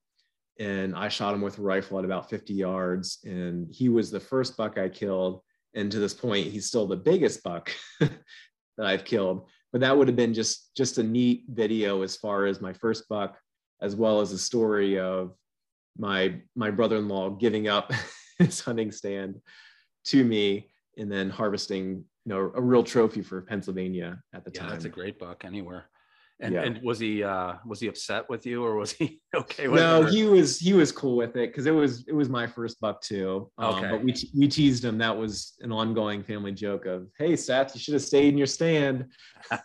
and 0.59 0.95
I 0.95 1.09
shot 1.09 1.33
him 1.33 1.41
with 1.41 1.59
a 1.59 1.61
rifle 1.61 1.99
at 1.99 2.05
about 2.05 2.29
50 2.29 2.53
yards, 2.53 3.19
and 3.25 3.67
he 3.69 3.89
was 3.89 4.09
the 4.09 4.19
first 4.19 4.55
buck 4.55 4.77
I 4.77 4.87
killed, 4.87 5.41
and 5.73 5.91
to 5.91 5.99
this 5.99 6.13
point, 6.13 6.47
he's 6.47 6.67
still 6.67 6.87
the 6.87 6.95
biggest 6.95 7.43
buck 7.43 7.69
that 7.99 8.13
I've 8.79 9.03
killed. 9.03 9.49
But 9.73 9.81
that 9.81 9.97
would 9.97 10.07
have 10.07 10.15
been 10.15 10.33
just 10.33 10.73
just 10.73 10.99
a 10.99 11.03
neat 11.03 11.43
video 11.49 12.01
as 12.01 12.15
far 12.15 12.45
as 12.45 12.61
my 12.61 12.71
first 12.71 13.09
buck, 13.09 13.37
as 13.81 13.93
well 13.93 14.21
as 14.21 14.31
a 14.31 14.37
story 14.37 14.97
of 14.97 15.35
my 15.97 16.39
my 16.55 16.71
brother-in-law 16.71 17.31
giving 17.31 17.67
up 17.67 17.91
his 18.39 18.61
hunting 18.61 18.93
stand 18.93 19.41
to 20.05 20.23
me 20.23 20.69
and 20.97 21.11
then 21.11 21.29
harvesting 21.29 22.05
you 22.25 22.33
know 22.33 22.51
a 22.55 22.61
real 22.61 22.83
trophy 22.83 23.21
for 23.21 23.41
Pennsylvania 23.41 24.21
at 24.33 24.43
the 24.43 24.51
yeah, 24.53 24.61
time. 24.61 24.69
That's 24.69 24.85
a 24.85 24.89
great 24.89 25.19
buck 25.19 25.45
anywhere. 25.45 25.85
And, 26.41 26.53
yeah. 26.53 26.63
and 26.63 26.81
was 26.83 26.99
he 26.99 27.23
uh 27.23 27.53
was 27.65 27.79
he 27.79 27.87
upset 27.87 28.29
with 28.29 28.45
you 28.45 28.61
or 28.61 28.75
was 28.75 28.91
he 28.91 29.21
okay 29.35 29.69
with 29.69 29.79
no, 29.79 30.01
it? 30.01 30.03
No, 30.05 30.09
he 30.09 30.23
was 30.23 30.59
he 30.59 30.73
was 30.73 30.91
cool 30.91 31.15
with 31.15 31.37
it 31.37 31.49
because 31.49 31.65
it 31.65 31.71
was 31.71 32.05
it 32.07 32.13
was 32.13 32.27
my 32.27 32.45
first 32.45 32.79
buck 32.81 33.01
too. 33.01 33.49
Um, 33.57 33.75
okay. 33.75 33.89
But 33.89 34.03
we 34.03 34.13
we 34.37 34.47
teased 34.49 34.83
him. 34.83 34.97
That 34.97 35.15
was 35.15 35.53
an 35.61 35.71
ongoing 35.71 36.23
family 36.23 36.51
joke 36.51 36.85
of, 36.87 37.07
"Hey, 37.17 37.33
Stats, 37.33 37.73
you 37.73 37.79
should 37.79 37.93
have 37.93 38.03
stayed 38.03 38.29
in 38.29 38.37
your 38.37 38.47
stand." 38.47 39.05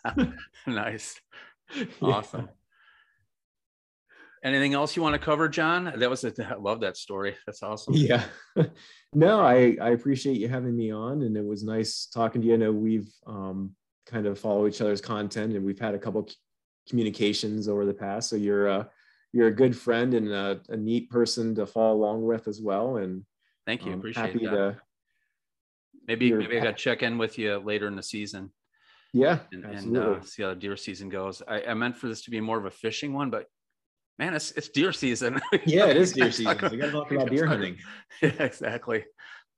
nice, 0.66 1.20
awesome. 2.02 2.48
Anything 4.42 4.72
else 4.72 4.96
you 4.96 5.02
want 5.02 5.14
to 5.14 5.18
cover, 5.18 5.48
John? 5.48 5.92
That 5.96 6.08
was 6.08 6.24
a, 6.24 6.32
I 6.50 6.54
love 6.54 6.80
that 6.80 6.96
story. 6.96 7.36
That's 7.46 7.62
awesome. 7.62 7.94
Yeah. 7.94 8.24
no, 9.14 9.40
I, 9.40 9.76
I 9.80 9.90
appreciate 9.90 10.38
you 10.38 10.48
having 10.48 10.76
me 10.76 10.90
on 10.90 11.22
and 11.22 11.36
it 11.36 11.44
was 11.44 11.62
nice 11.62 12.06
talking 12.06 12.40
to 12.40 12.48
you. 12.48 12.54
I 12.54 12.56
know 12.56 12.72
we've 12.72 13.10
um, 13.26 13.74
kind 14.06 14.26
of 14.26 14.38
follow 14.38 14.66
each 14.66 14.80
other's 14.80 15.00
content 15.00 15.54
and 15.54 15.64
we've 15.64 15.78
had 15.78 15.94
a 15.94 15.98
couple 15.98 16.28
communications 16.88 17.68
over 17.68 17.84
the 17.84 17.94
past. 17.94 18.30
So 18.30 18.36
you're, 18.36 18.68
uh, 18.68 18.84
you're 19.32 19.48
a 19.48 19.54
good 19.54 19.76
friend 19.76 20.14
and 20.14 20.28
a, 20.28 20.60
a 20.70 20.76
neat 20.76 21.10
person 21.10 21.54
to 21.56 21.66
follow 21.66 21.94
along 21.94 22.22
with 22.22 22.48
as 22.48 22.60
well. 22.60 22.96
And 22.96 23.24
thank 23.66 23.84
you. 23.84 23.92
um, 23.92 23.98
Appreciate 23.98 24.26
happy 24.26 24.46
that. 24.46 24.50
to 24.50 24.76
maybe 26.08 26.32
maybe 26.32 26.58
I 26.58 26.64
got 26.64 26.76
to 26.76 26.82
check 26.82 27.02
in 27.02 27.18
with 27.18 27.38
you 27.38 27.58
later 27.58 27.86
in 27.86 27.94
the 27.94 28.02
season 28.02 28.50
yeah, 29.12 29.40
and, 29.52 29.64
and 29.64 29.96
uh, 29.96 30.20
see 30.22 30.42
how 30.42 30.50
the 30.50 30.56
deer 30.56 30.76
season 30.76 31.08
goes. 31.08 31.42
I, 31.46 31.62
I 31.62 31.74
meant 31.74 31.96
for 31.96 32.08
this 32.08 32.22
to 32.22 32.30
be 32.30 32.40
more 32.40 32.58
of 32.58 32.66
a 32.66 32.70
fishing 32.70 33.12
one, 33.12 33.30
but 33.30 33.46
man, 34.20 34.34
it's 34.34 34.52
it's 34.52 34.68
deer 34.68 34.92
season. 34.92 35.40
yeah, 35.66 35.86
it 35.86 35.96
is 35.96 36.12
deer 36.12 36.30
season. 36.30 36.56
We 36.70 36.76
got 36.76 36.86
to 36.86 36.92
talk 36.92 37.10
about- 37.10 37.30
deer 37.30 37.46
hunting. 37.46 37.76
yeah, 38.22 38.28
exactly. 38.38 39.04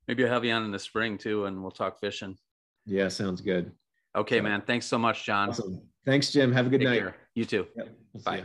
Maybe 0.07 0.23
I'll 0.25 0.31
have 0.31 0.43
you 0.45 0.51
on 0.53 0.63
in 0.63 0.71
the 0.71 0.79
spring 0.79 1.17
too, 1.17 1.45
and 1.45 1.61
we'll 1.61 1.71
talk 1.71 1.99
fishing. 1.99 2.37
Yeah, 2.85 3.09
sounds 3.09 3.41
good. 3.41 3.71
Okay, 4.15 4.37
So- 4.39 4.43
man. 4.43 4.61
Thanks 4.61 4.85
so 4.87 4.97
much, 4.97 5.25
John. 5.25 5.49
Awesome. 5.49 5.81
Thanks, 6.05 6.31
Jim. 6.31 6.51
Have 6.51 6.67
a 6.67 6.69
good 6.69 6.79
Take 6.79 6.89
night. 6.89 6.99
care. 6.99 7.15
You 7.35 7.45
too. 7.45 7.67
Yep. 7.75 7.89
Bye. 8.25 8.37
ya. 8.37 8.43